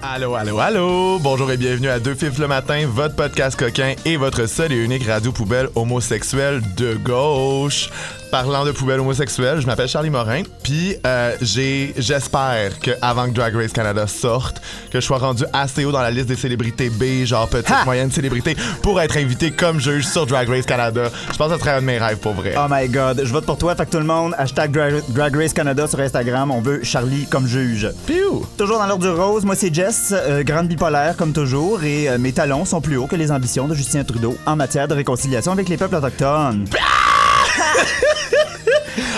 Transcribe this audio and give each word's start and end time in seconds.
Allô, 0.00 0.36
allô, 0.36 0.60
allô! 0.60 1.18
Bonjour 1.18 1.50
et 1.50 1.56
bienvenue 1.56 1.88
à 1.88 1.98
Deux 1.98 2.14
Fifs 2.14 2.38
le 2.38 2.46
matin, 2.46 2.86
votre 2.86 3.16
podcast 3.16 3.58
coquin 3.58 3.94
et 4.04 4.16
votre 4.16 4.46
seul 4.46 4.72
et 4.72 4.76
unique 4.76 5.04
radio 5.04 5.32
poubelle 5.32 5.68
homosexuelle 5.74 6.62
de 6.76 6.94
gauche. 6.94 7.90
Parlant 8.30 8.66
de 8.66 8.72
poubelle 8.72 9.00
homosexuelle, 9.00 9.58
je 9.60 9.66
m'appelle 9.66 9.88
Charlie 9.88 10.10
Morin, 10.10 10.42
puis 10.62 10.94
euh, 11.06 11.34
j'ai, 11.40 11.94
j'espère 11.96 12.78
que 12.78 12.90
avant 13.00 13.24
que 13.26 13.30
Drag 13.30 13.54
Race 13.56 13.72
Canada 13.72 14.06
sorte, 14.06 14.60
que 14.90 15.00
je 15.00 15.06
sois 15.06 15.16
rendu 15.16 15.44
assez 15.54 15.86
haut 15.86 15.92
dans 15.92 16.02
la 16.02 16.10
liste 16.10 16.26
des 16.26 16.36
célébrités 16.36 16.90
B, 16.90 17.24
genre 17.24 17.48
petite 17.48 17.70
Ha! 17.70 17.84
moyenne 17.86 18.10
célébrité, 18.10 18.54
pour 18.82 19.00
être 19.00 19.16
invité 19.16 19.50
comme 19.50 19.80
juge 19.80 20.06
sur 20.06 20.26
Drag 20.26 20.46
Race 20.46 20.66
Canada. 20.66 21.04
Je 21.32 21.36
pense 21.38 21.48
que 21.48 21.54
ce 21.54 21.60
serait 21.60 21.70
un 21.72 21.80
de 21.80 21.86
mes 21.86 21.96
rêves 21.96 22.18
pour 22.18 22.34
vrai. 22.34 22.54
Oh 22.58 22.66
my 22.68 22.86
god, 22.88 23.22
je 23.24 23.32
vote 23.32 23.46
pour 23.46 23.56
toi, 23.56 23.74
fait 23.74 23.86
que 23.86 23.92
tout 23.92 23.98
le 23.98 24.04
monde, 24.04 24.34
hashtag 24.36 24.72
Drag, 24.72 25.02
Drag 25.08 25.34
Race 25.34 25.54
Canada 25.54 25.86
sur 25.88 25.98
Instagram, 26.00 26.50
on 26.50 26.60
veut 26.60 26.80
Charlie 26.84 27.26
comme 27.30 27.46
juge. 27.46 27.88
Piou! 28.06 28.46
Toujours 28.58 28.78
dans 28.78 28.86
l'ordre 28.86 29.04
du 29.10 29.20
rose, 29.20 29.46
moi 29.46 29.54
c'est 29.56 29.74
Jess, 29.74 30.12
euh, 30.12 30.42
grande 30.42 30.68
bipolaire 30.68 31.16
comme 31.16 31.32
toujours, 31.32 31.82
et 31.82 32.10
euh, 32.10 32.18
mes 32.18 32.32
talons 32.32 32.66
sont 32.66 32.82
plus 32.82 32.98
hauts 32.98 33.06
que 33.06 33.16
les 33.16 33.32
ambitions 33.32 33.66
de 33.66 33.74
Justin 33.74 34.04
Trudeau 34.04 34.36
en 34.44 34.54
matière 34.54 34.86
de 34.86 34.92
réconciliation 34.94 35.52
avec 35.52 35.70
les 35.70 35.78
peuples 35.78 35.94
autochtones. 35.94 36.66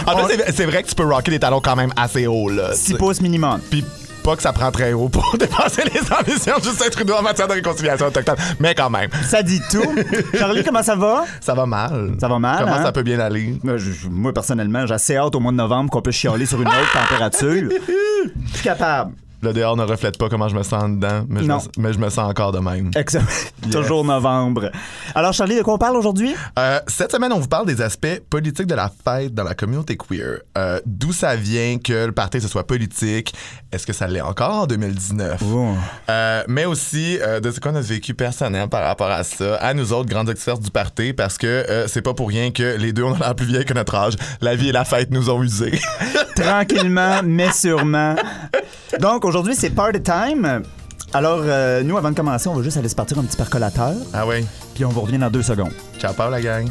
En 0.07 0.17
fait, 0.27 0.37
c'est- 0.37 0.53
c'est 0.53 0.67
vrai 0.67 0.83
que 0.83 0.89
tu 0.89 0.95
peux 0.95 1.05
rocker 1.05 1.31
des 1.31 1.39
talons 1.39 1.61
quand 1.61 1.77
même 1.77 1.93
assez 1.97 2.27
hauts, 2.27 2.49
là. 2.49 2.73
6 2.75 2.95
pouces 2.95 3.21
minimum. 3.21 3.61
Puis 3.71 3.85
pas 4.23 4.37
que 4.37 4.43
ça 4.43 4.53
prend 4.53 4.71
très 4.71 4.93
haut 4.93 5.09
pour 5.09 5.35
dépasser 5.39 5.83
les 5.85 6.01
ambitions 6.13 6.59
de 6.59 6.63
Justin 6.63 6.91
Trudeau 6.91 7.15
en 7.15 7.23
matière 7.23 7.49
de 7.49 7.55
réconciliation 7.55 8.07
autochtone. 8.07 8.37
Mais 8.59 8.75
quand 8.75 8.91
même, 8.91 9.09
Ça 9.27 9.43
dit 9.43 9.61
tout. 9.71 9.83
Charlie, 10.39 10.63
comment 10.63 10.83
ça 10.83 10.95
va? 10.95 11.25
ça 11.41 11.55
va 11.55 11.65
mal. 11.65 12.13
Ça 12.21 12.29
va 12.29 12.39
mal, 12.39 12.59
Comment 12.65 12.77
hein? 12.77 12.83
ça 12.83 12.93
peut 12.93 13.03
bien 13.03 13.19
aller? 13.19 13.59
Moi, 13.63 13.79
je- 13.79 13.93
je- 13.93 14.09
moi, 14.09 14.33
personnellement, 14.35 14.87
j'ai 14.87 14.95
assez 14.95 15.17
hâte 15.17 15.35
au 15.35 15.41
mois 15.41 15.53
de 15.53 15.57
novembre 15.57 15.91
qu'on 15.91 16.03
puisse 16.03 16.17
chialer 16.17 16.45
sur 16.47 16.61
une 16.61 16.69
autre 16.69 16.93
température. 16.93 17.71
Je 18.53 18.53
suis 18.55 18.63
capable. 18.63 19.13
Le 19.43 19.53
dehors 19.55 19.77
ne 19.77 19.85
reflète 19.85 20.19
pas 20.19 20.29
comment 20.29 20.49
je 20.49 20.55
me 20.55 20.63
sens 20.63 20.85
dedans, 20.85 21.25
mais 21.29 21.43
je, 21.43 21.47
me, 21.47 21.59
mais 21.79 21.93
je 21.95 21.99
me 21.99 22.11
sens 22.11 22.29
encore 22.29 22.53
de 22.53 22.59
même. 22.59 22.91
Excellent. 22.95 23.25
Toujours 23.73 24.05
novembre. 24.05 24.71
Alors, 25.15 25.33
Charlie, 25.33 25.57
de 25.57 25.63
quoi 25.63 25.75
on 25.75 25.79
parle 25.79 25.97
aujourd'hui? 25.97 26.35
Euh, 26.59 26.79
cette 26.87 27.13
semaine, 27.13 27.33
on 27.33 27.39
vous 27.39 27.49
parle 27.49 27.67
des 27.67 27.81
aspects 27.81 28.21
politiques 28.29 28.67
de 28.67 28.75
la 28.75 28.91
fête 29.05 29.35
dans 29.35 29.45
la 29.45 29.55
communauté 29.55 29.97
queer. 29.97 30.41
Euh, 30.59 30.79
D'où 30.85 31.13
ça 31.13 31.37
vient 31.37 31.79
que 31.79 32.07
le 32.07 32.13
party 32.13 32.41
ce 32.41 32.49
soit 32.49 32.67
politique? 32.67 33.35
Est-ce 33.73 33.87
que 33.87 33.95
ça 33.95 34.07
l'est 34.07 34.21
encore 34.21 34.63
en 34.63 34.67
2019? 34.67 35.43
Oh. 35.51 35.75
Euh, 36.11 36.43
mais 36.49 36.67
aussi 36.67 37.19
de 37.43 37.51
ce 37.51 37.61
qu'on 37.61 37.75
a 37.75 37.81
vécu 37.81 38.15
personnel 38.15 38.69
par 38.69 38.85
rapport 38.85 39.11
à 39.11 39.25
ça, 39.25 39.57
à 39.57 39.73
nous 39.73 39.93
autres 39.93 40.09
grandes 40.09 40.29
experts 40.29 40.59
du 40.59 40.71
party, 40.71 41.13
parce 41.13 41.39
que 41.39 41.87
c'est 41.87 42.03
pas 42.03 42.15
pour 42.15 42.29
rien 42.29 42.51
que 42.51 42.77
les 42.77 42.93
deux 42.93 43.05
on 43.05 43.15
a 43.15 43.19
l'air 43.19 43.35
plus 43.35 43.47
vieilles 43.47 43.65
que 43.65 43.75
notre 43.75 43.95
âge. 43.95 44.15
La 44.41 44.55
vie 44.55 44.69
et 44.69 44.73
la 44.73 44.85
fête 44.85 45.11
nous 45.11 45.31
ont 45.31 45.43
usés. 45.43 45.81
Tranquillement, 46.35 47.21
mais 47.25 47.53
sûrement. 47.53 48.17
Donc, 48.99 49.25
aujourd'hui, 49.31 49.55
c'est 49.55 49.71
party 49.71 50.03
time. 50.03 50.63
Alors, 51.13 51.43
euh, 51.45 51.85
nous, 51.85 51.97
avant 51.97 52.11
de 52.11 52.17
commencer, 52.17 52.49
on 52.49 52.55
va 52.55 52.63
juste 52.65 52.77
aller 52.77 52.89
se 52.89 52.97
partir 52.97 53.17
un 53.17 53.23
petit 53.23 53.37
percolateur, 53.37 53.95
ah 54.13 54.27
ouais. 54.27 54.45
puis 54.75 54.85
on 54.85 54.89
vous 54.89 55.03
revient 55.03 55.19
dans 55.19 55.31
deux 55.31 55.43
secondes. 55.43 55.71
Ciao, 56.01 56.13
la 56.29 56.41
gang. 56.41 56.69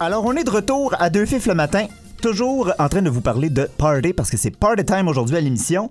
Alors, 0.00 0.24
on 0.24 0.32
est 0.32 0.44
de 0.44 0.50
retour 0.50 0.94
à 0.98 1.10
Deux 1.10 1.26
Fifs 1.26 1.46
le 1.46 1.54
matin. 1.54 1.86
Toujours 2.22 2.72
en 2.78 2.88
train 2.88 3.02
de 3.02 3.10
vous 3.10 3.20
parler 3.20 3.50
de 3.50 3.68
party 3.76 4.14
parce 4.14 4.30
que 4.30 4.38
c'est 4.38 4.50
party 4.50 4.84
time 4.86 5.08
aujourd'hui 5.08 5.36
à 5.36 5.40
l'émission. 5.42 5.90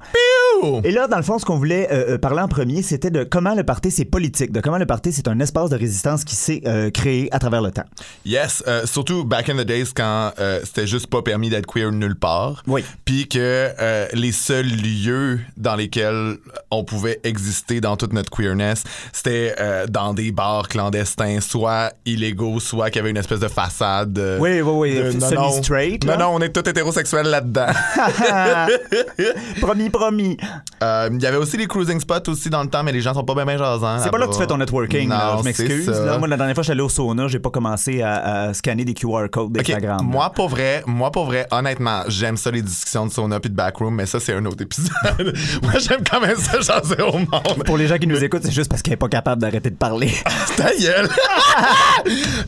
Ouh! 0.63 0.81
Et 0.83 0.91
là, 0.91 1.07
dans 1.07 1.17
le 1.17 1.23
fond, 1.23 1.37
ce 1.39 1.45
qu'on 1.45 1.57
voulait 1.57 1.87
euh, 1.91 2.13
euh, 2.13 2.17
parler 2.17 2.41
en 2.41 2.47
premier, 2.47 2.81
c'était 2.81 3.09
de 3.11 3.23
comment 3.23 3.53
le 3.55 3.63
party 3.63 3.91
c'est 3.91 4.05
politique, 4.05 4.51
de 4.51 4.61
comment 4.61 4.77
le 4.77 4.85
party 4.85 5.11
c'est 5.11 5.27
un 5.27 5.39
espace 5.39 5.69
de 5.69 5.75
résistance 5.75 6.23
qui 6.23 6.35
s'est 6.35 6.61
euh, 6.65 6.89
créé 6.89 7.27
à 7.33 7.39
travers 7.39 7.61
le 7.61 7.71
temps. 7.71 7.83
Yes, 8.25 8.63
euh, 8.67 8.85
surtout 8.85 9.23
back 9.25 9.49
in 9.49 9.55
the 9.55 9.65
days 9.65 9.87
quand 9.95 10.31
c'était 10.63 10.87
juste 10.87 11.07
pas 11.07 11.21
permis 11.21 11.49
d'être 11.49 11.65
queer 11.65 11.91
nulle 11.91 12.15
part. 12.15 12.63
Oui. 12.67 12.83
Puis 13.05 13.27
que 13.27 13.69
les 14.13 14.31
seuls 14.31 14.65
lieux 14.67 15.39
dans 15.57 15.75
lesquels 15.75 16.37
on 16.71 16.83
pouvait 16.83 17.19
exister 17.23 17.81
dans 17.81 17.97
toute 17.97 18.13
notre 18.13 18.29
queerness, 18.29 18.83
c'était 19.11 19.55
dans 19.89 20.13
des 20.13 20.31
bars 20.31 20.67
clandestins, 20.67 21.39
soit 21.41 21.91
illégaux, 22.05 22.59
soit 22.59 22.89
qu'il 22.89 22.97
y 22.97 22.99
avait 22.99 23.09
une 23.11 23.17
espèce 23.17 23.39
de 23.39 23.47
façade. 23.47 24.17
Oui, 24.39 24.61
oui, 24.61 24.71
oui, 24.93 24.95
de- 24.95 25.11
non, 25.19 25.29
semi-straight, 25.51 26.05
Non, 26.05 26.11
là. 26.13 26.17
non, 26.17 26.29
on 26.35 26.41
est 26.41 26.49
tous 26.49 26.67
hétérosexuels 26.69 27.27
là-dedans. 27.27 27.67
promis, 29.61 29.89
promis. 29.89 30.37
Euh, 30.81 31.09
Il 31.13 31.21
y 31.21 31.25
avait 31.25 31.37
aussi 31.37 31.57
les 31.57 31.67
cruising 31.67 31.99
spots 31.99 32.29
aussi 32.29 32.49
dans 32.49 32.63
le 32.63 32.69
temps, 32.69 32.83
mais 32.83 32.91
les 32.91 33.01
gens 33.01 33.13
sont 33.13 33.23
pas 33.23 33.35
bien 33.35 33.45
bien 33.45 33.57
jasants. 33.57 33.99
C'est 33.99 34.11
pas 34.11 34.17
là 34.17 34.27
que 34.27 34.33
tu 34.33 34.39
fais 34.39 34.47
ton 34.47 34.57
networking, 34.57 35.09
là, 35.09 35.35
je 35.39 35.43
m'excuse. 35.43 35.89
Moi, 36.19 36.27
la 36.27 36.37
dernière 36.37 36.55
fois, 36.55 36.63
allé 36.69 36.81
au 36.81 36.89
sauna, 36.89 37.27
j'ai 37.27 37.39
pas 37.39 37.49
commencé 37.49 38.01
à, 38.01 38.47
à 38.47 38.53
scanner 38.53 38.85
des 38.85 38.93
QR 38.93 39.27
codes 39.31 39.51
d'Instagram. 39.51 39.99
moi 40.03 40.29
pour 40.31 40.49
vrai, 40.49 40.83
moi 40.85 41.11
pour 41.11 41.25
vrai, 41.25 41.47
honnêtement, 41.51 42.03
j'aime 42.07 42.37
ça 42.37 42.51
les 42.51 42.61
discussions 42.61 43.05
de 43.05 43.11
sauna 43.11 43.39
puis 43.39 43.49
de 43.49 43.55
backroom, 43.55 43.93
mais 43.95 44.05
ça 44.05 44.19
c'est 44.19 44.33
un 44.33 44.45
autre 44.45 44.61
épisode. 44.63 44.91
moi 45.63 45.73
j'aime 45.79 46.01
quand 46.09 46.21
même 46.21 46.37
ça 46.37 46.59
jaser 46.59 47.01
au 47.01 47.17
monde. 47.17 47.63
Pour 47.65 47.77
les 47.77 47.87
gens 47.87 47.97
qui 47.97 48.07
nous 48.07 48.23
écoutent, 48.23 48.43
c'est 48.43 48.51
juste 48.51 48.69
parce 48.69 48.81
qu'elle 48.81 48.93
est 48.93 48.97
pas 48.97 49.09
capable 49.09 49.41
d'arrêter 49.41 49.69
de 49.69 49.75
parler. 49.75 50.11
Ta 50.57 50.73
gueule. 50.75 51.09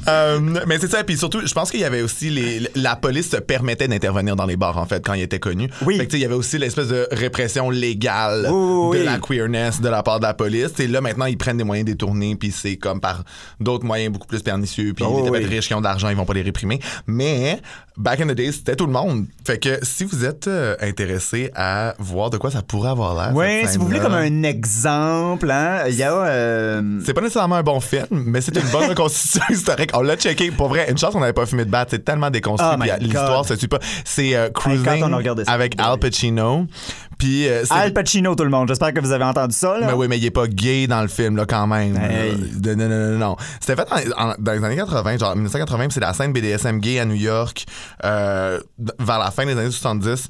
Euh, 0.08 0.40
mais 0.68 0.78
c'est 0.80 0.90
ça, 0.92 1.04
puis 1.04 1.18
surtout, 1.18 1.46
je 1.46 1.54
pense 1.54 1.72
qu'il 1.72 1.80
y 1.80 1.84
avait 1.84 2.02
aussi 2.02 2.30
les, 2.30 2.70
la 2.76 2.96
police 2.96 3.30
se 3.32 3.38
permettait 3.38 3.88
d'intervenir 3.88 4.36
dans 4.36 4.46
les 4.46 4.58
bars 4.58 4.78
en 4.78 4.86
fait 4.86 5.04
quand 5.04 5.14
ils 5.14 5.24
étaient 5.24 5.40
connus. 5.40 5.70
Oui. 5.86 5.98
Fait 5.98 6.06
que, 6.06 6.12
tu 6.12 6.18
sais, 6.18 6.20
il 6.20 6.22
y 6.22 6.26
avait 6.26 6.36
aussi 6.36 6.58
l'espèce 6.58 6.90
de 6.90 7.08
répression 7.12 7.70
légale 7.70 7.95
Oui, 8.50 8.88
oui, 8.92 9.00
de 9.00 9.04
la 9.06 9.18
queerness 9.20 9.82
de 9.82 9.90
la 9.90 10.04
part 10.04 10.20
de 10.20 10.26
la 10.26 10.34
police. 10.34 10.80
Et 10.80 10.88
là 10.88 11.02
maintenant 11.02 11.26
ils 11.26 11.38
prennent 11.38 11.58
des 11.58 11.64
moyens 11.64 11.86
détournés 11.86 12.36
puis 12.36 12.52
c'est 12.52 12.78
comme 12.78 13.00
par 13.00 13.24
d'autres 13.60 13.86
moyens 13.86 14.12
beaucoup 14.14 14.28
plus 14.28 14.42
pernicieux 14.42 14.94
puis 14.94 15.06
Oh, 15.08 15.22
les 15.24 15.30
oui. 15.30 15.46
riches 15.46 15.68
qui 15.68 15.74
ont 15.74 15.80
de 15.80 15.86
l'argent 15.86 16.10
ils 16.10 16.16
vont 16.16 16.26
pas 16.26 16.34
les 16.34 16.42
réprimer. 16.42 16.80
Mais 17.08 17.60
back 17.98 18.20
in 18.22 18.28
the 18.28 18.32
days 18.32 18.54
c'était 18.54 18.76
tout 18.76 18.86
le 18.86 18.92
monde. 18.94 19.26
Fait 19.46 19.58
que 19.60 19.80
si 19.84 20.04
vous 20.04 20.26
êtes 20.26 20.48
euh, 20.48 20.76
intéressé 20.82 21.52
à 21.56 21.94
voir 22.00 22.30
de 22.30 22.38
quoi 22.38 22.52
ça 22.52 22.62
pourrait 22.62 22.90
avoir 22.90 23.16
l'air. 23.16 23.36
Oui, 23.36 23.68
si 23.68 23.78
vous 23.78 23.86
voulez 23.86 24.00
comme 24.00 24.14
un 24.14 24.44
exemple, 24.44 25.50
hein, 25.52 25.84
il 25.88 25.96
y 25.96 26.04
a. 26.04 26.14
euh, 26.14 27.00
c'est 27.06 27.14
pas 27.14 27.22
nécessairement 27.22 27.56
un 27.56 27.64
bon 27.64 27.80
film, 27.80 28.06
mais 28.12 28.42
c'est 28.42 28.56
une 28.56 28.70
bonne 28.72 28.90
reconstitution 28.90 29.42
historique. 29.50 29.92
On 29.94 30.02
l'a 30.02 30.16
checké. 30.18 30.52
Pour 30.52 30.70
vrai, 30.70 30.88
une 30.90 30.98
chance 30.98 31.14
qu'on 31.14 31.20
n'avait 31.20 31.34
pas 31.34 31.46
fumé 31.46 31.66
de 31.66 31.70
batte. 31.72 31.90
C'est 31.92 32.04
tellement 32.04 32.30
déconstruit. 32.30 32.70
Oh 32.92 32.98
l'histoire 33.00 33.46
suit 33.46 33.68
pas. 33.68 33.80
C'est 34.04 34.36
euh, 34.36 34.50
Cruising 34.50 34.86
avec 35.48 35.76
Al 35.80 35.98
Pacino. 36.00 36.68
Puis 37.18 37.48
euh, 37.48 37.64
Al 37.70 37.94
Pacino, 37.94 38.36
tout 38.36 38.44
le 38.44 38.50
monde. 38.50 38.68
J'espère 38.68 38.94
que 38.94 39.00
vous 39.00 39.12
avez 39.12 39.24
entendu 39.24 39.56
ça. 39.56 39.78
Là. 39.78 39.88
mais 39.88 39.94
oui, 39.94 40.08
mais 40.10 40.18
il 40.18 40.26
est 40.26 40.32
pas 40.32 40.48
gay 40.48 40.88
dans 40.88 41.02
le 41.02 41.08
film, 41.08 41.36
là, 41.38 41.46
quand 41.46 41.68
même. 41.68 41.96
Hey. 41.98 42.34
Euh, 42.66 42.76
non, 42.76 42.88
non, 42.90 43.12
non, 43.14 43.18
non. 43.30 43.36
C'était 43.60 43.76
fait 43.76 43.88
en- 44.18 44.30
en- 44.30 44.36
dans 44.38 44.52
les 44.54 44.64
années 44.64 44.76
80, 44.76 45.18
genre 45.18 45.36
1980, 45.36 45.84
puis 45.86 45.94
c'est 45.94 46.00
la 46.00 46.14
scène 46.14 46.34
BDSM 46.34 46.80
gay 46.80 47.00
à 47.00 47.06
New 47.06 47.16
York, 47.16 47.66
euh, 48.04 48.60
vers 49.00 49.20
la 49.20 49.32
fin 49.32 49.46
des 49.46 49.54
années 49.54 49.72
70. 49.72 50.28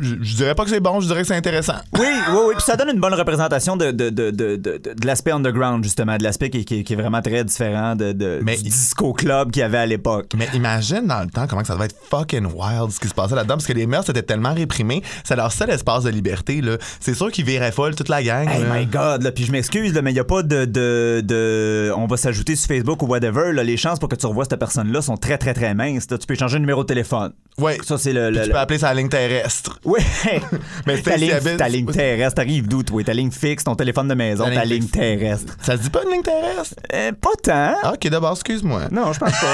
Je, 0.00 0.14
je 0.20 0.36
dirais 0.36 0.54
pas 0.54 0.64
que 0.64 0.70
c'est 0.70 0.80
bon, 0.80 1.00
je 1.00 1.06
dirais 1.06 1.20
que 1.22 1.26
c'est 1.28 1.36
intéressant. 1.36 1.76
Oui, 1.98 2.06
oui, 2.30 2.36
oui. 2.48 2.54
Puis 2.56 2.64
ça 2.64 2.76
donne 2.76 2.90
une 2.90 3.00
bonne 3.00 3.14
représentation 3.14 3.76
de, 3.76 3.90
de, 3.92 4.10
de, 4.10 4.30
de, 4.30 4.80
l'aspect 5.06 5.30
underground, 5.32 5.84
justement, 5.84 6.16
de 6.16 6.22
l'aspect 6.24 6.50
qui, 6.50 6.64
qui- 6.64 6.82
qui 6.84 6.92
est 6.92 6.96
vraiment 6.96 7.22
très 7.22 7.44
différent 7.44 7.94
de, 7.96 8.40
Mais- 8.42 8.56
du 8.56 8.64
disco 8.64 9.12
club 9.12 9.50
qu'il 9.52 9.60
y 9.60 9.64
avait 9.64 9.78
à 9.78 9.86
l'époque. 9.86 10.32
Mais 10.36 10.48
imagine 10.54 11.06
dans 11.06 11.20
le 11.20 11.28
temps 11.30 11.46
comment 11.46 11.62
ça 11.64 11.74
devait 11.74 11.86
être 11.86 11.96
fucking 12.10 12.46
wild 12.46 12.90
ce 12.90 12.98
qui 13.00 13.08
se 13.08 13.14
passait 13.14 13.34
là-dedans 13.34 13.54
parce 13.54 13.66
que 13.66 13.72
les 13.72 13.86
mœurs 13.86 14.08
étaient 14.10 14.22
tellement 14.22 14.52
réprimées, 14.54 15.02
c'est 15.22 15.36
leur 15.36 15.52
seul 15.52 15.70
espace 15.70 16.02
de 16.02 16.10
liberté 16.10 16.23
là. 16.62 16.76
C'est 17.00 17.14
sûr 17.14 17.30
qu'ils 17.30 17.44
viraient 17.44 17.72
folle 17.72 17.94
toute 17.94 18.08
la 18.08 18.22
gang. 18.22 18.48
Hey 18.48 18.62
là. 18.62 18.74
my 18.78 18.86
god, 18.86 19.22
là, 19.22 19.32
puis 19.32 19.44
je 19.44 19.52
m'excuse, 19.52 19.92
mais 20.02 20.10
il 20.10 20.14
n'y 20.14 20.20
a 20.20 20.24
pas 20.24 20.42
de, 20.42 20.64
de, 20.64 21.22
de- 21.24 21.92
On 21.96 22.06
va 22.06 22.16
s'ajouter 22.16 22.56
sur 22.56 22.68
Facebook 22.68 23.02
ou 23.02 23.06
whatever. 23.06 23.52
Là, 23.52 23.62
les 23.62 23.76
chances 23.76 23.98
pour 23.98 24.08
que 24.08 24.16
tu 24.16 24.26
revoies 24.26 24.44
cette 24.44 24.58
personne-là 24.58 25.02
sont 25.02 25.16
très, 25.16 25.38
très, 25.38 25.54
très 25.54 25.74
minces. 25.74 26.10
là. 26.10 26.18
Tu 26.18 26.26
peux 26.26 26.34
changer 26.34 26.54
le 26.56 26.60
numéro 26.60 26.82
de 26.82 26.88
téléphone. 26.88 27.32
Ouais. 27.58 27.78
Ça, 27.84 27.98
c'est 27.98 28.12
le. 28.12 28.32
Tu 28.32 28.38
le- 28.40 28.48
peux 28.52 28.58
appeler 28.58 28.78
ça 28.78 28.88
la 28.88 28.94
ligne 28.94 29.08
terrestre. 29.08 29.78
Oui. 29.84 30.00
Mais 30.86 30.98
ta, 31.02 31.16
ligne, 31.16 31.32
ta 31.56 31.68
ligne 31.68 31.86
terrestre, 31.86 32.34
t'arrives 32.36 32.66
d'où, 32.68 32.82
toi? 32.82 33.02
Ta 33.04 33.12
ligne 33.14 33.30
fixe, 33.30 33.64
ton 33.64 33.74
téléphone 33.74 34.08
de 34.08 34.14
maison, 34.14 34.44
Ta 34.46 34.54
ta 34.54 34.64
ligne 34.64 34.86
terrestre. 34.88 35.54
Ça 35.62 35.76
se 35.76 35.82
dit 35.82 35.90
pas 35.90 36.02
une 36.04 36.10
ligne 36.12 36.22
terrestre? 36.22 36.74
Euh, 36.92 37.12
pas 37.20 37.30
tant. 37.42 37.74
Ah, 37.82 37.92
OK, 37.94 38.08
d'abord, 38.08 38.32
excuse-moi. 38.32 38.82
Non, 38.90 39.12
je 39.12 39.18
pense 39.20 39.30
pas. 39.30 39.46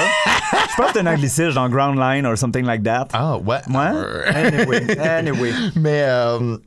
je 0.69 0.75
pense 0.77 0.85
que 0.87 0.91
c'est 0.93 0.99
un 0.99 1.07
anglicisme, 1.07 1.49
genre 1.51 1.69
ground 1.69 1.97
line 1.99 2.25
or 2.25 2.37
something 2.37 2.65
like 2.65 2.83
that. 2.83 3.07
Ah, 3.13 3.37
ouais. 3.37 3.57
Ouais? 3.69 4.33
Anyway, 4.33 4.99
anyway. 4.99 5.51
Mais 5.75 6.03
euh, 6.05 6.57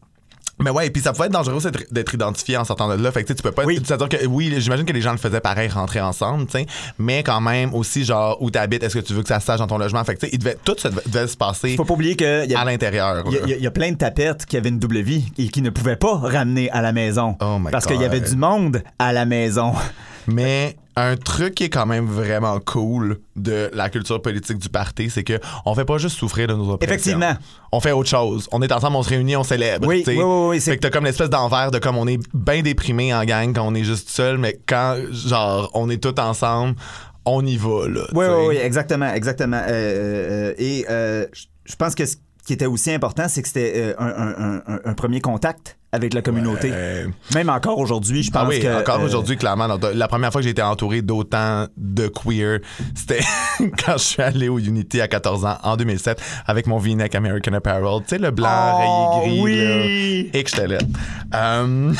Mais 0.61 0.71
ouais, 0.71 0.87
et 0.87 0.91
puis 0.91 1.03
ça 1.03 1.13
pouvait 1.13 1.27
être 1.27 1.33
dangereux 1.33 1.59
d'être- 1.91 2.15
identifié 2.15 2.57
en 2.57 2.65
sortant 2.65 2.89
de 2.89 3.03
là. 3.03 3.11
Fait 3.11 3.25
que 3.25 3.33
tu 3.33 3.43
peux 3.43 3.51
pas. 3.51 3.65
Oui. 3.65 3.81
C'est-à-dire 3.85 4.09
que 4.09 4.25
oui, 4.27 4.55
j'imagine 4.59 4.85
que 4.87 4.93
les 4.93 5.01
gens 5.01 5.11
le 5.13 5.19
faisaient 5.19 5.41
pareil, 5.41 5.69
rentrer 5.69 6.01
ensemble, 6.01 6.47
tu 6.47 6.53
sais. 6.59 6.67
Mais 6.99 7.23
quand 7.25 7.41
même 7.41 7.75
aussi, 7.75 8.05
genre, 8.05 8.41
où 8.41 8.51
t'habites, 8.51 8.83
est-ce 8.85 8.95
que 8.99 9.05
tu 9.05 9.13
veux 9.15 9.23
que 9.23 9.29
ça 9.29 9.41
se 9.41 9.47
sache 9.47 9.59
dans 9.59 9.67
ton 9.67 9.79
logement? 9.79 10.03
Fait 10.05 10.15
que 10.15 10.21
tu 10.21 10.27
sais, 10.27 10.31
il 10.33 10.39
devait, 10.39 10.57
tout 10.65 10.77
ça 10.79 10.91
devait, 10.91 11.03
devait 11.07 11.27
se 11.27 11.37
passer 11.37 11.75
Faut 11.77 11.85
pas 11.85 11.95
oublier 11.95 12.15
qu'il 12.15 12.47
y 12.49 12.55
à 12.55 12.61
a, 12.61 12.65
l'intérieur. 12.65 13.25
il 13.27 13.49
y 13.51 13.53
a- 13.55 13.57
y 13.57 13.65
y 13.65 13.71
plein 13.71 13.91
de 13.91 13.97
tapettes 13.97 14.47
qui 14.47 14.57
avaient 14.57 14.69
une 14.69 14.79
double 14.79 15.01
vie 15.01 15.25
et 15.39 15.49
qui 15.49 15.61
ne 15.61 15.71
pouvaient 15.71 15.97
pas 15.97 16.15
ramener 16.17 16.71
à 16.71 16.83
la 16.83 16.93
maison. 16.93 17.37
Oh 17.41 17.59
my 17.59 17.71
parce 17.73 17.87
qu'il 17.87 18.01
y 18.01 18.05
avait 18.05 18.21
du 18.21 18.37
monde 18.37 18.83
à 18.99 19.13
la 19.13 19.25
maison. 19.27 19.73
Mais 20.27 20.77
un 20.97 21.17
truc 21.17 21.55
qui 21.57 21.65
est 21.65 21.69
quand 21.71 21.87
même 21.87 22.07
vraiment 22.07 22.59
cool 22.61 23.19
de 23.37 23.69
la 23.75 23.89
culture 23.91 24.23
politique 24.23 24.59
du 24.59 24.69
parti, 24.69 25.11
c'est 25.11 25.25
que 25.25 25.39
on 25.67 25.75
fait 25.75 25.85
pas 25.85 25.99
juste 25.99 26.17
souffrir 26.19 26.47
de 26.47 26.55
nos 26.55 26.71
oppressions. 26.71 26.95
Effectivement. 26.95 27.35
On 27.73 27.81
fait 27.81 27.91
autre 27.93 28.09
chose. 28.09 28.49
On 28.53 28.63
est 28.63 28.71
ensemble, 28.73 28.97
on 28.97 29.03
se 29.03 29.09
réunit, 29.11 29.37
on 29.37 29.43
célèbre. 29.45 29.87
Oui, 29.89 30.05
oui, 30.07 30.15
oui, 30.17 30.23
oui, 30.25 30.61
c'est- 30.61 30.71
Fait 30.73 30.77
que 30.77 30.83
t'as 30.83 30.91
comme 30.91 31.05
l'espèce 31.05 31.31
d'envers 31.31 31.71
de 31.71 31.79
comme 31.79 31.97
on 31.97 32.07
est 32.07 32.21
bien 32.33 32.63
déprimé 32.63 33.13
en 33.13 33.25
gang 33.25 33.53
quand 33.55 33.67
on 33.67 33.75
est 33.75 33.85
juste 33.85 34.09
seul, 34.09 34.39
mais 34.39 34.59
quand 34.67 34.97
genre 35.13 35.71
on 35.75 35.91
est 35.91 36.03
tous 36.03 36.21
ensemble, 36.21 36.77
on 37.25 37.45
y 37.45 37.57
va, 37.57 37.89
là. 37.89 38.03
Oui, 38.13 38.27
oui, 38.29 38.45
oui, 38.49 38.57
exactement, 38.57 39.13
exactement. 39.13 39.61
Euh, 39.67 40.51
euh, 40.51 40.55
et 40.59 40.85
euh, 40.91 41.27
je- 41.33 41.47
je 41.65 41.75
pense 41.77 41.95
que 41.95 42.05
ce 42.07 42.17
qui 42.47 42.53
était 42.53 42.67
aussi 42.67 42.93
important, 42.93 43.27
c'est 43.29 43.41
que 43.43 43.49
c'était 43.49 43.95
un, 43.99 44.07
un- 44.07 44.63
un- 44.67 44.81
un 44.85 44.95
premier 44.95 45.21
contact 45.23 45.77
avec 45.95 46.13
la 46.13 46.23
communauté. 46.23 46.71
Euh, 46.73 47.07
Même 47.35 47.49
encore 47.49 47.79
aujourd'hui, 47.79 48.25
je 48.25 48.31
pense 48.31 48.43
ah 48.45 48.49
oui, 48.49 48.59
que... 48.61 48.81
encore 48.81 49.01
euh, 49.01 49.05
aujourd'hui, 49.07 49.37
clairement. 49.37 49.69
La 49.95 50.09
première 50.09 50.33
fois 50.33 50.41
que 50.41 50.45
j'ai 50.45 50.51
été 50.51 50.61
entouré 50.63 51.03
d'autant 51.03 51.67
de 51.77 52.09
queer, 52.09 52.59
c'était 52.97 53.21
quand 53.85 53.93
je 53.97 54.03
suis 54.03 54.23
allé 54.23 54.49
au 54.49 54.59
Unity 54.59 55.01
à 55.01 55.07
14 55.07 55.45
ans, 55.45 55.59
en 55.63 55.77
2007, 55.77 56.21
avec 56.47 56.67
mon 56.67 56.79
v-neck 56.79 57.15
American 57.15 57.53
Apparel. 57.53 58.01
Tu 58.03 58.09
sais, 58.09 58.19
le 58.19 58.33
blanc 58.33 58.49
Oh, 58.77 59.21
rayé 59.21 59.37
gris. 59.37 59.41
oui! 59.43 60.25
là. 60.33 60.39
Et 60.41 60.43
que 60.43 60.51
j'étais 60.51 60.67
laide. 60.67 60.97
Euh, 61.33 61.93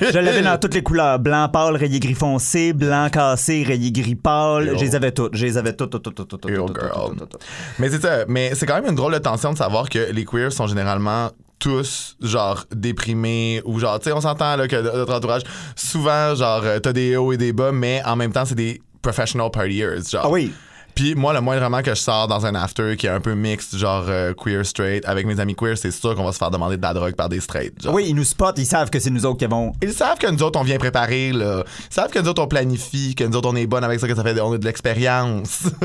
Je 0.00 0.18
l'avais 0.18 0.42
dans 0.42 0.58
toutes 0.58 0.74
les 0.74 0.82
couleurs. 0.82 1.18
Blanc 1.18 1.48
pâle, 1.48 1.76
rayé 1.76 1.98
gris 1.98 2.14
foncé, 2.14 2.74
blanc 2.74 3.08
cassé, 3.10 3.64
rayé 3.66 3.90
gris 3.92 4.14
pâle. 4.14 4.74
Je 4.76 4.84
les 4.84 4.94
avais 4.94 5.12
toutes. 5.12 5.34
Je 5.34 5.46
les 5.46 5.56
avais 5.56 5.72
toutes, 5.72 5.90
toutes, 5.90 6.02
toutes, 6.02 6.14
toutes, 6.14 6.28
toutes, 6.28 6.40
toutes, 6.52 7.28
toutes. 7.30 7.44
Mais 7.78 7.88
c'est 7.88 8.02
ça. 8.02 8.24
Mais 8.28 8.54
c'est 8.54 8.66
quand 8.66 8.74
même 8.74 8.90
une 8.90 8.94
drôle 8.94 9.14
de 9.14 9.18
tension 9.18 9.52
de 9.52 9.58
savoir 9.58 9.88
que 9.88 10.12
les 10.12 10.24
queers 10.26 10.52
sont 10.52 10.66
généralement 10.66 11.30
tous 11.58 12.16
genre 12.20 12.64
déprimés 12.74 13.62
ou 13.64 13.78
genre 13.78 13.98
tu 13.98 14.04
sais 14.04 14.12
on 14.12 14.20
s'entend 14.20 14.56
là 14.56 14.68
que 14.68 14.76
notre 14.76 15.14
entourage 15.14 15.42
souvent 15.74 16.34
genre 16.34 16.60
euh, 16.64 16.78
t'as 16.78 16.92
des 16.92 17.16
hauts 17.16 17.32
et 17.32 17.36
des 17.36 17.52
bas 17.52 17.72
mais 17.72 18.02
en 18.04 18.16
même 18.16 18.32
temps 18.32 18.44
c'est 18.44 18.54
des 18.54 18.80
professional 19.00 19.50
partiers 19.50 20.02
genre 20.10 20.22
Ah 20.26 20.30
oui. 20.30 20.52
Puis 20.96 21.14
moi 21.14 21.32
le 21.32 21.40
moindrement 21.40 21.82
que 21.82 21.90
je 21.94 22.00
sors 22.00 22.26
dans 22.26 22.44
un 22.46 22.54
after 22.56 22.96
qui 22.96 23.06
est 23.06 23.10
un 23.10 23.20
peu 23.20 23.34
mixte 23.34 23.76
genre 23.76 24.06
euh, 24.08 24.34
queer 24.34 24.66
straight 24.66 25.04
avec 25.06 25.26
mes 25.26 25.38
amis 25.38 25.54
queer 25.54 25.78
c'est 25.78 25.92
sûr 25.92 26.16
qu'on 26.16 26.24
va 26.24 26.32
se 26.32 26.38
faire 26.38 26.50
demander 26.50 26.76
de 26.76 26.82
la 26.82 26.92
drogue 26.92 27.14
par 27.14 27.28
des 27.28 27.40
straights 27.40 27.82
genre. 27.82 27.94
Oui, 27.94 28.06
ils 28.08 28.14
nous 28.14 28.24
spotent, 28.24 28.58
ils 28.58 28.66
savent 28.66 28.90
que 28.90 28.98
c'est 28.98 29.10
nous 29.10 29.24
autres 29.26 29.38
qui 29.38 29.44
avons. 29.44 29.72
Ils 29.82 29.92
savent 29.92 30.18
que 30.18 30.26
nous 30.26 30.42
autres, 30.42 30.58
on 30.58 30.64
vient 30.64 30.78
préparer, 30.78 31.32
là. 31.32 31.62
Ils 31.90 31.94
savent 31.94 32.10
que 32.10 32.18
nous 32.18 32.28
autres, 32.28 32.42
on 32.42 32.48
planifie, 32.48 33.14
que 33.14 33.24
nous 33.24 33.36
autres, 33.36 33.48
on 33.50 33.56
est 33.56 33.66
bonnes 33.66 33.84
avec 33.84 34.00
ça, 34.00 34.08
que 34.08 34.14
ça 34.14 34.22
fait 34.22 34.40
on 34.40 34.52
a 34.52 34.58
de 34.58 34.64
l'expérience. 34.64 35.64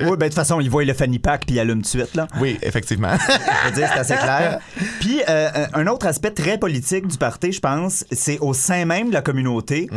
Oui, 0.00 0.10
ben 0.10 0.16
de 0.18 0.24
toute 0.24 0.34
façon, 0.34 0.60
ils 0.60 0.68
voient 0.70 0.84
le 0.84 0.92
fanny 0.92 1.18
pack 1.18 1.46
puis 1.46 1.56
ils 1.56 1.60
allument 1.60 1.80
de 1.80 1.86
suite, 1.86 2.14
là. 2.14 2.26
oui, 2.40 2.58
effectivement. 2.62 3.12
Je 3.18 3.68
veux 3.70 3.74
dire, 3.74 3.88
c'est 3.92 4.00
assez 4.00 4.14
clair. 4.16 4.58
Puis, 5.00 5.22
euh, 5.28 5.66
un 5.72 5.86
autre 5.86 6.06
aspect 6.06 6.30
très 6.30 6.58
politique 6.58 7.06
du 7.06 7.16
party, 7.16 7.52
je 7.52 7.60
pense, 7.60 8.04
c'est 8.12 8.38
au 8.40 8.52
sein 8.54 8.84
même 8.84 9.08
de 9.08 9.14
la 9.14 9.22
communauté. 9.22 9.88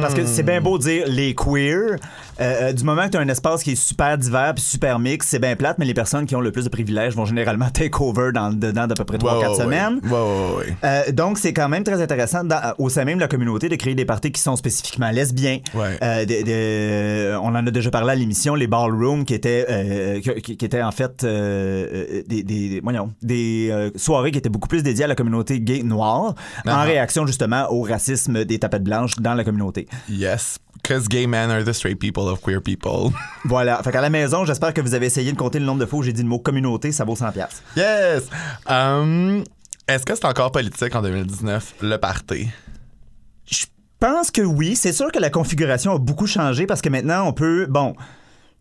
Parce 0.00 0.14
que 0.14 0.24
c'est 0.26 0.42
bien 0.42 0.60
beau 0.60 0.78
dire 0.78 1.04
les 1.08 1.34
queer. 1.34 1.96
euh, 2.40 2.68
euh, 2.68 2.72
du 2.72 2.84
moment 2.84 3.06
que 3.06 3.12
tu 3.12 3.16
as 3.16 3.20
un 3.20 3.28
espace 3.28 3.62
qui 3.62 3.72
est 3.72 3.74
super 3.76 3.95
divers 4.18 4.54
puis 4.54 4.62
super 4.64 4.98
mix, 4.98 5.26
c'est 5.28 5.38
bien 5.38 5.56
plate, 5.56 5.78
mais 5.78 5.84
les 5.84 5.94
personnes 5.94 6.26
qui 6.26 6.36
ont 6.36 6.40
le 6.40 6.52
plus 6.52 6.64
de 6.64 6.68
privilèges 6.68 7.14
vont 7.14 7.24
généralement 7.24 7.70
take 7.72 7.96
over 8.00 8.30
dans, 8.32 8.50
dedans 8.52 8.86
d'à 8.86 8.94
peu 8.94 9.04
près 9.04 9.18
3-4 9.18 9.24
Ouais, 9.38 9.46
ouais, 9.48 9.54
semaines. 9.54 10.00
Ouais, 10.04 10.10
ouais, 10.10 10.56
ouais. 10.58 10.76
Euh, 10.84 11.12
donc, 11.12 11.38
c'est 11.38 11.52
quand 11.52 11.68
même 11.68 11.84
très 11.84 12.00
intéressant 12.00 12.44
dans- 12.44 12.74
au 12.78 12.88
sein 12.88 13.04
même 13.04 13.16
de 13.16 13.22
la 13.22 13.28
communauté 13.28 13.68
de 13.68 13.76
créer 13.76 13.94
des 13.94 14.04
parties 14.04 14.30
qui 14.32 14.40
sont 14.40 14.56
spécifiquement 14.56 15.10
lesbiens. 15.10 15.58
Ouais. 15.74 15.98
Euh, 16.02 17.36
on 17.42 17.48
en 17.48 17.66
a 17.66 17.70
déjà 17.70 17.90
parlé 17.90 18.12
à 18.12 18.14
l'émission, 18.14 18.54
les 18.54 18.66
ballrooms 18.66 19.24
qui 19.24 19.34
étaient, 19.34 19.66
euh, 19.68 20.20
qui, 20.40 20.56
qui 20.56 20.64
étaient 20.64 20.82
en 20.82 20.92
fait 20.92 21.24
euh, 21.24 21.86
euh, 21.92 22.22
des, 22.26 22.42
des, 22.42 22.80
voyons, 22.82 23.12
des 23.22 23.68
euh, 23.70 23.90
soirées 23.96 24.30
qui 24.30 24.38
étaient 24.38 24.48
beaucoup 24.48 24.68
plus 24.68 24.82
dédiées 24.82 25.04
à 25.04 25.08
la 25.08 25.14
communauté 25.14 25.60
gay 25.60 25.82
noire 25.82 26.34
en 26.66 26.70
Ah. 26.70 26.82
réaction 26.82 27.26
justement 27.26 27.70
au 27.70 27.82
racisme 27.82 28.44
des 28.44 28.58
tapettes 28.58 28.84
blanches 28.84 29.16
dans 29.16 29.34
la 29.34 29.44
communauté. 29.44 29.86
Yes. 30.08 30.58
Because 30.86 31.08
gay 31.08 31.26
men 31.26 31.50
are 31.50 31.64
the 31.64 31.72
straight 31.72 31.98
people 31.98 32.28
of 32.28 32.40
queer 32.40 32.60
people. 32.60 33.12
Voilà. 33.44 33.82
Fait 33.82 33.90
qu'à 33.90 34.00
la 34.00 34.08
maison, 34.08 34.44
j'espère 34.44 34.72
que 34.72 34.80
vous 34.80 34.94
avez 34.94 35.06
essayé 35.06 35.32
de 35.32 35.36
compter 35.36 35.58
le 35.58 35.64
nombre 35.64 35.80
de 35.80 35.86
fois 35.86 35.98
où 35.98 36.02
j'ai 36.04 36.12
dit 36.12 36.22
le 36.22 36.28
mot 36.28 36.38
communauté, 36.38 36.92
ça 36.92 37.04
vaut 37.04 37.16
100 37.16 37.32
pièces. 37.32 37.60
yes! 37.76 38.28
Um, 38.68 39.42
Est-ce 39.88 40.06
que 40.06 40.14
c'est 40.14 40.26
encore 40.26 40.52
politique 40.52 40.94
en 40.94 41.02
2019, 41.02 41.74
le 41.82 41.96
party? 41.96 42.50
Je 43.50 43.66
pense 43.98 44.30
que 44.30 44.42
oui. 44.42 44.76
C'est 44.76 44.92
sûr 44.92 45.10
que 45.10 45.18
la 45.18 45.30
configuration 45.30 45.92
a 45.92 45.98
beaucoup 45.98 46.28
changé 46.28 46.66
parce 46.66 46.82
que 46.82 46.88
maintenant, 46.88 47.26
on 47.26 47.32
peut. 47.32 47.66
Bon. 47.68 47.96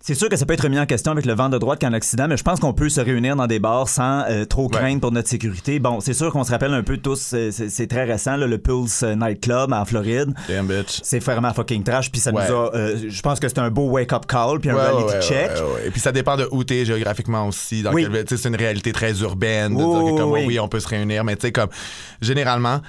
C'est 0.01 0.13
sûr 0.13 0.29
que 0.29 0.35
ça 0.35 0.45
peut 0.45 0.53
être 0.53 0.67
mis 0.69 0.77
en 0.79 0.85
question 0.85 1.11
avec 1.13 1.25
le 1.25 1.33
vent 1.33 1.49
de 1.49 1.57
droite 1.57 1.81
qu'en 1.81 1.91
Occident, 1.93 2.27
mais 2.27 2.37
je 2.37 2.43
pense 2.43 2.59
qu'on 2.59 2.73
peut 2.73 2.89
se 2.89 3.01
réunir 3.01 3.35
dans 3.35 3.47
des 3.47 3.57
bars 3.57 3.89
sans 3.89 4.23
euh, 4.29 4.45
trop 4.45 4.65
Ouais. 4.65 4.69
craindre 4.77 5.01
pour 5.01 5.11
notre 5.11 5.27
sécurité. 5.27 5.79
Bon, 5.79 5.99
c'est 5.99 6.13
sûr 6.13 6.31
qu'on 6.31 6.43
se 6.43 6.51
rappelle 6.51 6.75
un 6.75 6.83
peu 6.83 6.97
tous, 6.97 7.31
euh, 7.33 7.49
c'est 7.51 7.87
très 7.87 8.03
récent, 8.03 8.35
là, 8.37 8.45
le 8.45 8.59
Pulse 8.59 9.01
euh, 9.01 9.15
Nightclub 9.15 9.73
en 9.73 9.83
Floride. 9.83 10.31
Damn 10.47 10.67
bitch. 10.67 10.99
C'est 11.01 11.17
vraiment 11.17 11.51
fucking 11.53 11.83
trash, 11.83 12.11
puis 12.11 12.21
ça 12.21 12.31
Ouais. 12.31 12.47
nous 12.47 12.53
a. 12.55 12.75
euh, 12.75 12.97
je 13.09 13.21
pense 13.23 13.39
que 13.39 13.47
c'est 13.47 13.57
un 13.57 13.71
beau 13.71 13.89
wake-up 13.89 14.27
call, 14.27 14.59
puis 14.59 14.69
un 14.69 14.75
Ouais, 14.75 14.81
reality 14.89 15.27
check. 15.27 15.49
Et 15.87 15.89
puis 15.89 15.99
ça 15.99 16.11
dépend 16.11 16.37
de 16.37 16.47
où 16.51 16.63
t'es 16.63 16.85
géographiquement 16.85 17.47
aussi. 17.47 17.81
Dans 17.81 17.91
Oui. 17.91 18.05
c'est 18.27 18.45
une 18.47 18.55
réalité 18.55 18.91
très 18.91 19.21
urbaine. 19.21 19.75
De 19.75 19.81
Oui, 19.81 19.89
dire 19.91 19.99
que 20.05 20.11
oui, 20.11 20.17
comme, 20.19 20.31
oui. 20.33 20.43
oui, 20.45 20.59
on 20.59 20.67
peut 20.67 20.79
se 20.81 20.87
réunir, 20.87 21.23
mais 21.23 21.35
tu 21.35 21.47
sais, 21.47 21.51
comme, 21.51 21.69
généralement, 22.21 22.79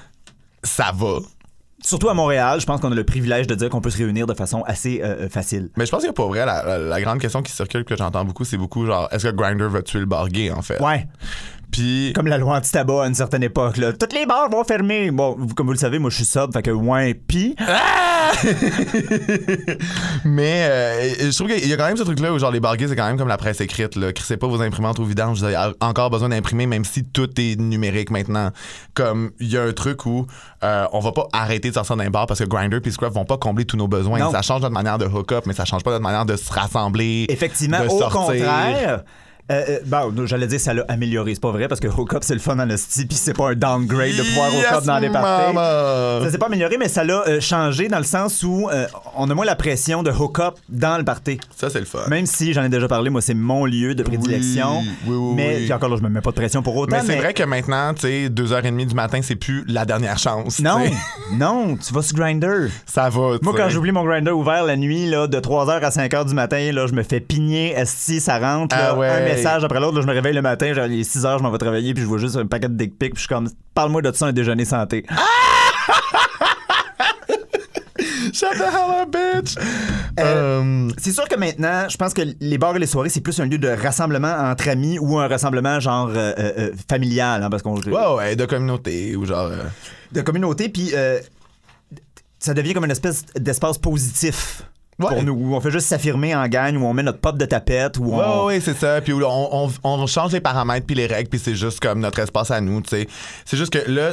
ça 0.62 0.92
va. 0.94 1.18
Surtout 1.84 2.08
à 2.08 2.14
Montréal, 2.14 2.58
je 2.60 2.66
pense 2.66 2.80
qu'on 2.80 2.90
a 2.90 2.94
le 2.94 3.04
privilège 3.04 3.46
de 3.46 3.54
dire 3.54 3.68
qu'on 3.68 3.80
peut 3.82 3.90
se 3.90 3.98
réunir 3.98 4.26
de 4.26 4.34
façon 4.34 4.62
assez 4.66 5.00
euh, 5.02 5.24
euh, 5.24 5.28
facile. 5.28 5.68
Mais 5.76 5.84
je 5.86 5.90
pense 5.90 6.00
qu'il 6.00 6.08
y 6.08 6.10
a 6.10 6.14
pas 6.14 6.26
vrai, 6.26 6.44
la, 6.46 6.62
la- 6.64 6.78
la 6.78 7.00
grande 7.02 7.20
question 7.20 7.42
qui 7.42 7.52
circule, 7.52 7.84
que 7.84 7.96
j'entends 7.96 8.24
beaucoup, 8.24 8.44
c'est 8.44 8.56
beaucoup 8.56 8.86
genre, 8.86 9.08
est-ce 9.12 9.26
que 9.28 9.32
Grinder 9.34 9.68
va 9.68 9.82
tuer 9.82 10.00
le 10.00 10.06
bar 10.06 10.28
gay, 10.28 10.50
en 10.50 10.62
fait? 10.62 10.80
Ouais. 10.80 11.06
Puis, 11.70 12.12
Comme 12.14 12.28
la 12.28 12.38
loi 12.38 12.56
anti-tabac 12.56 13.02
à 13.04 13.06
une 13.08 13.14
certaine 13.14 13.42
époque. 13.42 13.76
Là. 13.76 13.92
Toutes 13.92 14.14
les 14.14 14.24
bars 14.24 14.48
vont 14.48 14.64
fermer. 14.64 15.10
Bon, 15.10 15.36
comme 15.54 15.66
vous 15.66 15.72
le 15.72 15.78
savez, 15.78 15.98
moi 15.98 16.10
je 16.10 16.16
suis 16.16 16.24
sobre, 16.24 16.52
fait 16.54 16.62
que 16.62 16.70
ouais, 16.70 17.12
pis. 17.14 17.54
mais 20.24 20.66
euh, 20.68 21.30
je 21.30 21.36
trouve 21.36 21.48
qu'il 21.48 21.68
y 21.68 21.72
a 21.72 21.76
quand 21.76 21.86
même 21.86 21.96
ce 21.96 22.02
truc-là 22.02 22.32
où 22.32 22.38
genre 22.38 22.50
les 22.50 22.60
bar 22.60 22.76
gays, 22.76 22.88
c'est 22.88 22.96
quand 22.96 23.06
même 23.06 23.18
comme 23.18 23.28
la 23.28 23.36
presse 23.36 23.60
écrite, 23.60 23.96
là. 23.96 24.12
Crissez 24.12 24.36
pas 24.36 24.46
vos 24.46 24.60
imprimantes 24.60 24.98
au 24.98 25.04
vidange, 25.04 25.38
vous 25.38 25.44
avez 25.44 25.56
encore 25.80 26.10
besoin 26.10 26.28
d'imprimer, 26.28 26.66
même 26.66 26.84
si 26.84 27.04
tout 27.04 27.28
est 27.40 27.58
numérique 27.58 28.10
maintenant. 28.10 28.50
Comme, 28.94 29.30
il 29.40 29.48
y 29.48 29.56
a 29.56 29.62
un 29.62 29.72
truc 29.72 30.06
où 30.06 30.26
euh, 30.64 30.86
on 30.92 31.00
va 31.00 31.12
pas 31.12 31.28
arrêter 31.32 31.68
de 31.68 31.74
sortir 31.74 31.96
d'un 31.96 32.10
bar 32.10 32.26
parce 32.26 32.40
que 32.40 32.44
Grinder 32.44 32.80
puis 32.80 32.92
Scruff 32.92 33.12
vont 33.12 33.24
pas 33.24 33.38
combler 33.38 33.64
tous 33.64 33.76
nos 33.76 33.88
besoins. 33.88 34.18
Non. 34.18 34.30
Ça 34.30 34.42
change 34.42 34.62
notre 34.62 34.74
manière 34.74 34.98
de 34.98 35.06
hook-up, 35.06 35.44
mais 35.46 35.54
ça 35.54 35.64
change 35.64 35.82
pas 35.82 35.90
notre 35.90 36.02
manière 36.02 36.26
de 36.26 36.36
se 36.36 36.52
rassembler. 36.52 37.26
Effectivement, 37.28 37.80
de 37.80 37.86
au 37.86 37.98
sortir. 37.98 38.10
contraire. 38.10 39.04
Euh, 39.50 39.64
euh, 39.68 39.78
bon, 39.86 40.26
j'allais 40.26 40.46
dire 40.48 40.58
ça 40.60 40.74
l'a 40.74 40.84
amélioré, 40.88 41.34
c'est 41.34 41.40
pas 41.40 41.52
vrai 41.52 41.68
parce 41.68 41.80
que 41.80 41.86
Hook-Up 41.86 42.22
c'est 42.22 42.34
le 42.34 42.40
fun 42.40 42.58
en 42.58 42.68
hostie 42.68 43.06
puis 43.06 43.16
c'est 43.16 43.32
pas 43.32 43.50
un 43.50 43.54
downgrade 43.54 44.16
de 44.16 44.22
pouvoir 44.22 44.48
Hook-Up 44.52 44.74
Yes, 44.78 44.84
dans 44.84 44.98
les 44.98 45.08
parties. 45.10 45.54
mama! 45.54 46.20
Ça 46.24 46.30
s'est 46.30 46.38
pas 46.38 46.46
amélioré, 46.46 46.76
mais 46.78 46.88
ça 46.88 47.04
l'a 47.04 47.22
euh, 47.28 47.40
changé 47.40 47.86
dans 47.88 47.98
le 47.98 48.04
sens 48.04 48.42
où 48.42 48.68
euh, 48.70 48.86
on 49.16 49.30
a 49.30 49.34
moins 49.34 49.44
la 49.46 49.54
pression 49.54 50.02
de 50.02 50.10
Hook-Up 50.10 50.54
dans 50.68 50.98
le 50.98 51.04
party. 51.04 51.38
Ça, 51.56 51.70
c'est 51.70 51.78
le 51.78 51.84
fun. 51.86 52.00
Même 52.08 52.26
si 52.26 52.52
j'en 52.52 52.64
ai 52.64 52.68
déjà 52.68 52.88
parlé, 52.88 53.08
moi 53.10 53.20
c'est 53.20 53.34
mon 53.34 53.64
lieu 53.66 53.94
de 53.94 54.02
prédilection. 54.02 54.80
Oui, 54.80 54.88
oui, 55.06 55.14
oui, 55.16 55.34
mais 55.36 55.56
puis 55.58 55.72
encore 55.72 55.90
là, 55.90 55.96
je 55.98 56.02
me 56.02 56.08
mets 56.08 56.20
pas 56.20 56.30
de 56.30 56.36
pression 56.36 56.62
pour 56.62 56.76
autant. 56.76 56.96
Mais 56.96 57.02
c'est 57.06 57.16
vrai 57.16 57.32
que 57.32 57.44
maintenant, 57.44 57.94
tu 57.94 58.02
sais, 58.02 58.28
2h30 58.28 58.86
du 58.86 58.94
matin, 58.94 59.20
c'est 59.22 59.36
plus 59.36 59.64
la 59.68 59.84
dernière 59.84 60.18
chance. 60.18 60.58
Non, 60.60 60.78
non, 61.32 61.76
tu 61.76 61.92
vas 61.94 62.02
sur 62.02 62.16
Grinder. 62.16 62.68
Ça 62.86 63.08
va. 63.10 63.36
Moi, 63.42 63.54
quand 63.56 63.68
j'oublie 63.68 63.92
mon 63.92 64.04
grinder 64.04 64.32
ouvert 64.32 64.64
la 64.64 64.76
nuit, 64.76 65.06
là, 65.08 65.26
de 65.28 65.38
3h 65.38 65.80
à 65.80 65.88
5h 65.90 66.26
du 66.26 66.34
matin, 66.34 66.72
là, 66.72 66.86
je 66.86 66.92
me 66.94 67.02
fais 67.04 67.20
pigner, 67.20 67.72
esti, 67.78 68.20
ça 68.20 68.38
rentre, 68.38 68.74
là, 68.76 68.88
Ah 68.90 68.96
ouais. 68.98 69.35
Message 69.36 69.64
après 69.64 69.80
l'autre, 69.80 70.00
je 70.00 70.06
me 70.06 70.12
réveille 70.12 70.34
le 70.34 70.42
matin, 70.42 70.72
genre, 70.74 70.86
il 70.86 71.00
est 71.00 71.10
6h, 71.16 71.38
je 71.38 71.42
m'en 71.42 71.50
vais 71.50 71.58
travailler, 71.58 71.94
puis 71.94 72.02
je 72.02 72.08
vois 72.08 72.18
juste 72.18 72.36
un 72.36 72.46
paquet 72.46 72.68
de 72.68 72.74
dick 72.74 72.98
pics, 72.98 73.12
puis 73.14 73.22
je 73.22 73.26
suis 73.26 73.28
comme, 73.28 73.48
parle-moi 73.74 74.02
de 74.02 74.12
ça, 74.12 74.26
un 74.26 74.32
déjeuner 74.32 74.64
santé. 74.64 75.04
Shut 78.32 78.50
the 78.58 78.64
hell 78.64 79.02
up, 79.02 79.10
bitch! 79.10 79.54
Euh, 80.20 80.90
C'est 80.98 81.12
sûr 81.12 81.26
que 81.28 81.36
maintenant, 81.36 81.88
je 81.88 81.96
pense 81.96 82.12
que 82.12 82.22
les 82.40 82.58
bars 82.58 82.76
et 82.76 82.78
les 82.78 82.86
soirées, 82.86 83.08
c'est 83.08 83.20
plus 83.20 83.38
un 83.40 83.46
lieu 83.46 83.56
de 83.58 83.68
rassemblement 83.68 84.28
entre 84.50 84.68
amis 84.68 84.98
ou 84.98 85.18
un 85.18 85.26
rassemblement 85.28 85.80
genre 85.80 86.08
euh, 86.08 86.32
euh, 86.38 86.52
euh, 86.58 86.70
familial, 86.90 87.42
hein, 87.42 87.48
parce 87.50 87.62
qu'on 87.62 87.76
ouais, 87.80 88.14
ouais, 88.16 88.36
de 88.36 88.44
communauté 88.44 89.16
ou 89.16 89.24
genre. 89.24 89.46
euh, 89.50 89.62
de 90.12 90.20
communauté, 90.20 90.68
puis 90.68 90.90
euh, 90.94 91.18
ça 92.38 92.52
devient 92.52 92.74
comme 92.74 92.84
une 92.84 92.90
espèce 92.90 93.24
d'espace 93.36 93.78
positif. 93.78 94.62
Ouais. 94.98 95.08
Pour 95.08 95.22
nous, 95.24 95.32
où 95.34 95.54
on 95.54 95.60
fait 95.60 95.70
juste 95.70 95.88
s'affirmer 95.88 96.34
en 96.34 96.48
gang, 96.48 96.74
où 96.76 96.84
on 96.86 96.94
met 96.94 97.02
notre 97.02 97.18
pop 97.20 97.36
de 97.36 97.44
tapette, 97.44 97.98
où 97.98 98.16
Ouais, 98.16 98.24
on. 98.26 98.46
ouais, 98.46 98.60
c'est 98.60 98.74
ça. 98.76 99.00
Puis 99.02 99.12
on, 99.12 99.64
on, 99.66 99.70
on 99.84 100.06
change 100.06 100.32
les 100.32 100.40
paramètres 100.40 100.86
puis 100.86 100.94
les 100.96 101.06
règles, 101.06 101.28
puis 101.28 101.38
c'est 101.38 101.54
juste 101.54 101.80
comme 101.80 102.00
notre 102.00 102.18
espace 102.20 102.50
à 102.50 102.60
nous, 102.62 102.80
tu 102.80 102.88
sais. 102.90 103.06
C'est 103.44 103.58
juste 103.58 103.72
que 103.72 103.90
là, 103.90 104.12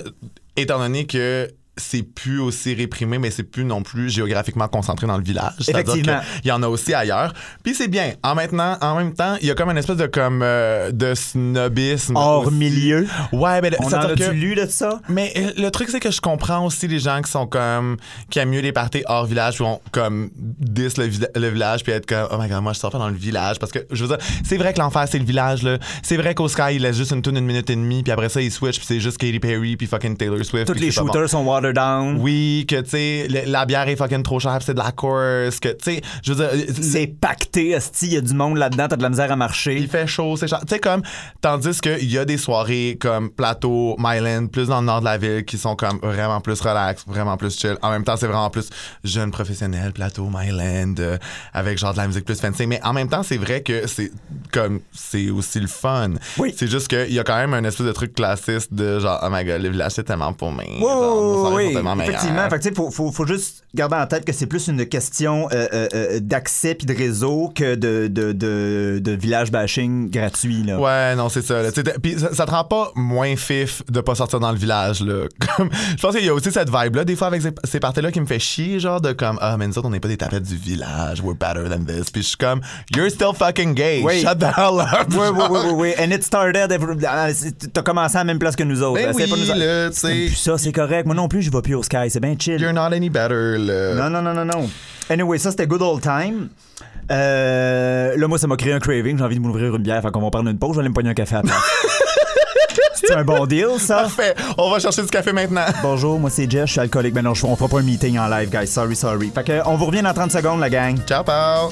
étant 0.57 0.79
donné 0.79 1.05
que 1.05 1.49
c'est 1.77 2.03
plus 2.03 2.39
aussi 2.39 2.73
réprimé, 2.75 3.17
mais 3.17 3.31
c'est 3.31 3.43
plus 3.43 3.65
non 3.65 3.81
plus 3.81 4.09
géographiquement 4.09 4.67
concentré 4.67 5.07
dans 5.07 5.17
le 5.17 5.23
village. 5.23 5.53
Effectivement. 5.67 6.19
qu'il 6.41 6.49
y 6.49 6.51
en 6.51 6.61
a 6.61 6.67
aussi 6.67 6.93
ailleurs. 6.93 7.33
Puis 7.63 7.73
c'est 7.73 7.87
bien. 7.87 8.13
En 8.23 8.35
maintenant, 8.35 8.77
en 8.81 8.95
même 8.95 9.13
temps, 9.13 9.35
il 9.41 9.47
y 9.47 9.51
a 9.51 9.55
comme 9.55 9.69
une 9.71 9.77
espèce 9.77 9.97
de 9.97 10.05
comme 10.05 10.41
euh, 10.43 10.91
de 10.91 11.13
snobisme. 11.15 12.15
Hors 12.15 12.47
aussi. 12.47 12.55
milieu. 12.55 13.07
Ouais, 13.31 13.61
ben 13.61 13.73
On 13.79 13.87
en 13.87 13.93
a-tu 13.93 14.23
que- 14.23 14.31
lu 14.31 14.55
de 14.55 14.65
ça? 14.67 14.99
Mais 15.09 15.33
euh, 15.37 15.51
le 15.57 15.69
truc, 15.71 15.89
c'est 15.89 15.99
que 15.99 16.11
je 16.11 16.21
comprends 16.21 16.65
aussi 16.65 16.87
les 16.87 16.99
gens 16.99 17.21
qui 17.21 17.31
sont 17.31 17.47
comme. 17.47 17.97
qui 18.29 18.39
aiment 18.39 18.49
mieux 18.51 18.61
les 18.61 18.71
parties 18.71 19.03
hors 19.07 19.25
village, 19.25 19.55
puis 19.55 19.63
vont 19.63 19.81
comme. 19.91 20.29
dis 20.35 20.83
le, 20.97 21.07
vi- 21.07 21.27
le 21.35 21.47
village, 21.49 21.83
puis 21.83 21.91
être 21.91 22.05
comme. 22.05 22.27
Oh 22.31 22.37
my 22.39 22.47
god, 22.49 22.61
moi, 22.61 22.73
je 22.73 22.79
sors 22.79 22.91
pas 22.91 22.99
dans 22.99 23.09
le 23.09 23.15
village. 23.15 23.59
Parce 23.59 23.71
que, 23.71 23.79
je 23.91 24.05
veux 24.05 24.15
dire, 24.15 24.25
c'est 24.43 24.57
vrai 24.57 24.73
que 24.73 24.79
l'enfer, 24.79 25.05
c'est 25.09 25.19
le 25.19 25.25
village, 25.25 25.63
là. 25.63 25.77
C'est 26.03 26.17
vrai 26.17 26.35
qu'au 26.35 26.47
Sky, 26.47 26.75
il 26.75 26.81
laisse 26.81 26.97
juste 26.97 27.11
une 27.11 27.21
tune 27.21 27.37
une 27.37 27.45
minute 27.45 27.69
et 27.69 27.75
demie, 27.75 28.03
puis 28.03 28.11
après 28.11 28.29
ça, 28.29 28.41
il 28.41 28.51
switch, 28.51 28.77
puis 28.77 28.85
c'est 28.85 28.99
juste 28.99 29.17
Katy 29.17 29.39
Perry, 29.39 29.75
puis 29.75 29.87
fucking 29.87 30.15
Taylor 30.17 30.43
Swift. 30.45 30.67
Tous 30.67 30.73
puis 30.73 30.81
les 30.81 30.91
pas 30.91 31.01
bon. 31.01 31.07
shooters 31.07 31.29
sont 31.29 31.43
down. 31.71 32.17
Oui, 32.19 32.65
que 32.67 32.81
tu 32.81 32.89
sais, 32.89 33.27
la 33.45 33.65
bière 33.65 33.87
est 33.87 33.95
fucking 33.95 34.23
trop 34.23 34.39
chère, 34.39 34.59
c'est 34.61 34.73
de 34.73 34.79
la 34.79 34.91
course, 34.91 35.59
que 35.59 35.69
tu 35.69 35.95
sais, 35.95 36.01
je 36.23 36.33
veux 36.33 36.45
dire, 36.45 36.65
C'est 36.81 37.07
pacté, 37.07 37.69
esti, 37.69 38.07
il 38.07 38.13
y 38.13 38.17
a 38.17 38.21
du 38.21 38.33
monde 38.33 38.57
là-dedans, 38.57 38.87
t'as 38.89 38.95
de 38.97 39.03
la 39.03 39.09
misère 39.09 39.31
à 39.31 39.35
marcher. 39.35 39.77
il 39.77 39.87
fait 39.87 40.07
chaud, 40.07 40.35
c'est 40.37 40.47
cher. 40.47 40.59
Tu 40.61 40.67
sais, 40.69 40.79
comme, 40.79 41.01
tandis 41.41 41.79
qu'il 41.79 42.11
y 42.11 42.17
a 42.17 42.25
des 42.25 42.37
soirées 42.37 42.97
comme 42.99 43.29
Plateau, 43.29 43.95
Myland, 43.99 44.47
plus 44.47 44.67
dans 44.67 44.81
le 44.81 44.87
nord 44.87 44.99
de 44.99 45.05
la 45.05 45.17
ville, 45.17 45.45
qui 45.45 45.57
sont 45.57 45.75
comme 45.75 45.99
vraiment 46.01 46.41
plus 46.41 46.59
relax, 46.61 47.03
vraiment 47.07 47.37
plus 47.37 47.57
chill. 47.57 47.77
En 47.81 47.91
même 47.91 48.03
temps, 48.03 48.17
c'est 48.17 48.27
vraiment 48.27 48.49
plus 48.49 48.69
jeune 49.03 49.31
professionnel, 49.31 49.93
Plateau, 49.93 50.29
Myland, 50.29 50.95
euh, 50.99 51.17
avec 51.53 51.77
genre 51.77 51.93
de 51.93 51.97
la 51.97 52.07
musique 52.07 52.25
plus 52.25 52.39
fancy. 52.39 52.67
Mais 52.67 52.81
en 52.83 52.93
même 52.93 53.07
temps, 53.07 53.23
c'est 53.23 53.37
vrai 53.37 53.61
que 53.61 53.87
c'est 53.87 54.11
comme, 54.51 54.81
c'est 54.91 55.29
aussi 55.29 55.59
le 55.59 55.67
fun. 55.67 56.11
Oui. 56.37 56.53
C'est 56.55 56.67
juste 56.67 56.87
qu'il 56.87 57.13
y 57.13 57.19
a 57.19 57.23
quand 57.23 57.37
même 57.37 57.53
un 57.53 57.63
espèce 57.63 57.85
de 57.85 57.91
truc 57.91 58.13
classiste 58.13 58.73
de 58.73 58.99
genre, 58.99 59.19
oh 59.23 59.27
my 59.31 59.43
god, 59.43 59.61
le 59.61 59.69
village, 59.69 59.93
c'est 59.93 60.03
tellement 60.03 60.33
pour 60.33 60.51
moi. 60.51 60.63
Soirées 60.79 61.52
oui, 61.55 61.77
effectivement. 62.01 62.49
Fait 62.49 62.57
que, 62.57 62.63
tu 62.63 62.69
sais, 62.69 62.75
faut, 62.75 62.91
faut, 62.91 63.11
faut 63.11 63.25
juste 63.25 63.62
garder 63.75 63.95
en 63.95 64.05
tête 64.05 64.25
que 64.25 64.33
c'est 64.33 64.45
plus 64.45 64.67
une 64.67 64.85
question 64.85 65.47
euh, 65.51 65.67
euh, 65.73 65.87
euh, 65.93 66.19
d'accès 66.21 66.75
puis 66.75 66.85
de 66.85 66.93
réseau 66.93 67.51
que 67.55 67.75
de, 67.75 68.07
de, 68.07 68.31
de, 68.31 68.99
de 69.01 69.11
village 69.11 69.51
bashing 69.51 70.09
gratuit. 70.11 70.63
Là. 70.63 70.79
Ouais, 70.79 71.15
non, 71.15 71.29
c'est 71.29 71.41
ça. 71.41 71.61
Puis 72.01 72.19
ça, 72.19 72.33
ça 72.33 72.45
te 72.45 72.51
rend 72.51 72.63
pas 72.65 72.91
moins 72.95 73.35
fif 73.35 73.81
de 73.89 74.01
pas 74.01 74.15
sortir 74.15 74.39
dans 74.39 74.51
le 74.51 74.57
village. 74.57 75.01
Là. 75.01 75.23
Je 75.97 76.01
pense 76.01 76.15
qu'il 76.15 76.25
y 76.25 76.29
a 76.29 76.33
aussi 76.33 76.51
cette 76.51 76.69
vibe-là, 76.69 77.03
des 77.05 77.15
fois, 77.15 77.27
avec 77.27 77.41
ces, 77.41 77.51
ces 77.63 77.79
parties-là 77.79 78.11
qui 78.11 78.21
me 78.21 78.25
fait 78.25 78.39
chier, 78.39 78.79
genre 78.79 79.01
de 79.01 79.11
comme, 79.11 79.37
ah, 79.41 79.57
mais 79.57 79.67
nous 79.67 79.77
autres, 79.77 79.87
on 79.87 79.91
n'est 79.91 79.99
pas 79.99 80.07
des 80.07 80.17
tapettes 80.17 80.43
du 80.43 80.55
village, 80.55 81.21
we're 81.21 81.35
better 81.35 81.67
than 81.69 81.83
this. 81.85 82.11
Puis 82.11 82.21
je 82.21 82.27
suis 82.29 82.37
comme, 82.37 82.61
you're 82.95 83.09
still 83.09 83.33
fucking 83.35 83.73
gay, 83.73 84.01
Oui. 84.03 84.21
shut 84.21 84.39
the 84.39 84.43
hell 84.55 84.79
up. 84.79 85.07
Oui, 85.11 85.17
oui, 85.33 85.43
oui, 85.49 85.59
oui, 85.65 85.71
oui. 85.75 85.93
And 85.99 86.11
it 86.11 86.23
started. 86.23 86.71
ah, 87.07 87.27
T'as 87.73 87.81
commencé 87.81 88.15
à 88.17 88.19
la 88.19 88.25
même 88.25 88.39
place 88.39 88.55
que 88.55 88.63
nous 88.63 88.83
autres. 88.83 89.01
Ben 89.01 89.13
oui, 89.15 89.27
pas 89.27 89.35
nous 89.35 89.45
plus 89.91 90.35
ça, 90.35 90.57
c'est 90.57 90.71
correct. 90.71 91.05
Moi 91.05 91.15
non 91.15 91.27
plus, 91.27 91.41
je 91.41 91.51
vais 91.51 91.61
plus 91.61 91.75
au 91.75 91.83
Sky. 91.83 92.09
C'est 92.09 92.19
bien 92.19 92.35
chill. 92.37 92.59
You're 92.59 92.73
not 92.73 92.93
any 92.93 93.09
better, 93.09 93.57
Non, 93.71 94.09
non, 94.09 94.21
non, 94.21 94.33
non, 94.33 94.45
non. 94.45 94.69
Anyway, 95.09 95.37
ça, 95.37 95.51
c'était 95.51 95.67
good 95.67 95.81
old 95.81 96.01
time. 96.01 96.49
Euh, 97.11 98.15
là, 98.15 98.27
moi, 98.27 98.37
ça 98.37 98.47
m'a 98.47 98.55
créé 98.55 98.73
un 98.73 98.79
craving. 98.79 99.17
J'ai 99.17 99.23
envie 99.23 99.35
de 99.35 99.41
m'ouvrir 99.41 99.75
une 99.75 99.83
bière. 99.83 100.01
Fait 100.01 100.11
qu'on 100.11 100.21
va 100.21 100.29
prendre 100.29 100.49
une 100.49 100.57
pause. 100.57 100.71
Je 100.71 100.75
vais 100.75 100.79
aller 100.81 100.89
me 100.89 100.93
pogner 100.93 101.09
un 101.09 101.13
café 101.13 101.37
place. 101.43 101.53
C'est 102.93 103.15
un 103.15 103.23
bon 103.23 103.45
deal, 103.45 103.67
ça? 103.79 103.95
Parfait, 104.03 104.33
on 104.57 104.71
va 104.71 104.79
chercher 104.79 105.01
du 105.01 105.09
café 105.09 105.33
maintenant. 105.33 105.65
Bonjour, 105.81 106.19
moi 106.19 106.29
c'est 106.29 106.49
Jess, 106.49 106.67
je 106.67 106.71
suis 106.71 106.79
alcoolique. 106.79 107.13
Ben 107.13 107.21
non, 107.21 107.31
on 107.31 107.55
fera 107.55 107.67
pas 107.67 107.79
un 107.79 107.83
meeting 107.83 108.17
en 108.17 108.27
live, 108.27 108.49
guys. 108.49 108.67
Sorry, 108.67 108.95
sorry. 108.95 109.29
Fait 109.35 109.43
que, 109.43 109.67
on 109.67 109.75
vous 109.75 109.85
revient 109.85 110.01
dans 110.01 110.13
30 110.13 110.31
secondes, 110.31 110.61
la 110.61 110.69
gang. 110.69 110.97
Ciao, 111.05 111.23
Paul. 111.23 111.71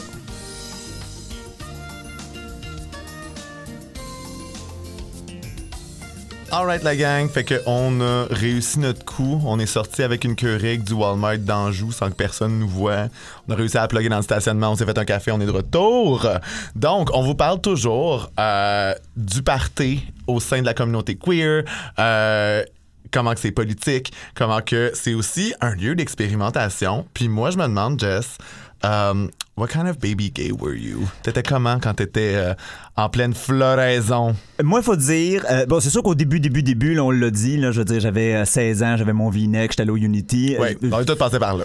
Alright 6.54 6.84
la 6.84 6.98
gang, 6.98 7.30
fait 7.30 7.46
que 7.46 7.62
on 7.66 8.02
a 8.02 8.26
réussi 8.30 8.80
notre 8.80 9.06
coup. 9.06 9.42
On 9.46 9.58
est 9.58 9.66
sorti 9.66 10.04
avec 10.04 10.26
une 10.26 10.36
Keurig 10.36 10.84
du 10.84 10.92
Walmart 10.92 11.38
d'Anjou 11.38 11.94
sans 11.94 12.10
que 12.10 12.16
personne 12.16 12.60
nous 12.60 12.68
voit. 12.68 13.08
On 13.48 13.54
a 13.54 13.56
réussi 13.56 13.78
à 13.78 13.88
plugger 13.88 14.10
dans 14.10 14.18
le 14.18 14.22
stationnement, 14.22 14.72
on 14.72 14.76
s'est 14.76 14.86
fait 14.86 14.98
un 14.98 15.06
café, 15.06 15.32
on 15.32 15.40
est 15.40 15.46
de 15.46 15.52
retour. 15.52 16.28
Donc, 16.76 17.10
on 17.14 17.22
vous 17.22 17.36
parle 17.36 17.62
toujours 17.62 18.30
euh, 18.38 18.94
du 19.16 19.44
party 19.44 20.06
au 20.28 20.42
sein 20.42 20.60
de 20.60 20.66
la 20.66 20.74
communauté 20.74 21.16
queer. 21.16 21.64
euh, 22.00 22.64
comment 23.12 23.34
que 23.34 23.40
c'est 23.40 23.52
politique, 23.52 24.12
comment 24.36 24.62
que 24.62 24.92
c'est 24.94 25.14
aussi 25.14 25.54
un 25.62 25.74
lieu 25.74 25.96
d'expérimentation. 25.96 27.06
Puis 27.14 27.30
moi, 27.30 27.52
je 27.52 27.58
me 27.58 27.64
demande, 27.64 27.98
Jess, 27.98 28.38
um, 28.84 29.30
what 29.58 29.68
kind 29.68 29.88
of 29.88 30.00
baby 30.00 30.32
gay 30.32 30.52
were 30.52 30.76
you? 30.76 31.08
T'étais 31.24 31.44
comment 31.44 31.80
quand 31.80 31.94
t'étais 31.96 32.34
euh, 32.36 32.54
en 32.96 33.10
pleine 33.10 33.34
floraison? 33.34 34.36
Moi, 34.64 34.80
il 34.80 34.84
faut 34.84 34.96
dire, 34.96 35.46
euh, 35.50 35.66
bon, 35.66 35.80
c'est 35.80 35.90
sûr 35.90 36.04
qu'au 36.04 36.16
début, 36.16 36.40
début, 36.40 36.64
début, 36.64 36.94
là, 36.94 37.04
on 37.04 37.12
l'a 37.12 37.30
dit, 37.30 37.58
là, 37.58 37.72
je 37.72 37.80
veux 37.80 37.86
dire, 37.86 38.00
j'avais 38.00 38.36
euh, 38.36 38.46
16 38.46 38.84
ans, 38.84 38.98
j'avais 38.98 39.14
mon 39.14 39.30
V-neck, 39.30 39.72
j'étais 39.72 39.82
allé 39.84 39.92
au 39.92 39.98
Unity. 39.98 40.56
Oui, 40.60 40.78
Euh, 40.84 40.90
on 40.92 41.00
est 41.02 41.06
tous 41.06 41.16
passés 41.16 41.40
par 41.40 41.56
là. 41.58 41.64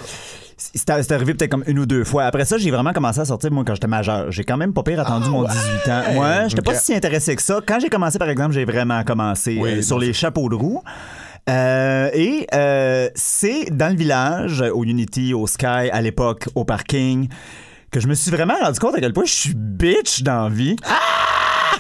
C'est 0.59 0.89
arrivé 1.13 1.35
peut-être 1.35 1.51
comme 1.51 1.65
une 1.67 1.79
ou 1.81 1.85
deux 1.85 2.03
fois. 2.05 2.25
Après 2.25 2.47
ça, 2.47 2.57
j'ai 2.57 2.71
vraiment 2.71 2.95
commencé 2.95 3.21
à 3.21 3.27
sortir, 3.27 3.51
moi, 3.53 3.63
quand 3.67 3.75
j'étais 3.75 3.87
majeur. 3.87 4.33
J'ai 4.33 4.43
quand 4.43 4.57
même 4.57 4.73
pas 4.73 4.83
pire 4.83 4.99
attendu 5.01 5.29
mon 5.29 5.43
18 5.45 5.91
ans. 5.93 6.03
Moi, 6.15 6.49
j'étais 6.49 6.63
pas 6.63 6.75
si 6.75 6.95
intéressé 6.95 7.37
que 7.37 7.43
ça. 7.43 7.61
Quand 7.67 7.79
j'ai 7.79 7.91
commencé, 7.91 8.19
par 8.19 8.31
exemple, 8.31 8.55
j'ai 8.55 8.65
vraiment 8.65 9.03
commencé 9.05 9.59
Oui, 9.61 9.71
euh, 9.79 9.83
sur 9.83 9.99
les 9.99 10.15
chapeaux 10.15 10.49
de 10.49 10.55
roue. 10.55 10.83
Euh, 11.49 12.11
et 12.13 12.47
euh, 12.55 13.09
c'est 13.15 13.67
dans 13.71 13.89
le 13.89 13.97
village, 13.97 14.61
au 14.61 14.85
Unity, 14.85 15.33
au 15.33 15.47
Sky, 15.47 15.67
à 15.67 16.03
l'époque, 16.03 16.49
au 16.55 16.65
parking, 16.65 17.29
que 17.91 18.01
je 18.01 18.09
me 18.09 18.15
suis 18.15 18.31
vraiment 18.31 18.57
rendu 18.61 18.79
compte 18.79 18.97
à 18.97 19.01
quel 19.01 19.13
point 19.13 19.25
je 19.25 19.33
suis 19.33 19.55
bitch 19.55 20.23
dans 20.23 20.45
la 20.45 20.55
vie. 20.55 20.77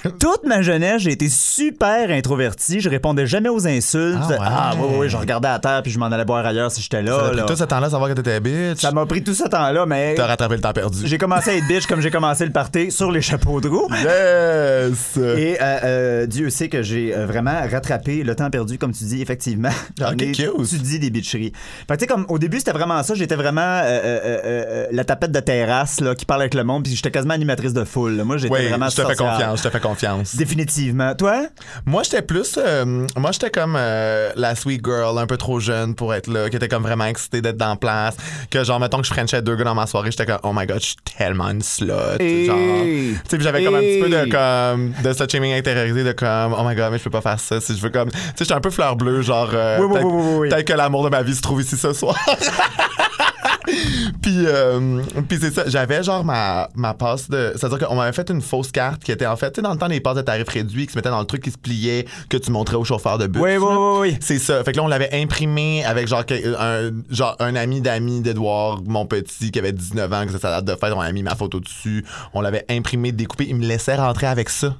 Toute 0.21 0.45
ma 0.45 0.63
jeunesse, 0.63 1.03
j'ai 1.03 1.13
été 1.13 1.29
super 1.29 2.11
introverti. 2.11 2.81
Je 2.81 2.89
répondais 2.89 3.27
jamais 3.27 3.49
aux 3.49 3.67
insultes. 3.67 4.19
Ah 4.41 4.73
ouais. 4.75 4.81
oui, 4.83 4.95
oui, 5.01 5.09
je 5.09 5.17
regardais 5.17 5.49
à 5.49 5.59
terre 5.59 5.83
puis 5.83 5.91
je 5.93 5.99
m'en 5.99 6.07
allais 6.07 6.25
boire 6.25 6.45
ailleurs 6.47 6.71
si 6.71 6.81
j'étais 6.81 6.99
Ça 6.99 7.03
là. 7.03 7.17
a 7.17 7.29
pris 7.29 7.37
là. 7.37 7.43
tout 7.45 7.57
ce 7.57 7.65
temps-là 7.65 7.91
savoir 7.91 8.09
que 8.11 8.15
t'étais 8.15 8.41
bitch? 8.41 8.81
Ça 8.81 8.93
m'a 8.93 9.07
pris 9.07 9.23
tout 9.23 9.35
ce 9.35 9.45
temps-là, 9.45 9.87
mais 9.87 10.15
T'as 10.15 10.27
rattrapé 10.27 10.55
le 10.57 10.61
temps 10.61 10.73
perdu. 10.73 11.01
j'ai 11.05 11.19
commencé 11.19 11.51
à 11.51 11.55
être 11.57 11.67
bitch 11.67 11.87
comme 11.87 12.01
j'ai 12.01 12.11
commencé 12.11 12.45
le 12.45 12.53
party 12.53 12.91
sur 12.91 13.11
les 13.11 13.21
chapeaux 13.23 13.61
de 13.61 13.69
roue. 13.69 13.89
Yes! 14.03 15.17
Et 15.17 15.57
euh, 15.61 15.79
euh, 15.85 16.27
Dieu 16.27 16.51
sait 16.51 16.69
que 16.69 16.83
j'ai 16.83 17.15
euh, 17.15 17.27
vraiment 17.27 17.61
rattrapé 17.71 18.23
le 18.23 18.35
temps 18.35 18.51
perdu, 18.51 18.79
comme 18.79 18.93
tu 18.93 19.05
dis, 19.05 19.23
effectivement. 19.23 19.69
Ah, 20.01 20.09
J'en 20.09 20.13
ok, 20.13 20.23
ai- 20.23 20.33
cute. 20.33 20.69
Tu 20.69 20.79
dis 20.79 20.99
des 20.99 21.11
bitcheries. 21.11 21.53
Fait 21.89 21.95
que, 21.95 21.95
tu 21.95 22.01
sais, 22.01 22.07
comme 22.07 22.27
au 22.29 22.39
début, 22.39 22.59
c'était 22.59 22.73
vraiment 22.73 23.03
ça. 23.03 23.15
J'étais 23.15 23.37
vraiment 23.37 23.61
euh, 23.63 24.21
euh, 24.45 24.87
la 24.93 25.05
tapette 25.05 25.33
de 25.33 25.41
terrasse 25.41 26.01
là, 26.01 26.15
qui 26.15 26.25
parle 26.27 26.43
avec 26.43 26.55
le 26.55 26.65
monde, 26.65 26.85
puis 26.85 26.95
j'étais 26.95 27.11
quasiment 27.11 27.35
animatrice 27.35 27.73
de 27.73 27.85
foule. 27.85 28.17
là. 28.17 28.25
Moi, 28.25 28.37
j'étais 28.37 28.53
Oui, 28.55 28.69
vraiment 28.69 28.89
je 28.89 28.97
te 28.97 29.03
fais 29.03 29.15
sorcière. 29.15 29.33
confiance, 29.35 29.59
je 29.59 29.65
te 29.65 29.71
fais 29.71 29.81
confiance. 29.81 29.96
Définitivement. 30.37 31.15
Toi? 31.15 31.47
Moi, 31.85 32.03
j'étais 32.03 32.23
plus. 32.23 32.59
euh, 32.59 33.07
moi, 33.17 33.33
j'étais 33.33 33.51
comme 33.51 33.75
euh, 33.79 34.31
la 34.37 34.55
sweet 34.55 34.85
girl, 34.85 35.19
un 35.19 35.27
peu 35.27 35.37
trop 35.37 35.61
jeune 35.61 35.95
pour 35.95 36.15
être 36.15 36.29
là, 36.29 36.49
qui 36.51 36.57
était 36.57 36.69
comme 36.69 36.83
vraiment 36.83 37.05
excitée 37.07 37.41
d'être 37.41 37.57
dans 37.57 37.71
la 37.71 37.77
place. 37.77 38.17
Que 38.51 38.65
genre, 38.65 38.81
mettons 38.81 38.99
que 38.99 39.07
je 39.07 39.13
frenchais 39.13 39.43
deux 39.43 39.57
gars 39.57 39.65
dans 39.65 39.75
ma 39.75 39.87
soirée, 39.87 40.11
j'étais 40.11 40.27
comme, 40.27 40.39
oh 40.43 40.53
my 40.55 40.67
god, 40.67 40.81
je 40.81 40.87
suis 40.87 40.97
tellement 41.17 41.49
une 41.51 41.63
slut. 41.63 41.87
Hey. 42.21 42.47
Genre. 42.47 42.57
Tu 42.59 43.17
sais, 43.31 43.41
j'avais 43.41 43.65
comme 43.65 43.75
un 43.75 43.81
petit 43.81 44.01
peu 44.01 44.09
de 44.09 44.31
comme. 44.31 44.93
de 45.03 45.13
slut 45.13 45.31
shaming 45.31 45.53
intériorisé, 45.55 46.05
de 46.05 46.13
comme, 46.13 46.55
oh 46.59 46.63
my 46.69 46.75
god, 46.75 46.93
mais 46.93 46.99
je 46.99 47.05
peux 47.05 47.11
pas 47.11 47.21
faire 47.21 47.41
ça. 47.41 47.61
Si 47.61 47.77
je 47.77 47.81
veux 47.83 47.91
comme. 47.91 48.11
Tu 48.11 48.17
sais, 48.19 48.23
j'étais 48.41 48.53
un 48.55 48.61
peu 48.61 48.71
fleur 48.71 48.97
bleue, 48.97 49.23
genre. 49.23 49.51
euh, 49.55 49.79
Oui, 49.81 49.87
oui, 49.87 49.93
peut-être 49.95 50.07
oui, 50.39 50.49
peut-être 50.49 50.67
que 50.67 50.73
l'amour 50.73 51.05
de 51.05 51.09
ma 51.11 51.23
vie 51.23 51.35
se 51.35 51.43
trouve 51.43 51.61
ici 51.63 51.77
ce 51.77 51.93
soir. 51.93 52.17
Puis, 54.23 54.45
euh, 54.47 55.03
puis 55.29 55.39
c'est 55.41 55.53
ça, 55.53 55.65
j'avais 55.67 56.03
genre 56.03 56.25
ma, 56.25 56.69
ma 56.75 56.95
passe 56.95 57.29
de. 57.29 57.53
C'est-à-dire 57.57 57.79
qu'on 57.87 57.95
m'avait 57.95 58.13
fait 58.13 58.29
une 58.31 58.41
fausse 58.41 58.71
carte 58.73 59.03
qui 59.03 59.13
était 59.13 59.27
en 59.27 59.37
fait, 59.37 59.51
tu 59.53 59.57
sais, 59.57 59.63
dans 59.63 59.73
le 59.73 59.79
temps 59.79 59.89
des 59.89 60.01
passes 60.01 60.17
de 60.17 60.23
tarif 60.23 60.49
réduit 60.49 60.87
qui 60.87 60.93
se 60.93 60.99
mettaient 60.99 61.11
dans 61.11 61.21
le 61.21 61.27
truc 61.27 61.43
qui 61.43 61.51
se 61.51 61.59
pliait, 61.59 62.07
que 62.29 62.37
tu 62.37 62.51
montrais 62.51 62.77
au 62.77 62.85
chauffeur 62.85 63.19
de 63.19 63.27
bus. 63.27 63.41
Oui, 63.43 63.57
oui, 63.57 63.67
oui, 63.69 63.99
oui. 64.01 64.17
C'est 64.21 64.39
ça. 64.39 64.63
Fait 64.65 64.73
que 64.73 64.77
là, 64.79 64.85
on 64.85 64.89
l'avait 64.89 65.11
imprimé 65.13 65.85
avec 65.85 66.09
genre, 66.09 66.25
que- 66.25 66.35
un, 66.59 66.93
genre 67.11 67.37
un 67.41 67.55
ami 67.57 67.81
d'ami 67.81 68.21
d'Edouard, 68.21 68.81
mon 68.87 69.07
petit, 69.07 69.51
qui 69.51 69.59
avait 69.59 69.73
19 69.73 70.13
ans, 70.13 70.27
que 70.27 70.33
sa 70.33 70.39
date 70.51 70.65
de 70.65 70.73
fête. 70.77 70.93
On 70.95 71.01
a 71.01 71.11
mis 71.13 71.23
ma 71.23 71.35
photo 71.35 71.61
dessus. 71.61 72.05
On 72.35 72.41
l'avait 72.41 72.65
imprimé, 72.69 73.13
découpé. 73.13 73.47
Il 73.49 73.57
me 73.57 73.67
laissait 73.67 73.97
rentrer 73.97 74.27
avec 74.27 74.49
ça. 74.49 74.75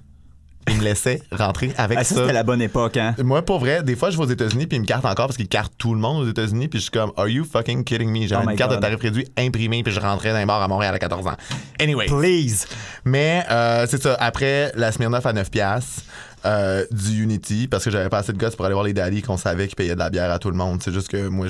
Il 0.69 0.79
me 0.79 0.83
laissait 0.83 1.23
rentrer 1.31 1.73
avec 1.77 1.99
Ah, 2.01 2.05
ça, 2.05 2.15
ça. 2.15 2.21
c'était 2.23 2.33
la 2.33 2.43
bonne 2.43 2.61
époque, 2.61 2.97
hein? 2.97 3.15
Moi, 3.23 3.43
pour 3.43 3.61
vrai, 3.61 3.83
des 3.83 3.95
fois, 3.97 4.11
je 4.11 4.17
vais 4.17 4.25
aux 4.25 4.29
États-Unis 4.29 4.67
puis 4.67 4.77
ils 4.79 4.81
me 4.81 4.87
cartent 4.87 5.05
encore 5.05 5.27
parce 5.27 5.37
qu'ils 5.37 5.49
cartent 5.49 5.73
tout 5.79 5.95
le 5.95 6.01
monde 6.01 6.25
aux 6.25 6.29
États-unis 6.29 6.69
puis 6.69 6.79
je 6.81 6.85
suis 6.85 6.91
comme, 6.91 7.13
are 7.17 7.29
you 7.29 7.45
fucking 7.45 7.85
kidding 7.85 8.11
me? 8.11 8.27
J'avais 8.27 8.45
Oh 8.47 8.51
une 8.51 8.57
carte 8.57 8.71
God. 8.73 8.79
de 8.81 8.83
tarif 8.83 9.01
réduit 9.01 9.27
imprimée 9.39 9.83
puis 9.83 9.93
je 9.93 10.01
rentrais 10.01 10.33
dans 10.33 10.39
les 10.39 10.47
bars 10.47 10.61
à 10.63 10.69
Montréal 10.69 10.95
à 10.95 10.99
14 10.99 11.27
ans. 11.29 11.37
Anyway. 11.81 12.07
Please. 12.07 12.67
Mais 13.05 13.45
euh, 13.51 13.87
c'est 13.89 14.03
ça. 14.03 14.17
Après 14.19 14.73
la 14.75 14.91
Smirnoff 14.93 15.25
à 15.27 15.33
9 15.33 15.51
piastres, 15.51 16.03
euh, 16.45 16.85
du 16.93 17.25
Unity 17.25 17.67
parce 17.67 17.83
que 17.85 17.91
j'avais 17.91 18.09
pas 18.09 18.19
assez 18.19 18.33
de 18.33 18.39
gosses 18.39 18.55
pour 18.55 18.67
aller 18.67 18.75
voir 18.75 18.85
les 18.85 18.93
daddies 18.93 19.21
qu'on 19.23 19.37
savait 19.37 19.67
qu'ils 19.67 19.75
payaient 19.75 19.95
de 19.95 19.99
la 19.99 20.11
bière 20.11 20.31
à 20.31 20.39
tout 20.39 20.51
le 20.51 20.57
monde. 20.57 20.81
C'est 20.81 20.93
juste 20.93 21.09
que 21.09 21.27
moi, 21.29 21.47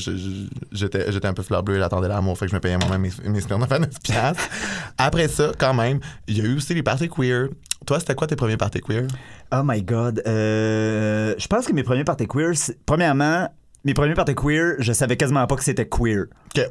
j'étais 0.73 1.13
j'étais 1.13 1.27
un 1.29 1.35
peu 1.35 1.43
fleur 1.43 1.63
bleue 1.63 1.77
et 1.77 1.79
j'attendais 1.81 2.09
l'amour. 2.09 2.39
Fait 2.39 2.47
que 2.47 2.51
je 2.53 2.57
me 2.57 2.61
payais 2.61 2.79
moi-même 2.79 3.03
mes, 3.03 3.29
mes 3.31 3.41
Smirnoff 3.43 3.71
à 3.73 3.79
9 3.79 3.91
piastres. 4.03 4.49
Après 4.97 5.29
ça, 5.29 5.53
quand 5.59 5.75
même, 5.75 6.01
il 6.29 6.39
y 6.39 6.41
a 6.41 6.45
eu 6.45 6.57
aussi 6.57 6.73
les 6.75 6.83
parties 6.83 7.11
queer. 7.11 7.49
Toi, 7.85 8.01
c'était 8.01 8.15
quoi 8.15 8.27
tes 8.27 8.37
premiers 8.37 8.57
parties 8.57 8.81
queer? 8.81 9.07
Oh 9.53 9.61
my 9.65 9.83
God. 9.83 10.23
Euh, 10.27 11.35
je 11.39 11.47
pense 11.47 11.67
que 11.67 11.73
mes 11.73 11.83
premiers 11.83 12.05
parties 12.05 12.27
queer, 12.27 12.53
premièrement, 12.85 13.49
mes 13.85 13.95
premiers 13.95 14.15
parties 14.15 14.35
queer, 14.35 14.75
je 14.79 14.93
savais 14.93 15.17
quasiment 15.17 15.47
pas 15.47 15.57
que 15.57 15.63
c'était 15.65 15.87
queer. 15.89 16.25
Que 16.55 16.63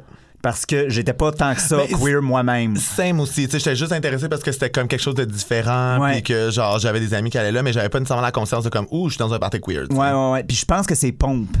Parce 0.42 0.66
que 0.66 0.88
j'étais 0.90 1.14
pas 1.14 1.32
tant 1.32 1.54
que 1.54 1.60
ça 1.60 1.78
Mais 1.78 1.88
queer 1.88 2.20
moi-même. 2.20 2.76
Same 2.76 3.20
aussi, 3.20 3.44
tu 3.46 3.52
sais, 3.52 3.58
j'étais 3.58 3.76
juste 3.76 3.92
intéressé 3.92 4.28
parce 4.28 4.42
que 4.42 4.52
c'était 4.52 4.68
comme 4.70 4.88
quelque 4.88 5.00
chose 5.02 5.14
de 5.14 5.24
différent, 5.24 5.98
puis 6.10 6.22
que 6.22 6.50
genre 6.50 6.78
j'avais 6.78 7.00
des 7.00 7.14
amis 7.14 7.30
qui 7.30 7.38
allaient 7.38 7.52
là, 7.52 7.62
mais 7.62 7.72
j'avais 7.72 7.88
pas 7.88 7.98
nécessairement 7.98 8.22
la 8.22 8.32
conscience 8.32 8.64
de 8.64 8.68
comme 8.68 8.86
ouh, 8.90 9.08
je 9.08 9.14
suis 9.14 9.18
dans 9.18 9.32
un 9.32 9.38
party 9.38 9.60
queer. 9.60 9.88
tu 9.88 9.94
sais. 9.94 10.00
Ouais, 10.00 10.12
ouais, 10.12 10.30
ouais. 10.32 10.44
Puis 10.44 10.56
je 10.56 10.64
pense 10.66 10.86
que 10.86 10.94
c'est 10.94 11.12
Pompe. 11.12 11.56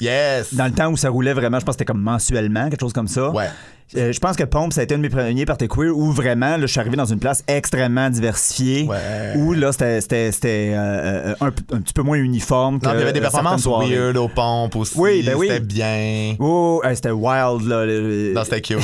Yes. 0.00 0.54
Dans 0.54 0.66
le 0.66 0.72
temps 0.72 0.90
où 0.90 0.96
ça 0.96 1.10
roulait 1.10 1.32
vraiment, 1.32 1.58
je 1.58 1.64
pense 1.64 1.74
que 1.74 1.80
c'était 1.80 1.92
comme 1.92 2.02
mensuellement, 2.02 2.68
quelque 2.68 2.80
chose 2.80 2.92
comme 2.92 3.08
ça. 3.08 3.30
Ouais. 3.30 3.48
Euh, 3.96 4.12
je 4.12 4.18
pense 4.18 4.34
que 4.34 4.42
Pompe, 4.42 4.72
ça 4.72 4.80
a 4.80 4.84
été 4.84 4.94
un 4.94 4.98
de 4.98 5.02
mes 5.02 5.08
premiers 5.08 5.46
parties 5.46 5.68
queer 5.68 5.96
où 5.96 6.10
vraiment, 6.10 6.56
là, 6.56 6.62
je 6.62 6.66
suis 6.66 6.80
arrivé 6.80 6.96
dans 6.96 7.04
une 7.04 7.20
place 7.20 7.44
extrêmement 7.46 8.10
diversifiée. 8.10 8.84
Ouais. 8.84 9.36
Où 9.36 9.52
là, 9.52 9.70
c'était, 9.70 10.00
c'était, 10.00 10.72
euh, 10.74 11.34
un, 11.40 11.46
un 11.46 11.50
petit 11.50 11.92
peu 11.94 12.02
moins 12.02 12.16
uniforme. 12.16 12.74
Non, 12.74 12.80
que 12.80 12.86
puis 12.88 12.96
il 12.96 12.98
y 12.98 13.02
avait 13.02 13.12
des 13.12 13.20
performances 13.20 13.64
weird 13.64 14.16
aux 14.16 14.28
pompes 14.28 14.74
aussi. 14.74 14.98
Oui, 14.98 15.22
ben 15.24 15.36
oui. 15.36 15.46
C'était 15.48 15.60
bien. 15.60 16.34
Oh, 16.40 16.82
hey, 16.84 16.96
c'était 16.96 17.12
wild, 17.12 17.62
là. 17.68 17.86
Non, 18.34 18.42
c'était 18.42 18.60
cute. 18.60 18.78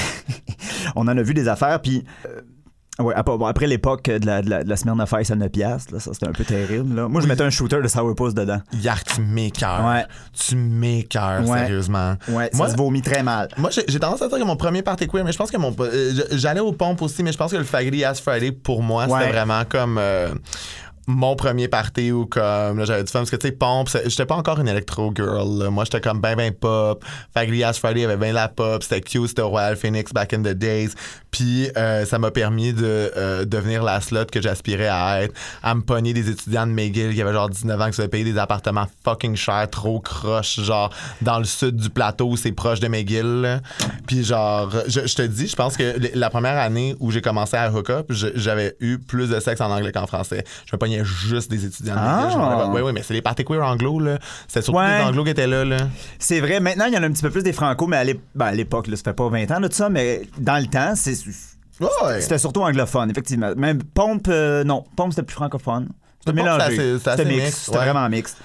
On 0.95 1.03
en 1.03 1.19
a 1.19 1.23
vu 1.23 1.35
des 1.35 1.49
affaires, 1.49 1.81
puis 1.81 2.05
euh, 2.27 2.32
Ouais, 2.99 3.15
après, 3.17 3.67
l'époque 3.67 4.05
de 4.11 4.27
la, 4.27 4.43
de, 4.43 4.51
la, 4.51 4.65
de 4.65 4.69
la 4.69 4.77
semaine 4.77 5.03
Ice 5.21 5.31
à 5.31 5.35
9 5.35 5.49
piastres, 5.51 5.95
là, 5.95 5.99
ça 6.01 6.13
c'était 6.13 6.29
un 6.29 6.33
peu 6.33 6.45
terrible. 6.45 6.95
Là. 6.95 7.09
Moi, 7.09 7.23
je 7.23 7.27
mettais 7.27 7.43
un 7.43 7.49
shooter 7.49 7.81
de 7.83 7.89
sourpuss 7.89 8.35
dedans. 8.35 8.61
Yark, 8.75 9.05
tu 9.15 9.23
m'écœures. 9.23 9.85
Ouais. 9.87 10.05
Tu 10.35 10.57
m'écœures, 10.57 11.49
Ouais. 11.49 11.61
sérieusement. 11.61 12.17
Ouais, 12.29 12.51
Moi, 12.53 12.67
ça 12.67 12.73
se 12.73 12.77
vomit 12.77 13.01
très 13.01 13.23
mal. 13.23 13.49
Moi, 13.57 13.71
j'ai 13.71 13.99
tendance 13.99 14.21
à 14.21 14.29
dire 14.29 14.39
que 14.39 14.45
mon 14.45 14.57
premier 14.57 14.83
party 14.83 15.09
queer, 15.09 15.25
mais 15.25 15.33
je 15.33 15.39
pense 15.39 15.51
que 15.51 15.57
mon. 15.57 15.75
euh, 15.81 16.13
J'allais 16.33 16.61
aux 16.61 16.73
pompes 16.73 17.01
aussi, 17.01 17.23
mais 17.23 17.33
je 17.33 17.39
pense 17.39 17.53
que 17.53 17.57
le 17.57 17.65
Faggy 17.65 18.05
Ass 18.05 18.21
Friday, 18.21 18.53
pour 18.53 18.83
moi, 18.83 19.07
c'était 19.09 19.33
vraiment 19.33 19.63
comme. 19.67 19.97
euh, 19.99 20.29
mon 21.07 21.35
premier 21.35 21.69
party 21.69 22.13
ou 22.13 22.27
comme 22.27 22.79
là 22.79 22.85
j'avais 22.85 23.03
du 23.03 23.11
fun 23.11 23.21
parce 23.21 23.31
que 23.31 23.37
tu 23.37 23.49
sais 23.49 23.53
pompe 23.53 23.89
j'étais 24.07 24.27
pas 24.27 24.37
encore 24.37 24.61
une 24.61 24.69
electro 24.69 25.13
girl 25.15 25.59
là. 25.59 25.71
moi 25.71 25.85
j'étais 25.85 26.01
comme 26.01 26.21
ben 26.21 26.37
ben 26.37 26.53
pop. 26.53 27.05
Faggy 27.35 27.65
Ass 27.65 27.79
Friday 27.79 28.05
avait 28.05 28.17
bien 28.17 28.33
la 28.33 28.49
pop 28.49 28.83
c'était 28.83 29.01
cute 29.01 29.29
c'était 29.29 29.43
Royal 29.43 29.77
Phoenix 29.77 30.13
back 30.13 30.33
in 30.33 30.43
the 30.43 30.55
days. 30.55 30.91
Puis 31.31 31.71
euh, 31.77 32.05
ça 32.05 32.19
m'a 32.19 32.31
permis 32.31 32.75
de 32.75 33.11
euh, 33.17 33.45
devenir 33.45 33.83
la 33.83 34.01
slot 34.01 34.27
que 34.27 34.41
j'aspirais 34.41 34.89
à 34.89 35.23
être 35.23 35.35
à 35.63 35.75
me 35.75 35.81
pogner 35.81 36.13
des 36.13 36.31
étudiants 36.31 36.67
de 36.67 36.73
McGill 36.73 37.15
qui 37.15 37.23
avaient 37.23 37.33
genre 37.33 37.49
19 37.49 37.81
ans 37.81 37.87
qui 37.91 37.97
se 37.97 38.03
payer 38.03 38.25
des 38.25 38.39
appartements 38.39 38.87
fucking 39.03 39.35
chers 39.35 39.69
trop 39.71 39.99
croches 39.99 40.61
genre 40.61 40.91
dans 41.23 41.39
le 41.39 41.45
sud 41.45 41.77
du 41.77 41.91
plateau 41.91 42.37
c'est 42.37 42.53
proche 42.53 42.81
de 42.81 42.89
McGill 42.89 43.63
puis 44.07 44.25
genre 44.25 44.71
je, 44.87 45.01
te 45.01 45.23
dis 45.23 45.49
je 45.49 45.57
pense 45.57 45.77
que 45.77 45.97
la 46.15 46.31
première 46.31 46.59
année 46.59 46.95
où 47.01 47.11
j'ai 47.11 47.23
commencé 47.23 47.57
à 47.57 47.73
hook 47.73 47.91
up 47.91 48.07
j'avais 48.11 48.77
eu 48.81 48.99
plus 48.99 49.31
de 49.31 49.41
sexe 49.41 49.61
en 49.61 49.71
anglais 49.71 49.93
qu'en 49.93 50.07
français 50.07 50.45
juste 51.05 51.51
des 51.51 51.65
étudiants 51.65 51.95
de 51.95 52.01
Ah. 52.01 52.71
oui 52.73 52.81
oui 52.83 52.93
mais 52.93 53.03
c'est 53.03 53.15
les 53.15 53.23
parties 53.23 53.45
queer 53.45 53.63
anglo 53.65 53.99
là 54.01 54.19
c'était 54.47 54.63
surtout 54.63 54.79
Ouais. 54.79 54.99
des 54.99 55.05
anglos 55.05 55.25
qui 55.25 55.31
étaient 55.31 55.47
là 55.47 55.65
là 55.65 55.77
C'est 56.19 56.41
vrai, 56.41 56.61
maintenant, 56.61 56.87
il 56.87 56.95
y 56.95 56.99
en 56.99 57.03
a 57.03 57.07
un 57.07 57.13
petit 57.13 57.23
peu 57.23 57.31
plus 57.31 57.43
des 57.43 57.53
franco, 57.53 57.87
mais 57.87 57.97
à 57.97 58.05
ben, 58.35 58.51
l'époque, 58.53 58.87
là, 58.87 58.97
ça 58.97 59.03
fait 59.05 59.13
pas 59.15 59.29
20 59.29 59.51
ans 59.51 59.61
de 59.61 59.73
ça, 59.73 59.89
mais 59.89 60.23
dans 60.39 60.59
le 60.59 60.67
temps, 60.67 60.95
c'est- 60.95 61.27
ouais 61.81 62.21
c'était 62.21 62.39
surtout 62.39 62.61
anglophone, 62.63 63.11
effectivement. 63.11 63.53
Même 63.57 63.83
Pompe, 63.83 64.27
euh, 64.29 64.63
non, 64.65 64.85
Pompe, 64.97 65.13
c'était 65.13 65.23
plus 65.25 65.35
francophone. 65.35 65.89
C'était 66.21 66.33
mélangé. 66.35 66.99
C'était 66.99 67.25
mix. 67.25 67.43
mixte, 67.45 67.59
C'était 67.65 67.79
ouais. 67.79 67.85
vraiment 67.85 68.09
mixte. 68.09 68.37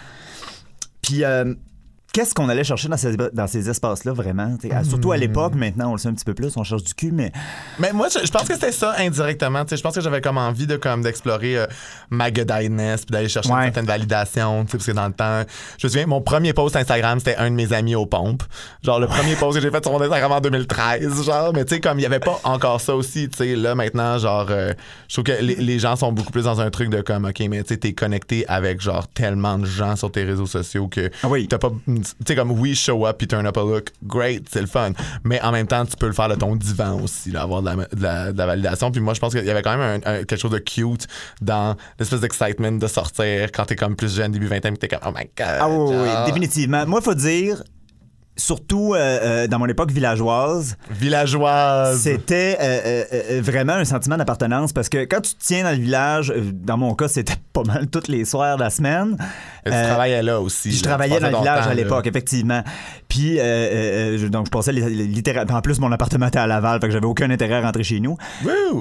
Puis, 1.01 1.23
euh, 1.23 1.53
qu'est-ce 2.17 2.33
qu'on 2.33 2.49
allait 2.49 2.63
chercher 2.63 2.87
dans 2.87 2.97
ces, 2.97 3.15
dans 3.15 3.45
ces 3.45 3.69
espaces-là, 3.69 4.11
vraiment? 4.11 4.57
T'sais, 4.57 4.71
Surtout 4.83 5.11
à 5.11 5.17
l'époque, 5.17 5.53
maintenant, 5.53 5.89
on 5.89 5.91
le 5.91 5.99
sait 5.99 6.07
un 6.07 6.13
petit 6.13 6.25
peu 6.25 6.33
plus, 6.33 6.57
on 6.57 6.63
cherche 6.63 6.83
du 6.83 6.95
cul, 6.95 7.11
mais 7.11 7.31
Mais 7.77 7.93
moi, 7.93 8.07
je, 8.11 8.25
je 8.25 8.31
pense 8.31 8.47
que 8.47 8.55
c'était 8.55 8.71
ça 8.71 8.95
indirectement. 8.97 9.63
Je 9.69 9.79
pense 9.81 9.93
que 9.93 10.01
j'avais 10.01 10.19
comme 10.21 10.39
envie 10.39 10.65
de 10.65 10.77
comme 10.77 11.03
d'explorer 11.03 11.57
euh, 11.57 11.67
ma 12.09 12.31
godiness 12.31 13.05
puis 13.05 13.11
d'aller 13.13 13.29
chercher 13.29 13.49
Ouais. 13.51 13.57
une 13.59 13.63
certaine 13.65 13.85
validation. 13.85 14.65
Parce 14.65 14.83
que 14.85 14.91
dans 14.93 15.05
le 15.07 15.13
temps, 15.13 15.43
je 15.77 15.85
me 15.85 15.89
souviens, 15.91 16.07
mon 16.07 16.21
premier 16.21 16.53
post 16.53 16.75
Instagram, 16.75 17.19
c'était 17.19 17.35
un 17.35 17.51
de 17.51 17.55
mes 17.55 17.71
amis 17.71 17.93
aux 17.95 18.07
pompes. 18.07 18.43
Genre, 18.83 18.99
le 18.99 19.05
premier 19.07 19.35
post 19.35 19.57
que 19.57 19.61
j'ai 19.63 19.69
fait 19.69 19.83
sur 19.83 19.91
mon 19.93 20.01
Instagram 20.01 20.31
en 20.31 20.41
2013. 20.41 21.23
Genre, 21.23 21.53
mais 21.53 21.65
tu 21.65 21.75
sais, 21.75 21.81
comme 21.81 21.99
il 21.99 22.01
y 22.01 22.05
avait 22.07 22.19
pas 22.19 22.39
encore 22.45 22.81
ça 22.81 22.95
aussi. 22.95 23.29
Tu 23.29 23.37
sais, 23.37 23.55
là, 23.55 23.75
maintenant, 23.75 24.17
genre, 24.17 24.47
euh, 24.49 24.73
je 25.07 25.13
trouve 25.13 25.25
que 25.25 25.39
les, 25.43 25.55
les 25.55 25.77
gens 25.79 25.95
sont 25.95 26.11
beaucoup 26.11 26.31
plus 26.31 26.45
dans 26.45 26.59
un 26.61 26.71
truc 26.71 26.89
de 26.89 27.01
comme, 27.01 27.25
OK, 27.25 27.39
mais 27.49 27.61
tu 27.61 27.69
sais, 27.75 27.77
t'es 27.77 27.93
connecté 27.93 28.43
avec 28.47 28.81
genre 28.81 29.07
tellement 29.07 29.59
de 29.59 29.65
gens 29.65 29.95
sur 29.95 30.11
tes 30.11 30.23
réseaux 30.23 30.47
sociaux 30.47 30.87
que 30.87 31.11
Ah 31.21 31.27
oui. 31.27 31.47
t'as 31.47 31.59
pas. 31.59 31.71
Sais, 32.27 32.35
comme, 32.35 32.51
oui, 32.51 32.75
show 32.75 33.05
up 33.05 33.17
puis 33.17 33.27
turn 33.27 33.45
up 33.45 33.57
a 33.57 33.61
look, 33.61 33.89
great, 34.03 34.47
c'est 34.51 34.61
le 34.61 34.67
fun. 34.67 34.91
Mais 35.23 35.41
en 35.41 35.51
même 35.51 35.67
temps, 35.67 35.85
tu 35.85 35.95
peux 35.97 36.07
le 36.07 36.13
faire 36.13 36.29
de 36.29 36.35
ton 36.35 36.55
divan 36.55 37.01
aussi, 37.01 37.31
là, 37.31 37.41
avoir 37.43 37.61
de 37.61 37.67
la, 37.67 37.75
de 37.75 38.01
la- 38.01 38.31
de 38.33 38.37
la 38.37 38.45
validation. 38.45 38.91
Puis 38.91 39.01
moi, 39.01 39.13
je 39.13 39.19
pense 39.19 39.33
qu'il 39.33 39.45
y 39.45 39.49
avait 39.51 39.61
quand 39.61 39.77
même 39.77 40.01
un- 40.05 40.11
un- 40.11 40.23
quelque 40.23 40.37
chose 40.39 40.51
de 40.51 40.59
cute 40.59 41.07
dans 41.41 41.75
l'espèce 41.99 42.21
d'excitement 42.21 42.71
de 42.71 42.87
sortir 42.87 43.51
quand 43.51 43.65
t'es 43.65 43.75
comme 43.75 43.95
plus 43.95 44.15
jeune, 44.15 44.31
début 44.31 44.47
20 44.47 44.57
ans, 44.65 44.69
puis 44.69 44.77
t'es 44.77 44.87
comme, 44.87 44.99
oh 45.05 45.11
my 45.17 45.25
god. 45.37 45.57
Ah 45.59 45.67
oui, 45.69 45.95
oui, 45.95 46.09
définitivement. 46.25 46.85
Moi, 46.85 46.99
il 47.01 47.03
faut 47.03 47.13
dire, 47.13 47.63
surtout 48.37 48.93
euh, 48.93 48.97
euh, 48.97 49.47
dans 49.47 49.59
mon 49.59 49.65
époque 49.67 49.91
villageoise, 49.91 50.77
Villageoise. 50.91 51.99
C'était 52.01 52.57
euh, 52.61 53.41
vraiment 53.43 53.73
un 53.73 53.85
sentiment 53.85 54.15
d'appartenance 54.17 54.71
parce 54.73 54.89
que 54.89 55.05
quand 55.05 55.21
tu 55.21 55.33
te 55.33 55.43
tiens 55.43 55.63
dans 55.63 55.71
le 55.71 55.77
village, 55.83 56.33
dans 56.53 56.77
mon 56.77 56.93
cas, 56.93 57.07
c'était 57.07 57.33
pas 57.53 57.63
mal 57.63 57.87
tous 57.87 58.07
les 58.07 58.25
soirs 58.25 58.57
de 58.57 58.63
la 58.63 58.69
semaine. 58.69 59.17
Et 59.65 59.69
tu 59.71 59.75
travaillais 59.75 60.21
là 60.23 60.39
aussi. 60.39 60.71
Je 60.71 60.77
là. 60.83 60.89
travaillais 60.89 61.19
dans 61.19 61.29
le 61.31 61.37
village 61.37 61.63
temps, 61.65 61.69
à 61.71 61.73
l'époque, 61.73 62.07
effectivement. 62.07 62.63
Puis, 63.09 63.37
je- 63.37 64.27
donc, 64.27 64.45
je 64.45 64.51
passais 64.51 64.71
li- 64.71 64.81
li- 64.95 65.07
littéralement. 65.07 65.55
En 65.55 65.61
plus, 65.61 65.79
mon 65.79 65.91
appartement 65.91 66.27
était 66.27 66.39
à 66.39 66.47
Laval, 66.47 66.79
fait 66.79 66.87
que 66.87 66.93
j'avais 66.93 67.05
aucun 67.07 67.29
intérêt 67.31 67.55
à 67.55 67.61
rentrer 67.61 67.83
chez 67.83 67.99
nous. 67.99 68.17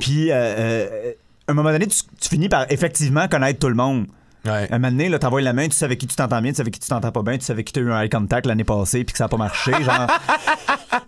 Puis, 0.01 0.31
à 0.31 0.55
un 1.49 1.55
moment 1.55 1.71
donné, 1.71 1.87
tu, 1.87 1.99
tu 2.21 2.29
finis 2.29 2.49
par 2.49 2.67
effectivement 2.71 3.27
connaître 3.29 3.59
tout 3.61 3.69
le 3.69 3.75
monde. 3.75 4.07
Ouais. 4.47 4.69
Un 4.71 4.79
moment 4.79 4.91
donné, 4.91 5.09
là, 5.09 5.19
t'envoies 5.19 5.43
la 5.43 5.53
main, 5.53 5.69
tu 5.69 5.76
sais 5.76 5.85
avec 5.85 5.99
qui 5.99 6.07
tu 6.07 6.17
t'entends 6.17 6.41
bien, 6.41 6.50
tu 6.50 6.57
sais 6.57 6.62
avec 6.62 6.75
qui 6.75 6.81
tu 6.81 6.88
t'entends 6.88 7.11
pas 7.12 7.23
bien, 7.23 7.38
tu 7.38 7.45
sais 7.45 7.53
avec 7.53 7.67
qui 7.67 7.73
t'as 7.73 7.81
eu 7.81 7.93
un 7.93 8.03
eye 8.03 8.09
contact 8.09 8.47
l'année 8.47 8.65
passée 8.65 9.05
puis 9.05 9.12
que 9.12 9.19
ça 9.19 9.25
a 9.25 9.29
pas 9.29 9.37
marché. 9.37 9.73
Genre, 9.83 10.07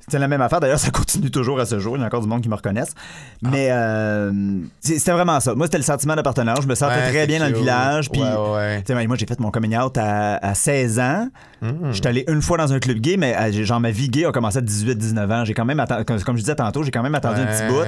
c'est 0.08 0.18
la 0.18 0.28
même 0.28 0.40
affaire. 0.40 0.60
D'ailleurs, 0.60 0.78
ça 0.78 0.90
continue 0.90 1.30
toujours 1.30 1.60
à 1.60 1.66
ce 1.66 1.78
jour. 1.78 1.96
Il 1.96 2.00
y 2.00 2.02
a 2.02 2.06
encore 2.06 2.22
du 2.22 2.28
monde 2.28 2.42
qui 2.42 2.48
me 2.48 2.54
reconnaissent. 2.54 2.94
Mais 3.42 3.68
euh, 3.70 4.32
c'était 4.80 5.12
vraiment 5.12 5.40
ça. 5.40 5.54
Moi, 5.54 5.66
c'était 5.66 5.78
le 5.78 5.84
sentiment 5.84 6.16
d'appartenance. 6.16 6.60
Je 6.62 6.68
me 6.68 6.74
sentais 6.74 6.94
Ouais, 6.94 7.10
très 7.10 7.26
bien 7.26 7.38
dans 7.40 7.48
le 7.48 7.58
village. 7.58 8.10
Puis, 8.10 8.22
Ouais, 8.22 9.06
moi, 9.06 9.16
j'ai 9.16 9.26
fait 9.26 9.38
mon 9.38 9.50
coming 9.50 9.76
out 9.76 9.96
à, 9.98 10.36
à 10.36 10.54
16 10.54 10.98
ans. 10.98 11.28
Hmm. 11.60 11.90
J'étais 11.92 12.08
allé 12.08 12.24
une 12.28 12.40
fois 12.40 12.56
dans 12.56 12.72
un 12.72 12.78
club 12.78 12.98
gay, 12.98 13.16
mais 13.16 13.36
euh, 13.36 13.64
genre 13.64 13.80
ma 13.80 13.90
vie 13.90 14.08
gay 14.08 14.24
a 14.24 14.32
commencé 14.32 14.58
à 14.58 14.60
18-19 14.60 15.32
ans. 15.32 15.44
J'ai 15.44 15.54
quand 15.54 15.64
même 15.64 15.80
attendu, 15.80 16.04
comme, 16.04 16.20
comme 16.22 16.36
je 16.36 16.42
disais 16.42 16.54
tantôt, 16.54 16.82
j'ai 16.84 16.90
quand 16.90 17.02
même 17.02 17.14
attendu 17.14 17.40
un 17.40 17.46
petit 17.46 17.66
bout. 17.66 17.82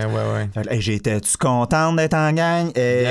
J'étais-tu 0.79 1.37
contente 1.37 1.97
d'être 1.97 2.15
en 2.15 2.33
gang? 2.33 2.69
Et. 2.75 3.05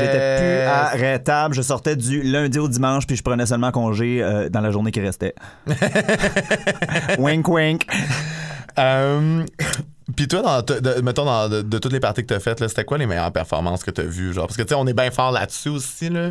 J'étais 0.00 0.36
plus 0.38 0.68
arrêtable. 0.68 1.54
Je 1.54 1.62
sortais 1.72 1.96
du 1.96 2.22
lundi 2.22 2.58
au 2.58 2.68
dimanche, 2.68 3.06
puis 3.06 3.16
je 3.16 3.22
prenais 3.22 3.46
seulement 3.46 3.70
congé 3.70 4.22
euh, 4.22 4.50
dans 4.50 4.60
la 4.60 4.70
journée 4.70 4.90
qui 4.90 5.00
restait. 5.00 5.34
wink, 7.18 7.48
wink. 7.48 7.86
Euh, 8.78 9.46
Puis 10.16 10.26
toi, 10.28 10.42
dans, 10.42 10.62
de- 10.62 11.00
mettons, 11.00 11.24
dans, 11.24 11.48
de, 11.48 11.62
de 11.62 11.78
toutes 11.78 11.92
les 11.92 12.00
parties 12.00 12.22
que 12.22 12.34
t'as 12.34 12.40
faites, 12.40 12.66
c'était 12.68 12.84
quoi 12.84 12.98
les 12.98 13.06
meilleures 13.06 13.32
performances 13.32 13.84
que 13.84 13.90
t'as 13.90 14.02
vues? 14.02 14.32
Genre? 14.32 14.46
Parce 14.46 14.56
que, 14.56 14.62
tu 14.62 14.68
sais, 14.70 14.74
on 14.74 14.86
est 14.86 14.94
bien 14.94 15.10
fort 15.10 15.30
là-dessus 15.32 15.68
aussi, 15.68 16.08
là. 16.08 16.30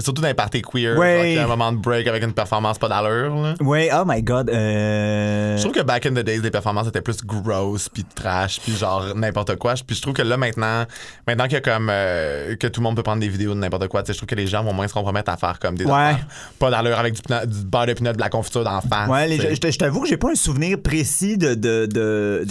Surtout 0.00 0.22
dans 0.22 0.26
les 0.26 0.34
parties 0.34 0.60
queer. 0.60 0.98
Ouais. 0.98 1.34
genre, 1.36 1.44
un 1.44 1.46
moment 1.46 1.70
de 1.70 1.76
break 1.78 2.08
avec 2.08 2.24
une 2.24 2.32
performance 2.32 2.78
pas 2.78 2.88
d'allure, 2.88 3.32
là. 3.36 3.54
Oui, 3.60 3.88
oh 3.94 4.02
my 4.04 4.20
god. 4.24 4.50
euh, 4.50 5.56
Je 5.56 5.62
trouve 5.62 5.72
que 5.72 5.82
back 5.82 6.04
in 6.06 6.10
the 6.14 6.24
days, 6.24 6.40
les 6.40 6.50
performances 6.50 6.88
étaient 6.88 7.00
plus 7.00 7.22
gross, 7.24 7.88
puis 7.88 8.04
trash, 8.12 8.58
puis 8.60 8.74
genre 8.76 9.14
n'importe 9.14 9.54
quoi. 9.54 9.74
Puis 9.86 9.94
je 9.94 10.02
trouve 10.02 10.14
que 10.14 10.22
là, 10.22 10.36
maintenant, 10.36 10.84
maintenant 11.28 11.44
qu'il 11.44 11.52
y 11.52 11.56
a 11.58 11.60
comme 11.60 11.88
euh, 11.92 12.56
que 12.56 12.66
tout 12.66 12.80
le 12.80 12.84
monde 12.84 12.96
peut 12.96 13.04
prendre 13.04 13.20
des 13.20 13.28
vidéos 13.28 13.54
de 13.54 13.60
n'importe 13.60 13.86
quoi, 13.86 14.02
tu 14.02 14.08
sais, 14.08 14.14
je 14.14 14.18
trouve 14.18 14.26
que 14.26 14.34
les 14.34 14.48
gens 14.48 14.64
vont 14.64 14.72
moins 14.72 14.88
se 14.88 14.94
compromettre 14.94 15.30
à 15.30 15.36
faire 15.36 15.60
comme 15.60 15.76
des 15.78 15.84
Ouais. 15.84 16.16
pas 16.58 16.70
d'allure 16.72 16.98
avec 16.98 17.14
du, 17.14 17.20
du 17.46 17.64
beurre 17.64 17.86
de 17.86 17.92
pinot, 17.92 18.12
de 18.14 18.18
la 18.20 18.28
confiture 18.30 18.64
d'en 18.64 18.80
face. 18.80 19.08
Ouais, 19.08 19.28
je, 19.38 19.78
t'avoue 19.78 20.00
que 20.02 20.08
j'ai 20.08 20.16
pas 20.16 20.32
un 20.32 20.34
souvenir 20.34 20.82
précis 20.82 21.38
de. 21.38 21.54
de, 21.54 22.44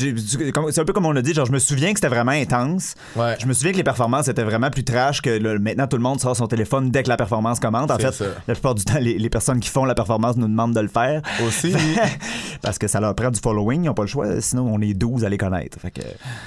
c'est 0.71 0.81
un 0.81 0.85
peu 0.85 0.93
comme 0.93 1.05
on 1.05 1.11
l'a 1.11 1.21
dit, 1.21 1.33
genre, 1.33 1.45
je 1.45 1.51
me 1.51 1.59
souviens 1.59 1.93
que 1.93 1.99
c'était 1.99 2.13
vraiment 2.13 2.31
intense. 2.31 2.95
Ouais. 3.15 3.35
Je 3.39 3.45
me 3.45 3.53
souviens 3.53 3.71
que 3.71 3.77
les 3.77 3.83
performances 3.83 4.27
étaient 4.27 4.43
vraiment 4.43 4.69
plus 4.69 4.83
trash 4.83 5.21
que 5.21 5.29
le- 5.29 5.59
maintenant 5.59 5.87
tout 5.87 5.97
le 5.97 6.03
monde 6.03 6.19
sort 6.19 6.35
son 6.35 6.47
téléphone 6.47 6.91
dès 6.91 7.03
que 7.03 7.09
la 7.09 7.17
performance 7.17 7.59
commence. 7.59 7.89
En 7.91 7.97
fait, 7.97 8.11
ça. 8.11 8.25
la 8.47 8.53
plupart 8.53 8.75
du 8.75 8.83
temps, 8.85 8.99
les, 8.99 9.17
les 9.17 9.29
personnes 9.29 9.59
qui 9.59 9.69
font 9.69 9.85
la 9.85 9.95
performance 9.95 10.35
nous 10.37 10.47
demandent 10.47 10.73
de 10.75 10.79
le 10.79 10.87
faire. 10.87 11.21
Aussi. 11.47 11.73
Parce 12.61 12.77
que 12.77 12.87
ça 12.87 12.99
leur 12.99 13.13
prend 13.15 13.29
du 13.31 13.39
following, 13.39 13.83
ils 13.83 13.87
n'ont 13.87 13.93
pas 13.93 14.03
le 14.03 14.07
choix, 14.07 14.41
sinon 14.41 14.67
on 14.73 14.79
est 14.81 14.93
12 14.93 15.25
à 15.25 15.29
les 15.29 15.37
connaître. 15.37 15.79
Fait 15.79 15.91
que, 15.91 16.01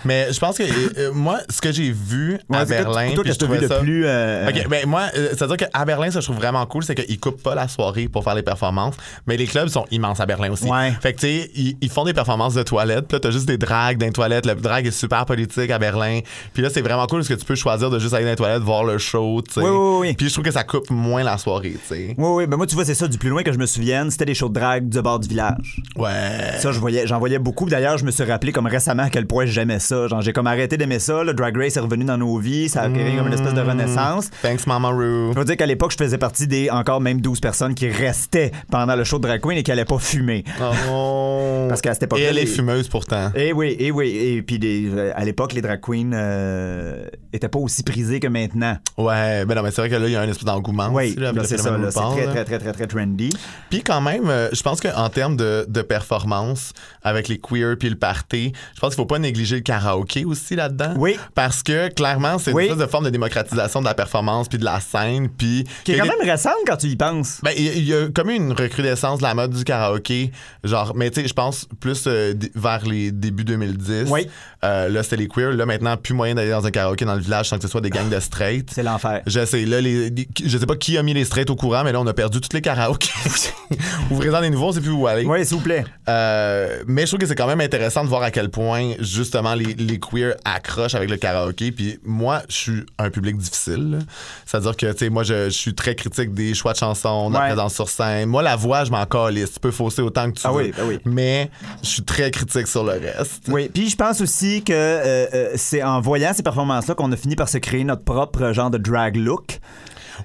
Mais 0.04 0.32
je 0.32 0.38
pense 0.38 0.56
que 0.58 0.62
euh, 0.62 0.92
euh, 0.98 1.12
moi, 1.12 1.38
ce 1.50 1.60
que 1.60 1.72
j'ai 1.72 1.90
vu 1.92 2.38
Ouais, 2.48 2.58
à 2.58 2.64
Berlin, 2.64 3.10
toi, 3.14 3.22
je 3.24 3.30
que 3.30 3.32
vu 3.32 3.38
trouvais 3.38 3.60
de 3.60 3.68
ça. 3.68 3.80
plus. 3.80 4.04
euh, 4.06 4.48
OK, 4.48 4.68
ben 4.68 4.86
moi, 4.86 5.04
euh, 5.16 5.28
c'est-à-dire 5.32 5.56
qu'à 5.56 5.84
Berlin, 5.84 6.10
ça, 6.10 6.20
je 6.20 6.24
trouve 6.26 6.36
vraiment 6.36 6.64
cool, 6.66 6.84
c'est 6.84 6.94
qu'ils 6.94 7.18
coupent 7.20 7.42
pas 7.42 7.54
la 7.54 7.68
soirée 7.68 8.08
pour 8.08 8.24
faire 8.24 8.34
les 8.34 8.42
performances, 8.42 8.94
mais 9.26 9.36
les 9.36 9.46
clubs 9.46 9.68
sont 9.68 9.84
immenses 9.90 10.20
à 10.20 10.26
Berlin 10.26 10.50
aussi. 10.52 10.68
Ouais. 10.68 10.92
Fait 11.00 11.12
que, 11.12 11.20
tu 11.20 11.26
sais, 11.26 11.50
ils, 11.54 11.76
ils 11.80 11.90
font 11.90 12.04
des 12.04 12.14
performances 12.14 12.54
de 12.54 12.62
toilettes, 12.62 13.06
puis 13.08 13.16
là, 13.16 13.20
t'as 13.20 13.30
juste 13.30 13.46
des 13.46 13.58
drags 13.58 13.95
dans 13.98 14.06
les 14.06 14.12
toilettes. 14.12 14.46
Le 14.46 14.54
drag 14.54 14.86
est 14.86 14.90
super 14.90 15.26
politique 15.26 15.70
à 15.70 15.78
Berlin. 15.78 16.20
Puis 16.52 16.62
là, 16.62 16.70
c'est 16.72 16.82
vraiment 16.82 17.06
cool 17.06 17.20
parce 17.20 17.28
que 17.28 17.34
tu 17.34 17.44
peux 17.44 17.54
choisir 17.54 17.90
de 17.90 17.98
juste 17.98 18.14
aller 18.14 18.24
dans 18.24 18.30
les 18.30 18.36
toilettes, 18.36 18.62
voir 18.62 18.84
le 18.84 18.98
show, 18.98 19.42
tu 19.46 19.54
sais. 19.54 19.60
Oui, 19.60 19.70
oui, 19.70 19.96
oui. 20.00 20.14
Puis 20.14 20.28
je 20.28 20.32
trouve 20.32 20.44
que 20.44 20.50
ça 20.50 20.64
coupe 20.64 20.90
moins 20.90 21.22
la 21.22 21.38
soirée, 21.38 21.72
tu 21.88 21.94
sais. 21.94 22.14
Oui, 22.16 22.28
oui, 22.28 22.46
ben 22.46 22.56
moi, 22.56 22.66
tu 22.66 22.74
vois, 22.74 22.84
c'est 22.84 22.94
ça, 22.94 23.08
du 23.08 23.18
plus 23.18 23.28
loin 23.30 23.42
que 23.42 23.52
je 23.52 23.58
me 23.58 23.66
souvienne, 23.66 24.10
c'était 24.10 24.24
des 24.24 24.34
shows 24.34 24.48
de 24.48 24.54
drague 24.54 24.88
du 24.88 25.00
bord 25.02 25.18
du 25.18 25.28
village. 25.28 25.80
Ouais. 25.96 26.10
Ça, 26.58 26.72
je 26.72 26.78
voyais, 26.80 27.06
j'en 27.06 27.18
voyais 27.18 27.38
beaucoup. 27.38 27.68
D'ailleurs, 27.68 27.98
je 27.98 28.04
me 28.04 28.10
suis 28.10 28.24
rappelé 28.24 28.52
comme 28.52 28.66
récemment 28.66 29.04
à 29.04 29.10
quel 29.10 29.26
point 29.26 29.46
j'aimais 29.46 29.78
ça. 29.78 30.08
Genre, 30.08 30.20
j'ai 30.20 30.32
comme 30.32 30.46
arrêté 30.46 30.76
d'aimer 30.76 30.98
ça. 30.98 31.24
Le 31.24 31.34
Drag 31.34 31.56
Race 31.56 31.76
est 31.76 31.80
revenu 31.80 32.04
dans 32.04 32.18
nos 32.18 32.38
vies. 32.38 32.68
Ça 32.68 32.82
a 32.82 32.90
créé 32.90 33.16
comme 33.16 33.26
une 33.26 33.32
espèce 33.32 33.54
de 33.54 33.60
renaissance. 33.60 34.30
Thanks, 34.42 34.66
Mama 34.66 34.88
Roo. 34.88 35.32
Je 35.32 35.38
veux 35.38 35.44
dire 35.44 35.56
qu'à 35.56 35.66
l'époque, 35.66 35.92
je 35.92 35.96
faisais 35.96 36.18
partie 36.18 36.46
des 36.46 36.70
encore 36.70 37.00
même 37.00 37.20
12 37.20 37.40
personnes 37.40 37.74
qui 37.74 37.88
restaient 37.88 38.52
pendant 38.70 38.96
le 38.96 39.04
show 39.04 39.18
de 39.18 39.26
Drag 39.26 39.40
Queen 39.40 39.58
et 39.58 39.62
qui 39.62 39.72
allaient 39.72 39.84
pas 39.84 39.98
fumer. 39.98 40.44
Oh. 40.90 41.66
Parce 41.68 41.80
qu'à 41.80 41.94
cette 41.94 42.02
Et 42.02 42.06
époque-là, 42.06 42.26
elle 42.28 42.38
est 42.38 42.46
fumeuse 42.46 42.88
pourtant. 42.88 43.30
Eh 43.34 43.52
oui, 43.52 43.76
eh 43.86 43.90
oui. 43.90 44.08
Et 44.10 44.42
puis, 44.42 44.58
des- 44.58 44.88
euh, 44.88 45.12
à 45.14 45.24
l'époque, 45.24 45.52
les 45.52 45.60
drag 45.62 45.80
queens 45.80 46.12
euh, 46.12 47.06
étaient 47.32 47.48
pas 47.48 47.58
aussi 47.58 47.82
prisés 47.82 48.20
que 48.20 48.26
maintenant. 48.28 48.76
Ouais, 48.98 49.44
ben 49.44 49.54
non, 49.54 49.62
mais 49.62 49.70
c'est 49.70 49.80
vrai 49.82 49.90
que 49.90 49.94
là, 49.96 50.06
il 50.06 50.12
y 50.12 50.16
a 50.16 50.20
un 50.22 50.28
espèce 50.28 50.44
d'engouement. 50.44 50.88
Oui, 50.92 51.16
c'est 51.44 51.58
ça. 51.58 51.76
C'est 51.90 52.00
très, 52.00 52.26
très, 52.26 52.44
très, 52.44 52.58
très, 52.58 52.72
très 52.72 52.86
trendy. 52.86 53.30
Puis 53.70 53.82
quand 53.82 54.00
même, 54.00 54.28
euh, 54.28 54.48
je 54.52 54.62
pense 54.62 54.80
qu'en 54.80 55.08
termes 55.08 55.36
de, 55.36 55.64
de 55.68 55.82
performance 55.82 56.72
avec 57.02 57.28
les 57.28 57.38
queers 57.38 57.76
puis 57.78 57.88
le 57.90 57.96
party, 57.96 58.52
je 58.74 58.80
pense 58.80 58.90
qu'il 58.90 58.96
faut 58.96 59.06
pas 59.06 59.18
négliger 59.18 59.56
le 59.56 59.62
karaoké 59.62 60.24
aussi 60.24 60.56
là-dedans. 60.56 60.94
Oui. 60.96 61.16
Parce 61.34 61.62
que 61.62 61.88
clairement, 61.92 62.38
c'est 62.38 62.52
Oui. 62.52 62.64
une 62.66 62.72
espèce 62.72 62.86
de 62.86 62.90
forme 62.90 63.04
de 63.04 63.10
démocratisation 63.10 63.80
de 63.80 63.86
la 63.86 63.94
performance 63.94 64.48
puis 64.48 64.58
de 64.58 64.64
la 64.64 64.80
scène. 64.80 65.28
Puis 65.28 65.64
Qui 65.84 65.92
est 65.92 65.98
quand 65.98 66.06
même 66.06 66.28
récente 66.28 66.52
quand 66.66 66.76
tu 66.76 66.86
y 66.88 66.96
penses. 66.96 67.40
ben, 67.42 67.52
il 67.56 67.64
y, 67.78 67.84
y 67.86 67.94
a 67.94 68.08
comme 68.08 68.30
une 68.30 68.52
recrudescence 68.52 69.18
de 69.18 69.22
la 69.24 69.34
mode 69.34 69.52
du 69.52 69.64
karaoké. 69.64 70.30
Genre, 70.64 70.92
mais 70.96 71.10
tu 71.10 71.20
sais, 71.22 71.28
je 71.28 71.34
pense 71.34 71.66
plus 71.80 72.04
euh, 72.06 72.34
vers 72.54 72.84
les 72.86 73.12
débuts 73.12 73.44
2010, 73.44 73.75
2010. 73.76 74.10
Oui. 74.10 74.28
Euh, 74.64 74.88
là, 74.88 75.02
c'était 75.02 75.16
les 75.16 75.28
queers. 75.28 75.52
Là, 75.52 75.66
maintenant, 75.66 75.96
plus 75.96 76.14
moyen 76.14 76.34
d'aller 76.34 76.50
dans 76.50 76.66
un 76.66 76.70
karaoké 76.70 77.04
dans 77.04 77.14
le 77.14 77.20
village 77.20 77.48
sans 77.48 77.56
que 77.56 77.62
ce 77.62 77.68
soit 77.68 77.80
des 77.80 77.90
gangs 77.90 78.08
de 78.08 78.18
straight. 78.20 78.68
C'est 78.72 78.82
l'enfer. 78.82 79.22
Je 79.26 79.44
sais, 79.44 79.64
là, 79.64 79.80
les, 79.80 80.10
les- 80.10 80.28
je 80.44 80.58
sais 80.58 80.66
pas 80.66 80.76
qui 80.76 80.96
a 80.98 81.02
mis 81.02 81.14
les 81.14 81.24
straights 81.24 81.50
au 81.50 81.56
courant, 81.56 81.84
mais 81.84 81.92
là, 81.92 82.00
on 82.00 82.06
a 82.06 82.14
perdu 82.14 82.40
tous 82.40 82.52
les 82.54 82.60
karaokés. 82.62 83.08
Ouvrez-en 84.10 84.40
des 84.40 84.50
nouveaux, 84.50 84.68
on 84.68 84.72
sait 84.72 84.80
plus 84.80 84.90
où 84.90 85.06
aller. 85.06 85.24
Oui, 85.24 85.44
s'il 85.44 85.56
vous 85.56 85.62
plaît. 85.62 85.84
Euh, 86.08 86.82
mais 86.86 87.02
je 87.02 87.06
trouve 87.08 87.20
que 87.20 87.26
c'est 87.26 87.34
quand 87.34 87.46
même 87.46 87.60
intéressant 87.60 88.04
de 88.04 88.08
voir 88.08 88.22
à 88.22 88.30
quel 88.30 88.48
point, 88.50 88.92
justement, 89.00 89.54
les, 89.54 89.74
les 89.74 89.98
queers 89.98 90.34
accrochent 90.44 90.94
avec 90.94 91.10
le 91.10 91.16
karaoké. 91.16 91.72
Puis 91.72 91.98
moi, 92.04 92.42
je 92.48 92.54
suis 92.54 92.86
un 92.98 93.10
public 93.10 93.36
difficile. 93.36 93.98
C'est-à-dire 94.44 94.76
que, 94.76 94.92
tu 94.92 94.98
sais, 94.98 95.08
moi, 95.10 95.22
je, 95.22 95.44
je 95.46 95.50
suis 95.50 95.74
très 95.74 95.94
critique 95.94 96.32
des 96.34 96.54
choix 96.54 96.72
de 96.72 96.78
chansons, 96.78 97.28
de 97.30 97.34
la 97.34 97.40
Ouais. 97.40 97.46
présence 97.48 97.74
sur 97.74 97.88
scène. 97.88 98.28
Moi, 98.28 98.42
la 98.42 98.56
voix, 98.56 98.84
je 98.84 98.90
m'en 98.90 99.04
calisse. 99.06 99.52
Tu 99.54 99.60
peux 99.60 99.70
fausser 99.70 100.00
autant 100.02 100.30
que 100.30 100.36
tu 100.40 100.46
Ah 100.46 100.50
veux. 100.52 100.56
oui, 100.64 100.72
ah 100.78 100.82
oui. 100.86 100.98
Mais 101.04 101.50
je 101.82 101.88
suis 101.88 102.02
très 102.02 102.30
critique 102.30 102.66
sur 102.66 102.84
le 102.84 102.92
reste. 102.92 103.44
Oui, 103.48 103.65
puis 103.72 103.88
je 103.88 103.96
pense 103.96 104.20
aussi 104.20 104.62
que 104.62 104.72
euh, 104.72 105.26
euh, 105.34 105.52
c'est 105.56 105.82
en 105.82 106.00
voyant 106.00 106.32
ces 106.34 106.42
performances-là 106.42 106.94
qu'on 106.94 107.10
a 107.12 107.16
fini 107.16 107.36
par 107.36 107.48
se 107.48 107.58
créer 107.58 107.84
notre 107.84 108.04
propre 108.04 108.52
genre 108.52 108.70
de 108.70 108.78
drag 108.78 109.16
look. 109.16 109.60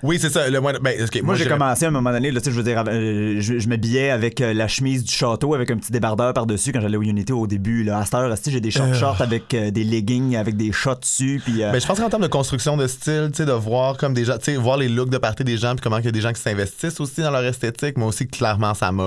Oui, 0.03 0.17
c'est 0.19 0.29
ça. 0.29 0.49
Le, 0.49 0.59
ben, 0.59 1.23
Moi, 1.23 1.35
j'ai 1.35 1.47
commencé 1.47 1.85
à 1.85 1.89
un 1.89 1.91
moment 1.91 2.11
donné, 2.11 2.31
là, 2.31 2.39
tu 2.39 2.45
sais, 2.45 2.51
je 2.51 2.57
veux 2.57 2.63
dire, 2.63 2.83
euh, 2.87 3.35
je, 3.39 3.59
je 3.59 3.69
m'habillais 3.69 4.09
avec 4.09 4.41
euh, 4.41 4.53
la 4.53 4.67
chemise 4.67 5.03
du 5.03 5.13
château, 5.13 5.53
avec 5.53 5.69
un 5.71 5.77
petit 5.77 5.91
débardeur 5.91 6.33
par-dessus 6.33 6.71
quand 6.71 6.81
j'allais 6.81 6.97
au 6.97 7.01
Unity 7.01 7.33
au 7.33 7.47
début. 7.47 7.83
Là. 7.83 7.99
À 7.99 8.05
cette 8.05 8.13
heure, 8.15 8.35
j'ai 8.47 8.61
des 8.61 8.71
shorts 8.71 8.93
shorts 8.95 9.21
avec 9.21 9.53
euh, 9.53 9.71
des 9.71 9.83
leggings, 9.83 10.35
avec 10.35 10.57
des 10.57 10.71
shots 10.71 10.95
dessus. 10.95 11.41
Puis, 11.43 11.63
euh, 11.63 11.71
Ben, 11.71 11.79
je 11.79 11.85
pense 11.85 11.99
qu'en 11.99 12.09
termes 12.09 12.23
de 12.23 12.27
construction 12.27 12.77
de 12.77 12.87
style, 12.87 13.29
tu 13.31 13.37
sais, 13.37 13.45
de 13.45 13.51
voir 13.51 13.97
comme 13.97 14.13
des 14.13 14.25
gens, 14.25 14.37
tu 14.37 14.45
sais, 14.45 14.55
voir 14.55 14.77
les 14.77 14.89
looks 14.89 15.09
de 15.09 15.17
partie 15.17 15.43
des 15.43 15.57
gens, 15.57 15.75
puis 15.75 15.81
comment 15.81 15.97
il 15.97 16.05
y 16.05 16.09
a 16.09 16.11
des 16.11 16.21
gens 16.21 16.33
qui 16.33 16.41
s'investissent 16.41 16.99
aussi 16.99 17.21
dans 17.21 17.31
leur 17.31 17.43
esthétique, 17.43 17.97
moi 17.97 18.07
aussi, 18.07 18.27
clairement, 18.27 18.73
ça 18.73 18.91
m'a. 18.91 19.03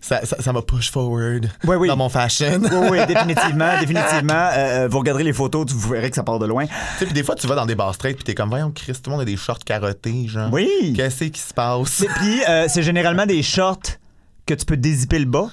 Ça, 0.00 0.24
ça, 0.24 0.40
ça 0.40 0.52
m'a 0.52 0.62
push 0.62 0.90
forward 0.90 1.50
oui. 1.64 1.88
dans 1.88 1.96
mon 1.96 2.08
fashion. 2.08 2.60
Oui, 2.62 2.88
oui, 2.90 3.06
définitivement, 3.06 3.72
définitivement. 3.80 4.50
Euh, 4.52 4.84
euh, 4.84 4.88
vous 4.88 4.98
regarderez 4.98 5.24
les 5.24 5.32
photos, 5.32 5.66
vous 5.70 5.90
verrez 5.90 6.10
que 6.10 6.16
ça 6.16 6.22
part 6.22 6.38
de 6.38 6.46
loin. 6.46 6.66
Puis 6.98 7.12
des 7.12 7.22
fois, 7.22 7.34
tu 7.34 7.46
vas 7.46 7.54
dans 7.54 7.66
des 7.66 7.74
bars 7.74 7.94
straight, 7.94 8.16
puis 8.16 8.24
t'es 8.24 8.34
comme, 8.34 8.50
voyons, 8.50 8.70
Chris, 8.70 8.92
tout 8.94 9.10
le 9.10 9.12
monde 9.12 9.22
a 9.22 9.24
des 9.24 9.36
shorts 9.36 9.58
carottés, 9.64 10.26
genre. 10.28 10.52
Oui. 10.52 10.92
Qu'est-ce 10.96 11.24
qui 11.24 11.40
se 11.40 11.54
passe? 11.54 12.04
Puis, 12.16 12.42
euh, 12.48 12.66
c'est 12.68 12.82
généralement 12.82 13.26
des 13.26 13.42
shorts 13.42 13.98
que 14.46 14.54
tu 14.54 14.64
peux 14.64 14.76
dézipper 14.76 15.18
le 15.18 15.26
bas. 15.26 15.50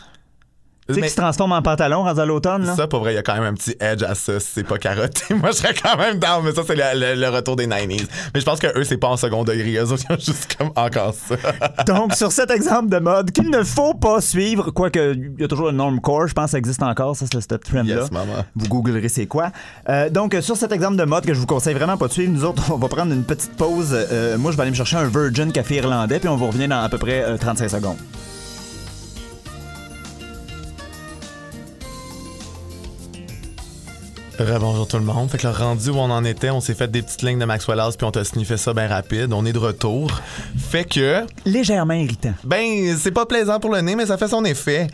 Tu 0.87 0.93
sais, 0.93 1.01
Mais 1.01 1.07
qui 1.07 1.13
se 1.13 1.17
transforment 1.19 1.53
en 1.53 1.61
pantalon 1.63 2.03
rendu 2.03 2.19
à 2.19 2.25
l'automne. 2.25 2.71
ça, 2.75 2.85
pour 2.87 2.99
vrai, 2.99 3.13
il 3.13 3.15
y 3.15 3.17
a 3.17 3.23
quand 3.23 3.33
même 3.33 3.43
un 3.45 3.53
petit 3.55 3.75
edge 3.79 4.03
à 4.03 4.13
ça, 4.13 4.39
si 4.39 4.47
c'est 4.53 4.63
pas 4.63 4.77
carotté. 4.77 5.33
Moi, 5.33 5.49
je 5.49 5.55
serais 5.57 5.73
quand 5.73 5.97
même 5.97 6.19
down, 6.19 6.43
mais 6.45 6.51
ça, 6.53 6.61
c'est 6.67 6.75
le, 6.75 6.83
le- 7.15 7.19
le 7.19 7.29
retour 7.29 7.55
des 7.55 7.65
90s. 7.65 8.05
Mais 8.33 8.39
je 8.39 8.45
pense 8.45 8.59
que 8.59 8.67
eux, 8.77 8.83
c'est 8.83 8.97
pas 8.97 9.07
en 9.07 9.17
second 9.17 9.43
degré. 9.43 9.73
Eux 9.77 9.91
autres, 9.91 10.03
ils 10.09 10.13
ont 10.13 10.19
juste 10.19 10.55
comme 10.55 10.69
encore 10.75 11.15
ça. 11.15 11.35
Donc, 11.87 12.13
sur 12.13 12.31
cet 12.31 12.51
exemple 12.51 12.89
de 12.89 12.99
mode 12.99 13.31
qu'il 13.31 13.49
ne 13.49 13.63
faut 13.63 13.95
pas 13.95 14.21
suivre, 14.21 14.69
quoique 14.69 15.13
il 15.15 15.41
y 15.41 15.43
a 15.43 15.47
toujours 15.47 15.65
le 15.67 15.71
normcore, 15.71 16.27
je 16.27 16.33
pense 16.35 16.45
que 16.45 16.51
ça 16.51 16.57
existe 16.59 16.83
encore, 16.83 17.15
ça, 17.15 17.25
c'est 17.31 17.41
cette 17.41 17.63
trend-là. 17.63 17.83
Yes. 18.01 18.09
Vous 18.55 18.67
googlerez 18.67 19.09
c'est 19.09 19.25
quoi. 19.25 19.51
Euh, 19.89 20.11
donc, 20.11 20.37
sur 20.41 20.55
cet 20.55 20.71
exemple 20.71 20.97
de 20.97 21.03
mode 21.05 21.25
que 21.25 21.33
je 21.33 21.39
vous 21.39 21.47
conseille 21.47 21.73
vraiment 21.73 21.97
pas 21.97 22.07
de 22.07 22.13
suivre, 22.13 22.31
nous 22.31 22.45
autres, 22.45 22.71
on 22.71 22.77
va 22.77 22.87
prendre 22.89 23.11
une 23.11 23.23
petite 23.23 23.55
pause. 23.57 23.89
Euh, 23.93 24.37
moi, 24.37 24.51
je 24.51 24.57
vais 24.57 24.61
aller 24.61 24.71
me 24.71 24.75
chercher 24.75 24.97
un 24.97 25.05
Virgin 25.07 25.51
Café 25.51 25.77
irlandais, 25.77 26.19
puis 26.19 26.29
on 26.29 26.35
va 26.37 26.45
revenir 26.45 26.67
dans 26.67 26.81
à 26.81 26.89
peu 26.89 26.99
près 26.99 27.23
euh, 27.23 27.37
35 27.37 27.69
secondes. 27.69 27.97
Rebonjour 34.39 34.87
tout 34.87 34.97
le 34.97 35.03
monde. 35.03 35.29
Fait 35.29 35.37
que 35.37 35.47
le 35.47 35.53
rendu 35.53 35.89
où 35.89 35.97
on 35.97 36.11
en 36.11 36.23
était, 36.25 36.49
on 36.49 36.59
s'est 36.59 36.73
fait 36.73 36.89
des 36.91 37.01
petites 37.01 37.21
lignes 37.21 37.39
de 37.39 37.45
Maxwell 37.45 37.79
House 37.79 37.95
puis 37.95 38.05
on 38.05 38.11
t'a 38.11 38.23
sniffé 38.23 38.57
ça 38.57 38.73
bien 38.73 38.87
rapide. 38.87 39.31
On 39.33 39.45
est 39.45 39.53
de 39.53 39.59
retour. 39.59 40.11
Fait 40.57 40.83
que, 40.83 41.25
Légèrement 41.45 41.93
irritant. 41.93 42.33
ben, 42.43 42.95
c'est 42.97 43.11
pas 43.11 43.25
plaisant 43.25 43.59
pour 43.59 43.71
le 43.73 43.81
nez, 43.81 43.95
mais 43.95 44.05
ça 44.07 44.17
fait 44.17 44.27
son 44.27 44.43
effet. 44.45 44.87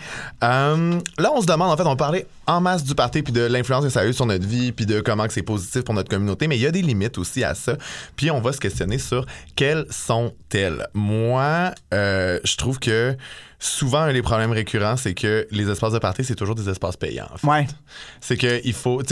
Euh, 0.43 0.99
là, 1.17 1.31
on 1.35 1.41
se 1.41 1.47
demande, 1.47 1.71
en 1.71 1.77
fait, 1.77 1.87
on 1.89 1.95
parlait 1.95 2.27
en 2.51 2.61
masse 2.61 2.83
du 2.83 2.95
party 2.95 3.21
puis 3.23 3.33
de 3.33 3.41
l'influence 3.41 3.83
que 3.83 3.89
ça 3.89 4.01
a 4.01 4.05
eu 4.05 4.13
sur 4.13 4.25
notre 4.25 4.45
vie 4.47 4.71
puis 4.71 4.85
de 4.85 4.99
comment 5.01 5.25
que 5.27 5.33
c'est 5.33 5.41
positif 5.41 5.83
pour 5.83 5.93
notre 5.93 6.09
communauté, 6.09 6.47
mais 6.47 6.57
il 6.57 6.61
y 6.61 6.67
a 6.67 6.71
des 6.71 6.81
limites 6.81 7.17
aussi 7.17 7.43
à 7.43 7.55
ça. 7.55 7.75
Puis 8.15 8.29
on 8.31 8.41
va 8.41 8.53
se 8.53 8.59
questionner 8.59 8.97
sur 8.97 9.25
quelles 9.55 9.85
sont-elles. 9.89 10.87
Moi, 10.93 11.71
euh, 11.93 12.39
je 12.43 12.55
trouve 12.57 12.79
que 12.79 13.15
souvent, 13.63 13.99
un 13.99 14.13
des 14.13 14.23
problèmes 14.23 14.51
récurrents, 14.53 14.97
c'est 14.97 15.13
que 15.13 15.47
les 15.51 15.69
espaces 15.69 15.93
de 15.93 15.99
party, 15.99 16.23
c'est 16.23 16.33
toujours 16.33 16.55
des 16.55 16.67
espaces 16.67 16.97
payants. 16.97 17.27
en 17.31 17.37
fait. 17.37 17.47
Ouais. 17.47 17.67
C'est 18.19 18.35
que 18.35 18.59
il 18.65 18.73
faut. 18.73 19.03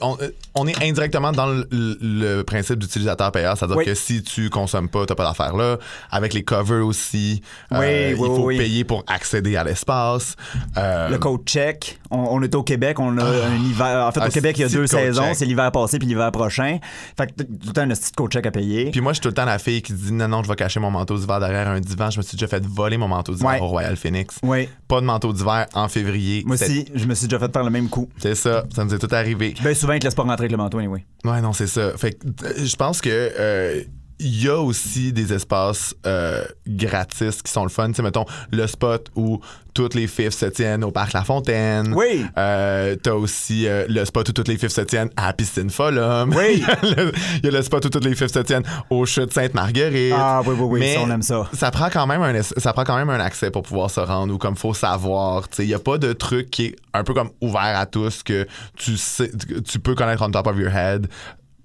On, 0.00 0.16
euh, 0.20 0.28
on 0.54 0.66
est 0.68 0.80
indirectement 0.80 1.32
dans 1.32 1.46
le, 1.48 1.66
le 1.72 2.42
principe 2.42 2.78
d'utilisateur 2.78 3.32
payeur, 3.32 3.58
c'est-à-dire 3.58 3.76
Oui. 3.78 3.84
que 3.84 3.94
si 3.94 4.22
tu 4.22 4.48
consommes 4.48 4.88
pas, 4.88 5.04
t'as 5.06 5.16
pas 5.16 5.24
d'affaires 5.24 5.56
là. 5.56 5.78
Avec 6.12 6.34
les 6.34 6.44
covers 6.44 6.86
aussi, 6.86 7.42
Oui, 7.72 7.78
euh, 7.78 8.14
oui, 8.16 8.28
il 8.30 8.36
faut 8.36 8.46
payer 8.48 8.84
pour 8.84 9.02
accéder 9.08 9.56
à 9.56 9.64
l'espace. 9.64 10.36
Euh, 10.76 11.08
Le 11.08 11.18
code 11.18 11.40
check. 11.44 11.98
On, 12.12 12.18
on 12.30 12.42
est 12.42 12.54
au 12.54 12.62
Québec, 12.62 12.85
on 12.98 13.16
a 13.18 13.24
un 13.24 13.54
hiver. 13.56 14.06
En 14.06 14.12
fait, 14.12 14.20
Ah, 14.22 14.26
au 14.28 14.30
Québec, 14.30 14.56
il 14.58 14.62
y 14.62 14.64
a 14.64 14.68
deux 14.68 14.86
saisons. 14.86 15.32
C'est 15.34 15.44
l'hiver 15.46 15.70
passé 15.72 15.98
puis 15.98 16.06
l'hiver 16.08 16.30
prochain. 16.32 16.78
Fait 17.16 17.26
que 17.26 17.42
tout 17.42 17.46
le 17.66 17.72
temps 17.72 17.82
un 17.82 17.88
petit 17.88 18.12
code 18.12 18.30
check 18.32 18.46
à 18.46 18.50
payer. 18.50 18.90
Puis 18.90 19.00
moi, 19.00 19.12
je 19.12 19.16
suis 19.16 19.22
tout 19.22 19.28
le 19.28 19.34
temps 19.34 19.44
la 19.44 19.58
fille 19.58 19.82
qui 19.82 19.92
dit 19.92 20.12
non, 20.12 20.28
non, 20.28 20.42
je 20.42 20.48
vais 20.48 20.56
cacher 20.56 20.80
mon 20.80 20.90
manteau 20.90 21.18
d'hiver 21.18 21.40
derrière 21.40 21.68
un 21.68 21.80
divan. 21.80 22.10
Je 22.10 22.18
me 22.18 22.22
suis 22.22 22.36
déjà 22.36 22.46
fait 22.46 22.64
voler 22.66 22.96
mon 22.98 23.08
manteau 23.08 23.32
d'hiver 23.34 23.46
Ouais. 23.50 23.60
au 23.60 23.66
Royal 23.66 23.96
Phoenix. 23.96 24.38
Oui. 24.42 24.68
Pas 24.88 25.00
de 25.00 25.06
manteau 25.06 25.32
d'hiver 25.32 25.66
en 25.74 25.88
février. 25.88 26.42
Moi 26.46 26.54
aussi, 26.54 26.86
je 26.94 27.06
me 27.06 27.14
suis 27.14 27.26
déjà 27.28 27.38
fait 27.38 27.52
faire 27.52 27.64
le 27.64 27.70
même 27.70 27.88
coup. 27.88 28.08
C'est 28.18 28.34
ça, 28.34 28.64
ça 28.74 28.84
nous 28.84 28.94
est 28.94 28.98
tout 28.98 29.14
arrivé. 29.14 29.54
Ben 29.62 29.74
souvent, 29.74 29.92
ils 29.94 29.98
te 30.00 30.04
laissent 30.04 30.14
pas 30.14 30.22
rentrer 30.22 30.42
avec 30.44 30.50
le 30.52 30.56
manteau, 30.58 30.78
anyway. 30.78 31.04
Ouais, 31.24 31.40
non, 31.40 31.52
c'est 31.52 31.66
ça. 31.66 31.96
Fait 31.96 32.12
que 32.12 32.26
euh, 32.44 32.52
je 32.64 32.76
pense 32.76 33.00
que 33.00 33.08
euh, 33.12 33.82
il 34.18 34.44
y 34.44 34.48
a 34.48 34.58
aussi 34.58 35.12
des 35.12 35.32
espaces 35.32 35.94
euh, 36.06 36.44
gratis 36.66 37.42
qui 37.42 37.52
sont 37.52 37.64
le 37.64 37.68
fun. 37.68 37.88
Tu 37.88 37.94
sais, 37.94 38.02
mettons, 38.02 38.24
le 38.50 38.66
spot 38.66 39.08
où 39.14 39.40
toutes 39.74 39.94
les 39.94 40.06
fifs 40.06 40.32
se 40.32 40.46
tiennent 40.46 40.84
au 40.84 40.90
Parc 40.90 41.12
La 41.12 41.22
Fontaine. 41.22 41.92
Oui. 41.94 42.24
Euh, 42.38 42.96
T'as 42.96 43.12
aussi 43.12 43.68
euh, 43.68 43.84
le 43.88 44.06
spot 44.06 44.26
où 44.30 44.32
toutes 44.32 44.48
les 44.48 44.56
fifs 44.56 44.72
se 44.72 44.80
tiennent 44.80 45.10
à 45.16 45.26
la 45.26 45.32
Piscine 45.34 45.68
Follum. 45.68 46.34
Oui. 46.34 46.62
il, 46.82 46.88
y 46.88 46.92
a 46.92 47.04
le, 47.04 47.12
il 47.42 47.44
y 47.44 47.48
a 47.48 47.50
le 47.50 47.62
spot 47.62 47.84
où 47.84 47.90
toutes 47.90 48.06
les 48.06 48.14
fifs 48.14 48.32
se 48.32 48.38
tiennent 48.38 48.64
au 48.88 49.04
Chute 49.04 49.34
Sainte-Marguerite. 49.34 50.14
Ah, 50.16 50.40
oui, 50.46 50.54
oui, 50.58 50.66
oui, 50.66 50.80
Mais 50.80 50.94
ça, 50.94 51.00
on 51.02 51.10
aime 51.10 51.22
ça. 51.22 51.46
Ça 51.52 51.70
prend 51.70 51.90
quand 51.90 52.06
même 52.06 52.22
un 52.22 52.42
ça 52.42 52.72
prend 52.72 52.84
quand 52.84 52.96
même 52.96 53.10
un 53.10 53.20
accès 53.20 53.50
pour 53.50 53.62
pouvoir 53.62 53.90
se 53.90 54.00
rendre 54.00 54.32
ou 54.32 54.38
comme 54.38 54.56
faut 54.56 54.74
savoir. 54.74 55.48
Tu 55.50 55.56
sais, 55.56 55.64
il 55.64 55.68
y 55.68 55.74
a 55.74 55.78
pas 55.78 55.98
de 55.98 56.14
truc 56.14 56.50
qui 56.50 56.66
est 56.66 56.76
un 56.94 57.04
peu 57.04 57.12
comme 57.12 57.30
ouvert 57.42 57.78
à 57.78 57.84
tous 57.84 58.22
que 58.22 58.46
tu 58.76 58.96
sais, 58.96 59.30
tu 59.68 59.78
peux 59.78 59.94
connaître 59.94 60.22
on 60.22 60.30
top 60.30 60.46
of 60.46 60.56
your 60.56 60.70
head 60.70 61.06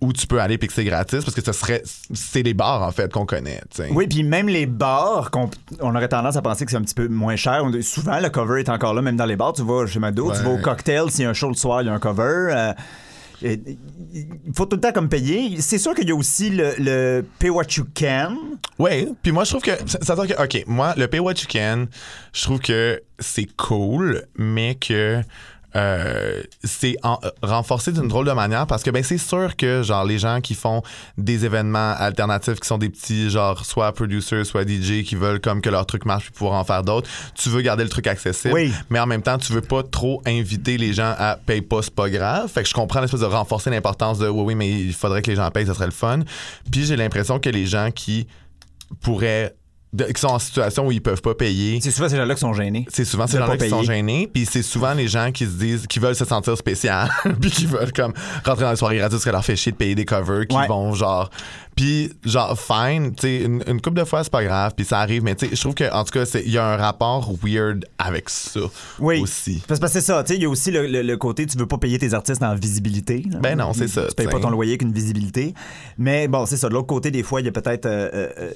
où 0.01 0.11
tu 0.13 0.25
peux 0.27 0.41
aller 0.41 0.57
puis 0.57 0.67
que 0.67 0.73
c'est 0.73 0.83
gratis 0.83 1.23
parce 1.23 1.35
que 1.35 1.43
ce 1.43 1.51
serait 1.53 1.83
c'est 1.85 2.41
les 2.41 2.53
bars 2.55 2.81
en 2.81 2.91
fait 2.91 3.11
qu'on 3.13 3.25
connaît. 3.25 3.61
Oui, 3.91 4.07
puis 4.07 4.23
même 4.23 4.49
les 4.49 4.65
bars, 4.65 5.29
qu'on- 5.31 5.49
on 5.79 5.95
aurait 5.95 6.07
tendance 6.09 6.35
à 6.35 6.41
penser 6.41 6.65
que 6.65 6.71
c'est 6.71 6.77
un 6.77 6.81
petit 6.81 6.95
peu 6.95 7.07
moins 7.07 7.35
cher. 7.35 7.61
On- 7.63 7.81
souvent, 7.81 8.19
le 8.19 8.29
cover 8.29 8.59
est 8.61 8.69
encore 8.69 8.93
là, 8.95 9.01
même 9.01 9.15
dans 9.15 9.25
les 9.25 9.35
bars. 9.35 9.53
Tu 9.53 9.61
vas 9.63 9.85
chez 9.85 9.99
Mado, 9.99 10.31
tu 10.35 10.41
vas 10.43 10.49
au 10.49 10.57
cocktail, 10.57 11.09
s'il 11.11 11.23
y 11.23 11.25
a 11.25 11.29
un 11.29 11.33
show 11.33 11.47
le 11.49 11.53
soir, 11.55 11.81
il 11.83 11.85
y 11.85 11.89
a 11.89 11.93
un 11.93 11.99
cover. 11.99 12.49
Euh, 12.51 12.73
il 13.43 14.27
faut 14.55 14.65
tout 14.65 14.75
le 14.75 14.81
temps 14.81 14.91
comme 14.91 15.09
payer. 15.09 15.59
C'est 15.61 15.77
sûr 15.77 15.93
qu'il 15.95 16.07
y 16.07 16.11
a 16.11 16.15
aussi 16.15 16.49
le, 16.49 16.73
le 16.77 17.25
pay 17.39 17.49
what 17.49 17.63
you 17.77 17.85
can. 17.95 18.35
Ouais, 18.77 19.07
puis 19.23 19.31
moi 19.31 19.43
je 19.43 19.51
trouve 19.51 19.63
que 19.63 19.71
ça 19.87 20.15
que 20.15 20.43
OK, 20.43 20.63
moi 20.67 20.93
le 20.97 21.07
pay 21.07 21.19
what 21.19 21.33
you 21.33 21.47
can, 21.49 21.85
je 22.33 22.41
trouve 22.43 22.59
que 22.59 23.01
c'est 23.19 23.47
cool 23.57 24.23
mais 24.37 24.75
que 24.75 25.21
euh, 25.75 26.43
c'est 26.63 26.97
euh, 27.05 27.29
renforcé 27.41 27.91
d'une 27.91 28.07
drôle 28.07 28.25
de 28.25 28.31
manière 28.31 28.67
parce 28.67 28.83
que 28.83 28.89
ben 28.89 29.03
c'est 29.03 29.17
sûr 29.17 29.55
que 29.55 29.83
genre 29.83 30.03
les 30.03 30.19
gens 30.19 30.41
qui 30.41 30.53
font 30.53 30.81
des 31.17 31.45
événements 31.45 31.93
alternatifs 31.97 32.59
qui 32.59 32.67
sont 32.67 32.77
des 32.77 32.89
petits 32.89 33.29
genre 33.29 33.65
soit 33.65 33.91
producers 33.93 34.45
soit 34.45 34.67
DJ 34.67 35.03
qui 35.03 35.15
veulent 35.15 35.39
comme 35.39 35.61
que 35.61 35.69
leur 35.69 35.85
truc 35.85 36.05
marche 36.05 36.25
puis 36.25 36.33
pouvoir 36.33 36.59
en 36.59 36.63
faire 36.65 36.83
d'autres, 36.83 37.09
tu 37.35 37.49
veux 37.49 37.61
garder 37.61 37.83
le 37.83 37.89
truc 37.89 38.07
accessible 38.07 38.53
Oui. 38.53 38.73
mais 38.89 38.99
en 38.99 39.07
même 39.07 39.21
temps 39.21 39.37
tu 39.37 39.53
veux 39.53 39.61
pas 39.61 39.83
trop 39.83 40.21
inviter 40.25 40.77
les 40.77 40.93
gens 40.93 41.13
à 41.17 41.37
payer 41.37 41.61
pas 41.61 41.81
c'est 41.81 41.95
pas 41.95 42.09
grave. 42.09 42.49
Fait 42.49 42.63
que 42.63 42.69
je 42.69 42.73
comprends 42.73 42.99
l'espèce 43.01 43.21
de 43.21 43.25
renforcer 43.25 43.69
l'importance 43.69 44.19
de 44.19 44.27
oui 44.27 44.43
oui 44.47 44.55
mais 44.55 44.69
il 44.69 44.93
faudrait 44.93 45.21
que 45.21 45.29
les 45.29 45.37
gens 45.37 45.49
payent, 45.51 45.67
ça 45.67 45.73
serait 45.73 45.85
le 45.85 45.91
fun. 45.91 46.19
Puis 46.71 46.85
j'ai 46.85 46.95
l'impression 46.97 47.39
que 47.39 47.49
les 47.49 47.65
gens 47.65 47.91
qui 47.91 48.27
pourraient 49.01 49.55
de- 49.93 50.05
qui 50.05 50.21
sont 50.21 50.27
en 50.29 50.39
situation 50.39 50.87
où 50.87 50.91
ils 50.91 51.01
peuvent 51.01 51.21
pas 51.21 51.35
payer. 51.35 51.79
C'est 51.81 51.91
souvent 51.91 52.07
ces 52.09 52.15
gens-là 52.17 52.33
qui 52.33 52.39
sont 52.41 52.53
gênés. 52.53 52.85
C'est 52.89 53.05
souvent 53.05 53.27
ces 53.27 53.37
gens-là 53.37 53.57
qui 53.57 53.69
sont 53.69 53.83
gênés, 53.83 54.29
puis 54.33 54.45
c'est 54.49 54.61
souvent 54.63 54.93
les 54.93 55.07
gens 55.07 55.31
qui 55.31 55.45
se 55.45 55.51
disent, 55.51 55.87
qui 55.87 55.99
veulent 55.99 56.15
se 56.15 56.25
sentir 56.25 56.57
spécial, 56.57 57.09
puis 57.41 57.51
qui 57.51 57.65
veulent 57.65 57.91
comme 57.93 58.13
rentrer 58.45 58.63
dans 58.63 58.71
les 58.71 58.77
soirées 58.77 58.97
gratuites, 58.97 59.19
ça 59.21 59.31
leur 59.31 59.43
fait 59.43 59.55
chier 59.55 59.71
de 59.71 59.77
payer 59.77 59.95
des 59.95 60.05
covers, 60.05 60.47
qui 60.47 60.55
Ouais. 60.55 60.67
vont 60.67 60.93
genre, 60.93 61.29
puis 61.75 62.11
genre 62.23 62.57
fine, 62.59 63.13
tu 63.15 63.21
sais, 63.21 63.37
une, 63.43 63.63
une 63.67 63.81
couple 63.81 63.99
de 63.99 64.05
fois 64.05 64.23
c'est 64.23 64.31
pas 64.31 64.43
grave, 64.43 64.73
puis 64.75 64.85
ça 64.85 64.99
arrive, 64.99 65.23
mais 65.23 65.35
tu 65.35 65.47
sais, 65.47 65.55
je 65.55 65.59
trouve 65.59 65.73
que 65.73 65.91
en 65.93 66.03
tout 66.03 66.11
cas 66.11 66.23
il 66.45 66.51
y 66.51 66.57
a 66.57 66.65
un 66.65 66.77
rapport 66.77 67.29
weird 67.43 67.85
avec 67.97 68.29
ça 68.29 68.59
Oui. 68.99 69.19
aussi. 69.21 69.61
Parce 69.67 69.79
que 69.79 69.87
c'est 69.87 70.01
ça, 70.01 70.23
tu 70.23 70.29
sais, 70.33 70.35
il 70.39 70.43
y 70.43 70.45
a 70.45 70.49
aussi 70.49 70.71
le, 70.71 70.87
le- 70.87 71.01
le 71.01 71.17
côté, 71.17 71.45
tu 71.45 71.57
veux 71.57 71.65
pas 71.67 71.77
payer 71.77 71.97
tes 71.99 72.13
artistes 72.13 72.43
en 72.43 72.55
visibilité. 72.55 73.23
là. 73.29 73.39
Ben 73.39 73.57
non, 73.57 73.73
c'est 73.73 73.87
ça, 73.87 74.05
Tu 74.07 74.15
payes 74.15 74.27
pas 74.27 74.39
ton 74.39 74.49
loyer 74.51 74.77
qu'une 74.77 74.93
visibilité. 74.93 75.53
Mais 75.97 76.27
bon, 76.27 76.45
c'est 76.45 76.57
ça. 76.57 76.69
De 76.69 76.73
l'autre 76.73 76.87
côté, 76.87 77.11
des 77.11 77.23
fois, 77.23 77.41
il 77.41 77.45
y 77.45 77.49
a 77.49 77.51
peut-être. 77.51 77.85
euh, 77.85 78.09
euh, 78.13 78.29
euh, 78.39 78.51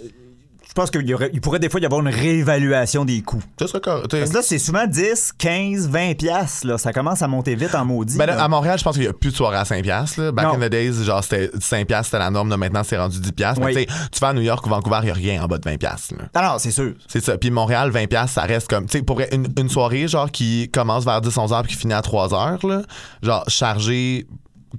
pense 0.76 0.92
qu'il 0.92 1.08
y 1.08 1.14
aurait- 1.14 1.32
il 1.34 1.42
pourrait 1.42 1.60
des 1.60 1.70
fois 1.70 1.80
y 1.80 1.86
avoir 1.86 2.02
une 2.02 2.10
réévaluation 2.10 3.06
des 3.06 3.22
coûts. 3.22 3.42
Ça 3.60 3.68
serait 3.68 3.82
correct. 3.82 4.08
Parce 4.12 4.30
que 4.30 4.36
là, 4.36 4.42
c'est 4.44 4.60
souvent 4.60 4.86
10, 4.86 5.32
15, 5.38 5.90
20 5.90 6.16
piastres. 6.18 6.68
Là. 6.68 6.78
Ça 6.78 6.94
commence 6.94 7.22
à 7.22 7.28
monter 7.28 7.56
vite 7.56 7.74
en 7.76 7.86
maudit. 7.86 8.18
Ben 8.18 8.26
là, 8.26 8.44
à 8.44 8.48
Montréal, 8.48 8.78
je 8.78 8.84
pense 8.84 8.96
qu'il 8.96 9.06
y 9.06 9.08
a 9.08 9.14
plus 9.14 9.32
de 9.32 9.36
soirées 9.36 9.58
à 9.58 9.66
5 9.66 9.82
piastres. 9.84 10.22
là. 10.22 10.32
Back 10.32 10.46
Non. 10.46 10.54
in 10.62 10.68
the 10.68 10.70
days, 10.72 11.04
genre 11.04 11.24
c'était 11.24 11.50
5 11.60 11.88
piastres, 11.88 12.06
c'était 12.12 12.20
la 12.20 12.30
norme. 12.30 12.50
là. 12.50 12.58
maintenant, 12.58 12.84
c'est 12.84 12.98
rendu 12.98 13.20
10 13.20 13.32
piastres. 13.32 13.60
Mais 13.62 13.74
Oui. 13.76 13.86
tu 13.88 13.94
sais, 13.94 14.00
tu 14.12 14.20
vas 14.20 14.28
à 14.30 14.34
New 14.34 14.42
York 14.42 14.66
ou 14.66 14.70
Vancouver, 14.70 15.00
il 15.02 15.06
n'y 15.06 15.12
a 15.12 15.14
rien 15.14 15.44
en 15.44 15.48
bas 15.48 15.58
de 15.58 15.68
20 15.70 15.78
piastres. 15.78 16.14
Ah 16.34 16.52
non, 16.52 16.60
c'est 16.60 16.72
sûr. 16.72 16.94
C'est 17.08 17.24
ça. 17.24 17.38
Puis 17.38 17.50
Montréal, 17.52 17.90
20 17.92 18.08
piastres, 18.08 18.34
ça 18.36 18.42
reste 18.44 18.68
comme... 18.70 18.86
Tu 18.86 18.98
sais, 19.00 19.04
pour 19.04 19.20
une, 19.32 19.48
une 19.58 19.70
soirée, 19.70 20.08
genre, 20.08 20.30
qui 20.30 20.70
commence 20.72 21.06
vers 21.06 21.22
10-11 21.22 21.54
heures 21.54 21.64
puis 21.64 21.74
qui 21.74 21.80
finit 21.80 21.94
à 21.94 22.02
3 22.02 22.34
heures, 22.34 22.66
là, 22.66 22.82
genre, 23.24 23.44
chargé 23.48 24.28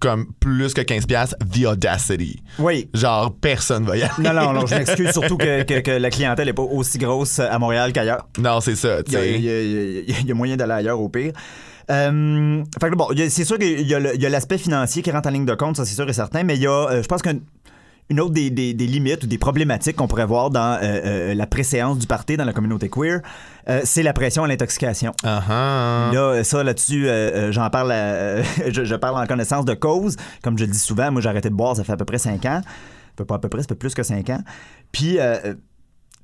comme 0.00 0.26
plus 0.40 0.74
que 0.74 0.80
15 0.80 1.06
piastres, 1.06 1.36
the 1.52 1.64
audacity. 1.66 2.42
Oui. 2.58 2.88
Genre, 2.94 3.34
personne 3.40 3.84
va 3.84 3.96
y 3.96 4.02
aller. 4.02 4.12
Non, 4.18 4.32
non, 4.32 4.52
non, 4.52 4.66
je 4.66 4.74
m'excuse 4.76 5.10
surtout 5.12 5.36
que, 5.36 5.62
que- 5.62 5.80
que 5.80 5.90
la 5.90 6.10
clientèle 6.10 6.46
n'est 6.46 6.52
pas 6.52 6.62
aussi 6.62 6.98
grosse 6.98 7.38
à 7.38 7.58
Montréal 7.58 7.92
qu'ailleurs. 7.92 8.28
Non, 8.38 8.60
c'est 8.60 8.76
ça, 8.76 9.02
tu 9.02 9.12
Il 9.12 9.14
y 9.14 9.16
a, 9.16 9.20
sais. 9.20 9.34
il 9.34 9.40
y 9.44 9.48
a- 9.50 9.62
il 9.62 9.70
y 10.10 10.12
a- 10.12 10.20
il 10.20 10.26
y 10.26 10.30
a 10.30 10.34
moyen 10.34 10.56
d'aller 10.56 10.72
ailleurs 10.72 11.00
au 11.00 11.08
pire. 11.08 11.32
Euh, 11.90 12.64
fait 12.80 12.90
que 12.90 12.96
bon, 12.96 13.08
c'est 13.28 13.44
sûr 13.44 13.58
qu'il 13.58 13.94
a 13.94 14.14
y 14.14 14.26
a 14.26 14.28
l'aspect 14.28 14.58
financier 14.58 15.02
qui 15.02 15.10
rentre 15.12 15.28
en 15.28 15.32
ligne 15.32 15.44
de 15.46 15.54
compte, 15.54 15.76
ça 15.76 15.84
c'est 15.84 15.94
sûr 15.94 16.08
et 16.08 16.12
certain, 16.12 16.42
mais 16.42 16.56
il 16.56 16.62
y 16.62 16.66
a, 16.66 16.70
euh, 16.90 17.02
je 17.02 17.06
pense 17.06 17.22
qu'une 17.22 17.42
une 18.08 18.20
autre 18.20 18.32
des, 18.34 18.50
des- 18.50 18.72
des 18.74 18.86
limites 18.86 19.24
ou 19.24 19.26
des 19.26 19.38
problématiques 19.38 19.96
qu'on 19.96 20.06
pourrait 20.06 20.26
voir 20.26 20.50
dans 20.50 20.74
euh, 20.74 20.78
euh, 20.82 21.34
la 21.34 21.46
préséance 21.46 21.98
du 21.98 22.06
party 22.06 22.36
dans 22.36 22.44
la 22.44 22.52
communauté 22.52 22.88
queer, 22.88 23.20
euh, 23.68 23.80
c'est 23.84 24.02
la 24.04 24.12
pression 24.12 24.44
à 24.44 24.48
l'intoxication. 24.48 25.12
Ah. 25.24 26.10
Là, 26.12 26.44
ça, 26.44 26.62
là-dessus, 26.62 27.08
j'en 27.50 27.68
parle, 27.70 27.90
à- 27.92 28.42
je, 28.70 28.84
je 28.84 28.94
parle 28.94 29.20
en 29.22 29.26
connaissance 29.26 29.64
de 29.64 29.74
cause. 29.74 30.16
Comme 30.42 30.56
je 30.58 30.64
le 30.64 30.70
dis 30.70 30.78
souvent, 30.78 31.10
moi, 31.10 31.20
j'ai 31.20 31.28
arrêté 31.28 31.50
de 31.50 31.54
boire, 31.54 31.74
ça 31.76 31.82
fait 31.84 31.92
à 31.92 31.96
peu 31.96 32.04
près 32.04 32.18
5 32.18 32.44
ans. 32.46 32.60
Pas 33.16 33.34
à 33.34 33.38
peu 33.38 33.48
près, 33.48 33.62
ça 33.62 33.68
fait 33.68 33.74
plus 33.74 33.94
que 33.94 34.02
5 34.02 34.28
ans. 34.30 34.40
Puis, 34.92 35.18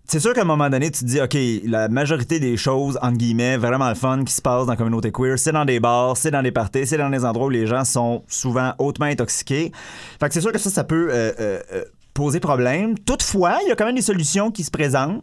c'est 0.06 0.20
sûr 0.20 0.34
qu'à 0.34 0.42
un 0.42 0.44
moment 0.44 0.68
donné, 0.68 0.90
tu 0.90 1.00
te 1.00 1.04
dis, 1.04 1.20
OK, 1.20 1.36
la 1.64 1.88
majorité 1.88 2.40
des 2.40 2.56
choses, 2.56 2.98
entre 3.02 3.16
guillemets, 3.16 3.56
vraiment 3.56 3.88
le 3.88 3.94
fun 3.94 4.24
qui 4.24 4.32
se 4.32 4.42
passe 4.42 4.66
dans 4.66 4.72
la 4.72 4.76
communauté 4.76 5.10
queer, 5.12 5.38
c'est 5.38 5.52
dans 5.52 5.64
des 5.64 5.80
bars, 5.80 6.16
c'est 6.16 6.30
dans 6.30 6.42
des 6.42 6.52
parties, 6.52 6.86
c'est 6.86 6.98
dans 6.98 7.08
des 7.08 7.24
endroits 7.24 7.46
où 7.46 7.50
les 7.50 7.66
gens 7.66 7.84
sont 7.84 8.22
souvent 8.28 8.74
hautement 8.78 9.06
intoxiqués. 9.06 9.72
Fait 10.20 10.28
que 10.28 10.34
c'est 10.34 10.40
sûr 10.40 10.52
que 10.52 10.58
ça, 10.58 10.70
ça 10.70 10.84
peut 10.84 11.08
euh, 11.10 11.32
euh, 11.40 11.60
euh, 11.72 11.84
poser 12.14 12.40
problème. 12.40 12.98
Toutefois, 12.98 13.58
il 13.64 13.68
y 13.68 13.72
a 13.72 13.76
quand 13.76 13.86
même 13.86 13.94
des 13.94 14.02
solutions 14.02 14.50
qui 14.50 14.64
se 14.64 14.70
présentent. 14.70 15.22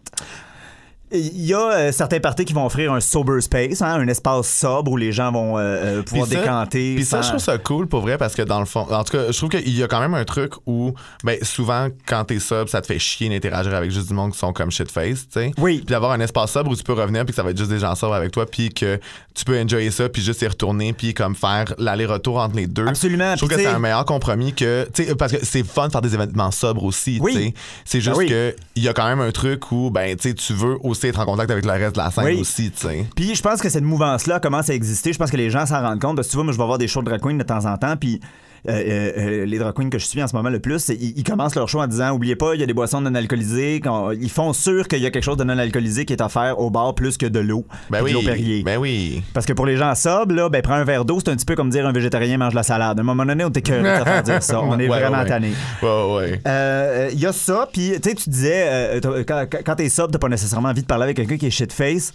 Il 1.12 1.44
y 1.46 1.54
a 1.56 1.60
euh, 1.72 1.92
certains 1.92 2.20
parties 2.20 2.46
qui 2.46 2.54
vont 2.54 2.66
offrir 2.68 2.94
un 2.94 3.00
sober 3.00 3.42
space, 3.42 3.82
hein, 3.82 3.96
un 4.00 4.08
espace 4.08 4.48
sobre 4.48 4.92
où 4.92 4.98
les 4.98 5.12
gens 5.12 5.32
vont 5.32 5.58
euh, 5.58 5.62
euh, 5.62 6.04
pouvoir 6.04 6.28
ça- 6.28 6.36
décanter. 6.36 6.96
Puis 6.96 7.06
ça, 7.06 7.22
je 7.24 7.30
trouve 7.30 7.40
ça 7.40 7.58
cool 7.58 7.88
pour 7.88 8.02
vrai 8.02 8.18
parce 8.20 8.36
que 8.36 8.44
dans 8.44 8.60
le 8.60 8.66
fond, 8.68 8.82
en 8.92 9.04
tout 9.04 9.18
cas, 9.18 9.32
je 9.32 9.36
trouve 9.38 9.50
qu'il 9.50 9.76
y 9.76 9.82
a 9.82 9.88
quand 9.88 10.00
même 10.02 10.14
un 10.14 10.24
truc 10.24 10.54
où, 10.68 10.94
ben, 11.24 11.38
souvent, 11.42 11.88
quand 12.06 12.26
t'es 12.26 12.38
sobre, 12.40 12.70
ça 12.70 12.82
te 12.82 12.86
fait 12.86 13.00
chier 13.00 13.28
d'interagir 13.28 13.74
avec 13.74 13.90
juste 13.90 14.08
du 14.10 14.14
monde 14.14 14.34
qui 14.34 14.38
sont 14.38 14.54
comme 14.54 14.70
shitface, 14.70 15.22
tu 15.22 15.40
sais. 15.40 15.52
Oui. 15.58 15.78
Puis 15.78 15.86
d'avoir 15.88 16.12
un 16.12 16.20
espace 16.20 16.52
sobre 16.52 16.70
où 16.72 16.76
tu 16.76 16.84
peux 16.84 16.94
revenir 16.94 17.22
puis 17.26 17.32
que 17.32 17.36
ça 17.36 17.42
va 17.44 17.50
être 17.50 17.58
juste 17.58 17.72
des 17.72 17.80
gens 17.80 17.96
sobres 17.96 18.14
avec 18.14 18.32
toi 18.32 18.46
puis 18.46 18.70
que 18.70 19.00
tu 19.34 19.46
peux 19.46 19.60
enjoyer 19.60 19.90
ça 19.90 20.10
puis 20.10 20.22
juste 20.22 20.42
y 20.44 20.48
retourner 20.48 20.94
puis 20.94 21.16
comme 21.16 21.34
faire 21.36 21.74
l'aller-retour 21.80 22.38
entre 22.38 22.56
les 22.56 22.68
deux. 22.68 22.86
Absolument. 22.88 23.32
Je 23.32 23.38
trouve 23.38 23.50
que 23.50 23.56
c'est 23.58 23.66
un 23.66 23.80
meilleur 23.80 24.06
compromis 24.06 24.54
que, 24.54 24.88
tu 24.94 25.06
sais, 25.06 25.16
parce 25.16 25.32
que 25.32 25.44
c'est 25.44 25.64
fun 25.66 25.88
de 25.88 25.92
faire 25.92 26.02
des 26.02 26.14
événements 26.14 26.52
sobres 26.52 26.84
aussi, 26.84 27.18
Oui. 27.20 27.34
tu 27.34 27.40
sais. 27.42 27.54
C'est 27.86 28.02
juste 28.02 28.16
Ah 28.16 28.20
oui. 28.20 28.28
que 28.28 28.56
il 28.76 28.84
y 28.84 28.88
a 28.88 28.94
quand 28.94 29.08
même 29.08 29.22
un 29.22 29.32
truc 29.32 29.72
où, 29.72 29.90
ben, 29.90 30.16
tu 30.16 30.30
sais, 30.30 30.36
tu 30.36 30.54
veux 30.54 30.78
aussi 30.84 30.99
être 31.08 31.20
en 31.20 31.26
contact 31.26 31.50
avec 31.50 31.66
le 31.66 31.72
reste 31.72 31.96
de 31.96 32.02
la 32.02 32.12
scène 32.12 32.26
Oui. 32.26 32.42
aussi, 32.42 32.70
tu 32.72 32.88
sais. 32.88 33.06
Puis 33.16 33.34
je 33.36 33.42
pense 33.42 33.62
que 33.62 33.70
cette 33.70 33.84
mouvance-là 33.84 34.40
commence 34.40 34.70
à 34.70 34.74
exister. 34.76 35.14
Je 35.14 35.18
pense 35.18 35.32
que 35.32 35.38
les 35.38 35.50
gens 35.50 35.66
s'en 35.66 35.82
rendent 35.82 36.00
compte. 36.02 36.16
Parce 36.16 36.28
que 36.28 36.32
tu 36.32 36.38
vois, 36.38 36.44
moi, 36.44 36.54
je 36.54 36.58
vais 36.58 36.66
voir 36.66 36.78
des 36.78 36.88
shows 36.88 37.02
de 37.02 37.06
drag 37.10 37.22
queen 37.22 37.38
de 37.38 37.44
temps 37.44 37.66
en 37.66 37.78
temps. 37.78 37.96
Puis 37.98 38.20
euh, 38.68 38.72
euh, 38.72 39.12
euh, 39.18 39.46
les 39.46 39.58
drag 39.60 39.74
queens 39.74 39.90
que 39.90 39.98
je 40.00 40.06
suis 40.06 40.22
en 40.22 40.28
ce 40.28 40.36
moment 40.36 40.50
le 40.50 40.60
plus, 40.60 40.90
ils, 40.90 41.18
ils 41.18 41.24
commencent 41.24 41.56
leur 41.56 41.68
show 41.70 41.80
en 41.80 41.88
disant 41.88 42.12
Oubliez 42.12 42.36
pas, 42.36 42.56
il 42.56 42.60
y 42.62 42.64
a 42.64 42.66
des 42.66 42.74
boissons 42.74 43.02
non 43.02 43.14
alcoolisées. 43.16 43.82
Ils 44.20 44.30
font 44.32 44.54
sûr 44.54 44.88
qu'il 44.88 45.00
y 45.00 45.06
a 45.06 45.12
quelque 45.12 45.24
chose 45.24 45.38
de 45.38 45.44
non 45.44 45.58
alcoolisé 45.58 46.06
qui 46.06 46.14
est 46.14 46.22
offert 46.22 46.60
au 46.60 46.70
bar 46.70 46.96
plus 46.96 47.18
que 47.18 47.26
de 47.26 47.40
l'eau. 47.40 47.66
Ben 47.90 48.04
puis 48.04 48.12
de 48.14 48.18
oui. 48.18 48.24
l'eau 48.24 48.30
Perrier. 48.30 48.64
Ben 48.64 48.78
oui. 48.78 49.24
Parce 49.34 49.46
que 49.46 49.54
pour 49.54 49.66
les 49.66 49.78
gens 49.78 49.94
sobres, 49.96 50.34
là, 50.36 50.50
ben, 50.50 50.62
prends 50.62 50.74
un 50.76 50.84
verre 50.84 51.06
d'eau, 51.06 51.20
c'est 51.20 51.30
un 51.30 51.36
petit 51.36 51.46
peu 51.46 51.56
comme 51.56 51.70
dire 51.70 51.86
un 51.88 51.92
végétarien 51.92 52.38
mange 52.38 52.54
la 52.54 52.64
salade. 52.64 52.98
À 52.98 53.02
un 53.02 53.06
moment 53.06 53.26
donné, 53.26 53.44
on 53.46 53.50
t'écœure 53.52 53.84
de 53.84 54.22
dire 54.24 54.44
ça. 54.44 54.62
On 54.70 54.78
est 54.80 54.88
Ouais, 54.90 55.00
vraiment 55.00 55.20
ouais. 55.24 55.28
tanné. 55.28 55.52
Ouais, 55.82 56.14
ouais. 56.16 56.42
Euh, 56.48 57.10
Il 57.14 57.20
y 57.20 57.26
a 57.26 57.32
ça, 57.34 57.68
puis 57.72 57.92
tu 58.02 58.10
sais, 58.10 58.16
tu 58.16 58.30
disais, 58.30 59.00
quand, 59.28 59.46
quand- 59.66 59.76
t'es 59.76 59.90
sobre, 59.90 60.12
t'as 60.12 60.20
pas 60.20 60.30
nécessairement 60.30 60.70
envie 60.70 60.82
de 60.82 60.88
parler 60.88 61.04
avec 61.06 61.18
quelqu'un 61.18 61.38
qui 61.38 61.48
est 61.48 61.52
shitface. 61.52 62.12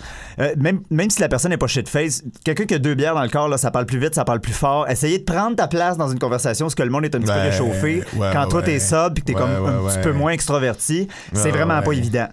Même, 0.58 0.80
même 0.90 1.10
si 1.10 1.20
la 1.20 1.28
personne 1.28 1.50
n'est 1.50 1.56
pas 1.56 1.66
shitface, 1.66 2.22
quelqu'un 2.44 2.64
qui 2.66 2.74
a 2.74 2.78
deux 2.78 2.94
bières 2.94 3.14
dans 3.14 3.22
le 3.22 3.28
corps, 3.28 3.48
là, 3.48 3.56
ça 3.58 3.70
parle 3.70 3.86
plus 3.86 3.98
vite, 3.98 4.14
ça 4.14 4.24
parle 4.24 4.40
plus 4.40 4.52
fort. 4.52 4.88
Essayez 4.88 5.18
de 5.18 5.24
prendre 5.24 5.56
ta 5.56 5.66
place 5.68 5.96
dans 5.96 6.08
une 6.08 6.18
conversation, 6.18 6.33
parce 6.42 6.74
que 6.74 6.82
le 6.82 6.90
monde 6.90 7.04
est 7.04 7.14
un 7.14 7.20
petit 7.20 7.32
peu 7.32 7.38
réchauffé. 7.38 8.02
ouais, 8.16 8.30
quand 8.32 8.44
ouais, 8.44 8.48
toi, 8.48 8.62
t'es 8.62 8.78
sobre, 8.78 9.14
puis 9.14 9.22
que 9.22 9.26
t'es 9.28 9.34
comme 9.34 9.50
un 9.50 9.88
petit 9.88 10.00
peu 10.02 10.12
moins 10.12 10.32
extroverti, 10.32 11.08
c'est 11.32 11.50
vraiment 11.50 11.82
pas 11.82 11.92
évident. 11.92 12.28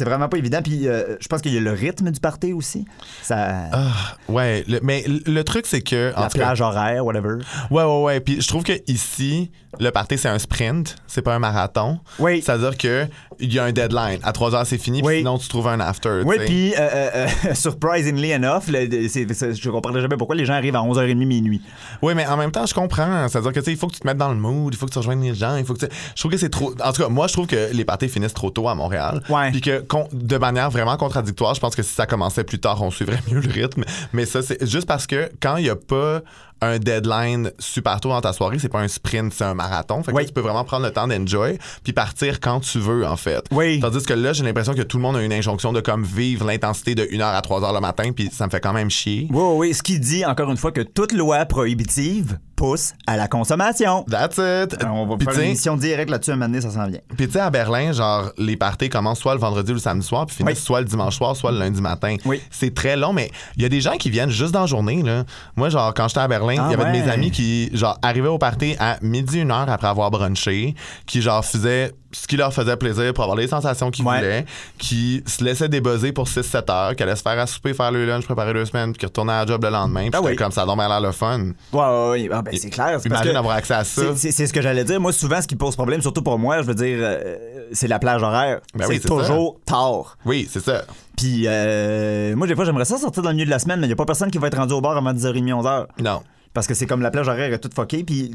C'est 0.00 0.06
vraiment 0.06 0.30
pas 0.30 0.38
évident. 0.38 0.62
Puis 0.62 0.88
euh, 0.88 1.16
je 1.20 1.28
pense 1.28 1.42
qu'il 1.42 1.52
y 1.52 1.58
a 1.58 1.60
le 1.60 1.72
rythme 1.72 2.10
du 2.10 2.20
party 2.20 2.54
aussi. 2.54 2.86
Ça, 3.22 3.66
Ah, 3.70 3.88
ouais, 4.30 4.64
le- 4.66 4.80
mais 4.82 5.04
le, 5.26 5.42
truc, 5.44 5.66
c'est 5.66 5.82
que. 5.82 6.14
en 6.16 6.22
la 6.22 6.28
cas- 6.28 6.38
plage 6.38 6.62
horaire, 6.62 7.04
whatever. 7.04 7.34
Ouais, 7.70 7.82
ouais, 7.84 8.02
ouais. 8.02 8.20
Puis 8.20 8.40
je 8.40 8.48
trouve 8.48 8.62
que 8.64 8.72
ici, 8.86 9.50
le 9.78 9.90
party, 9.90 10.16
c'est 10.16 10.28
un 10.30 10.38
sprint, 10.38 10.96
c'est 11.06 11.20
pas 11.20 11.34
un 11.34 11.38
marathon. 11.38 12.00
Oui. 12.18 12.40
C'est-à-dire 12.40 12.78
que 12.78 13.06
il 13.40 13.52
y 13.52 13.58
a 13.58 13.64
un 13.64 13.72
deadline. 13.72 14.20
À 14.22 14.32
3 14.32 14.54
heures, 14.54 14.66
c'est 14.66 14.78
fini, 14.78 15.00
puis 15.02 15.08
Oui. 15.08 15.18
sinon, 15.18 15.36
tu 15.36 15.48
trouves 15.48 15.68
un 15.68 15.80
after. 15.80 16.22
Oui, 16.24 16.36
puis 16.46 16.72
euh, 16.78 17.08
euh, 17.14 17.26
surprisingly 17.54 18.32
enough, 18.32 18.64
le- 18.68 19.06
c'est- 19.08 19.54
je 19.54 19.68
comprendrais 19.70 20.00
jamais 20.00 20.16
pourquoi 20.16 20.34
les 20.36 20.46
gens 20.46 20.54
arrivent 20.54 20.76
à 20.76 20.82
11h30 20.82 21.26
minuit. 21.26 21.60
Oui, 22.00 22.14
mais 22.14 22.26
en 22.26 22.36
même 22.38 22.52
temps, 22.52 22.64
je 22.64 22.72
comprends. 22.74 23.28
C'est-à-dire 23.28 23.52
que, 23.52 23.58
tu 23.60 23.66
sais, 23.66 23.72
il 23.72 23.76
faut 23.76 23.86
que 23.88 23.94
tu 23.94 24.00
te 24.00 24.06
mettes 24.06 24.16
dans 24.16 24.30
le 24.30 24.36
mood, 24.36 24.72
il 24.72 24.76
faut 24.78 24.86
que 24.86 24.92
tu 24.92 24.98
rejoignes 24.98 25.22
les 25.22 25.34
gens, 25.34 25.56
il 25.56 25.64
faut 25.66 25.74
que 25.74 25.86
tu... 25.86 25.92
Je 26.14 26.20
trouve 26.20 26.32
que 26.32 26.38
c'est 26.38 26.48
trop... 26.48 26.72
En 26.82 26.92
tout 26.92 27.02
cas, 27.02 27.08
moi, 27.08 27.26
je 27.26 27.32
trouve 27.34 27.46
que 27.46 27.68
les 27.72 27.84
parties 27.84 28.08
finissent 28.08 28.34
trop 28.34 28.50
tôt 28.50 28.68
à 28.68 28.74
Montréal. 28.74 29.22
Ouais. 29.28 29.50
Puis 29.50 29.60
que, 29.60 29.80
de 30.12 30.36
manière 30.36 30.70
vraiment 30.70 30.96
contradictoire, 30.96 31.54
je 31.54 31.60
pense 31.60 31.74
que 31.74 31.82
si 31.82 31.94
ça 31.94 32.06
commençait 32.06 32.44
plus 32.44 32.60
tard, 32.60 32.82
on 32.82 32.90
suivrait 32.90 33.20
mieux 33.30 33.40
le 33.40 33.50
rythme. 33.50 33.84
Mais 34.12 34.26
ça, 34.26 34.42
c'est 34.42 34.64
juste 34.66 34.86
parce 34.86 35.06
que 35.06 35.30
quand 35.40 35.56
il 35.56 35.64
n'y 35.64 35.70
a 35.70 35.76
pas 35.76 36.22
un 36.62 36.78
deadline 36.78 37.50
super 37.58 38.00
tôt 38.00 38.08
dans 38.10 38.20
ta 38.20 38.32
soirée, 38.32 38.58
c'est 38.58 38.68
pas 38.68 38.80
un 38.80 38.88
sprint, 38.88 39.32
c'est 39.32 39.44
un 39.44 39.54
marathon. 39.54 40.02
Fait 40.02 40.12
que 40.12 40.16
Oui. 40.16 40.22
là, 40.22 40.28
tu 40.28 40.34
peux 40.34 40.40
vraiment 40.40 40.64
prendre 40.64 40.84
le 40.84 40.92
temps 40.92 41.06
d'enjoy 41.08 41.58
puis 41.84 41.92
partir 41.92 42.40
quand 42.40 42.60
tu 42.60 42.78
veux, 42.78 43.06
en 43.06 43.16
fait. 43.16 43.44
Oui. 43.50 43.80
Tandis 43.80 44.04
que 44.04 44.12
là, 44.14 44.32
j'ai 44.32 44.44
l'impression 44.44 44.74
que 44.74 44.82
tout 44.82 44.96
le 44.98 45.02
monde 45.02 45.16
a 45.16 45.22
une 45.22 45.32
injonction 45.32 45.72
de 45.72 45.80
comme 45.80 46.04
vivre 46.04 46.46
l'intensité 46.46 46.94
de 46.94 47.04
1h 47.04 47.22
à 47.22 47.40
3h 47.40 47.74
le 47.74 47.80
matin, 47.80 48.12
puis 48.12 48.28
ça 48.32 48.46
me 48.46 48.50
fait 48.50 48.60
quand 48.60 48.72
même 48.72 48.90
chier. 48.90 49.26
Oui, 49.30 49.38
oui, 49.42 49.54
oui. 49.68 49.74
Ce 49.74 49.82
qui 49.82 49.98
dit, 49.98 50.24
encore 50.24 50.50
une 50.50 50.56
fois, 50.56 50.72
que 50.72 50.80
toute 50.82 51.12
loi 51.12 51.44
prohibitive 51.46 52.38
pousse 52.56 52.92
à 53.06 53.16
la 53.16 53.26
consommation. 53.26 54.04
That's 54.10 54.36
it. 54.36 54.74
Euh, 54.82 54.86
On 54.90 55.06
va 55.06 55.16
Puis 55.16 55.24
faire 55.26 55.38
une 55.38 55.46
émission 55.48 55.78
directe 55.78 56.10
là-dessus 56.10 56.32
un 56.32 56.34
moment 56.36 56.46
donné, 56.48 56.60
ça 56.60 56.70
s'en 56.70 56.86
vient. 56.88 57.00
Puis 57.16 57.26
tu 57.26 57.32
sais, 57.32 57.40
à 57.40 57.48
Berlin, 57.48 57.92
genre, 57.92 58.32
les 58.36 58.56
parties 58.58 58.90
commencent 58.90 59.20
soit 59.20 59.32
le 59.34 59.40
vendredi 59.40 59.70
ou 59.70 59.74
le 59.74 59.80
samedi 59.80 60.06
soir, 60.06 60.26
puis 60.26 60.36
finissent 60.36 60.58
Oui. 60.58 60.64
soit 60.64 60.80
le 60.80 60.86
dimanche 60.86 61.16
soir, 61.16 61.34
soit 61.34 61.52
le 61.52 61.58
lundi 61.58 61.80
matin. 61.80 62.16
Oui. 62.26 62.42
C'est 62.50 62.74
très 62.74 62.96
long, 62.98 63.14
mais 63.14 63.30
il 63.56 63.62
y 63.62 63.64
a 63.64 63.70
des 63.70 63.80
gens 63.80 63.96
qui 63.96 64.10
viennent 64.10 64.28
juste 64.28 64.52
dans 64.52 64.60
la 64.60 64.66
journée, 64.66 65.02
là. 65.02 65.24
Moi, 65.56 65.70
genre, 65.70 65.94
quand 65.94 66.08
j'étais 66.08 66.20
à 66.20 66.28
Berlin, 66.28 66.49
il 66.54 66.60
Ah 66.60 66.70
y 66.70 66.74
avait 66.74 66.84
de 66.84 66.90
mes 67.04 67.10
amis 67.10 67.30
qui, 67.30 67.70
genre, 67.76 67.98
arrivaient 68.02 68.28
au 68.28 68.38
party 68.38 68.76
à 68.78 68.96
midi, 69.02 69.40
une 69.40 69.50
heure 69.50 69.68
après 69.68 69.88
avoir 69.88 70.10
brunché, 70.10 70.74
qui, 71.06 71.22
genre, 71.22 71.44
faisaient 71.44 71.92
ce 72.12 72.26
qui 72.26 72.36
leur 72.36 72.52
faisait 72.52 72.76
plaisir 72.76 73.14
pour 73.14 73.22
avoir 73.22 73.38
les 73.38 73.46
sensations 73.46 73.88
qu'ils 73.92 74.04
Ouais. 74.04 74.16
voulaient, 74.18 74.44
qui 74.78 75.22
se 75.26 75.44
laissaient 75.44 75.68
débuzzer 75.68 76.10
pour 76.10 76.26
6-7 76.26 76.68
heures, 76.68 76.96
qui 76.96 77.04
allaient 77.04 77.14
se 77.14 77.22
faire 77.22 77.38
à 77.38 77.46
souper, 77.46 77.72
faire 77.72 77.92
le 77.92 78.04
lunch, 78.04 78.24
préparer 78.24 78.52
deux 78.52 78.64
semaines, 78.64 78.90
puis 78.90 78.98
qui 78.98 79.06
retournaient 79.06 79.32
à 79.32 79.40
la 79.44 79.46
job 79.46 79.62
le 79.62 79.70
lendemain. 79.70 80.08
Ah 80.12 80.20
oui. 80.20 80.34
comme 80.34 80.50
ça, 80.50 80.66
donc 80.66 80.76
l'air 80.78 81.00
le 81.00 81.12
fun. 81.12 81.38
Ouais, 81.72 81.78
ouais, 81.80 82.10
ouais. 82.10 82.28
Ah, 82.32 82.42
ben, 82.42 82.52
c'est 82.60 82.68
clair. 82.70 82.98
Imagine 83.04 83.36
avoir 83.36 83.54
accès 83.56 83.74
à 83.74 83.84
ça. 83.84 84.02
c'est- 84.16 84.32
ce 84.46 84.52
que 84.52 84.60
j'allais 84.60 84.82
dire. 84.82 85.00
Moi, 85.00 85.12
souvent, 85.12 85.40
ce 85.40 85.46
qui 85.46 85.54
pose 85.54 85.76
problème, 85.76 86.00
surtout 86.02 86.22
pour 86.22 86.36
moi, 86.36 86.62
je 86.62 86.66
veux 86.66 86.74
dire, 86.74 86.98
euh, 87.00 87.36
c'est 87.72 87.86
la 87.86 88.00
plage 88.00 88.22
horaire. 88.24 88.58
Ben 88.74 88.86
c'est 88.86 88.94
oui, 88.94 88.98
c'est 89.00 89.08
toujours 89.08 89.60
tard. 89.64 90.18
Oui, 90.24 90.48
c'est 90.50 90.64
ça. 90.64 90.82
Puis, 91.16 91.44
euh, 91.46 92.34
moi, 92.34 92.48
des 92.48 92.56
fois, 92.56 92.64
j'aimerais 92.64 92.86
ça 92.86 92.96
sortir 92.98 93.22
dans 93.22 93.28
le 93.28 93.34
milieu 93.36 93.44
de 93.46 93.50
la 93.50 93.58
semaine, 93.60 93.78
mais 93.78 93.86
il 93.86 93.90
n'y 93.90 93.92
a 93.92 93.96
pas 93.96 94.06
personne 94.06 94.30
qui 94.32 94.38
va 94.38 94.48
être 94.48 94.56
rendu 94.58 94.72
au 94.72 94.80
bar 94.80 94.96
avant 94.96 95.12
10h30, 95.12 95.52
11h. 95.52 95.86
Non. 96.00 96.22
Parce 96.54 96.66
que 96.66 96.74
c'est 96.74 96.86
comme 96.86 97.02
la 97.02 97.10
plage 97.10 97.28
horaire 97.28 97.52
est 97.52 97.58
toute 97.58 97.74
fuckée. 97.74 98.04
Puis, 98.04 98.34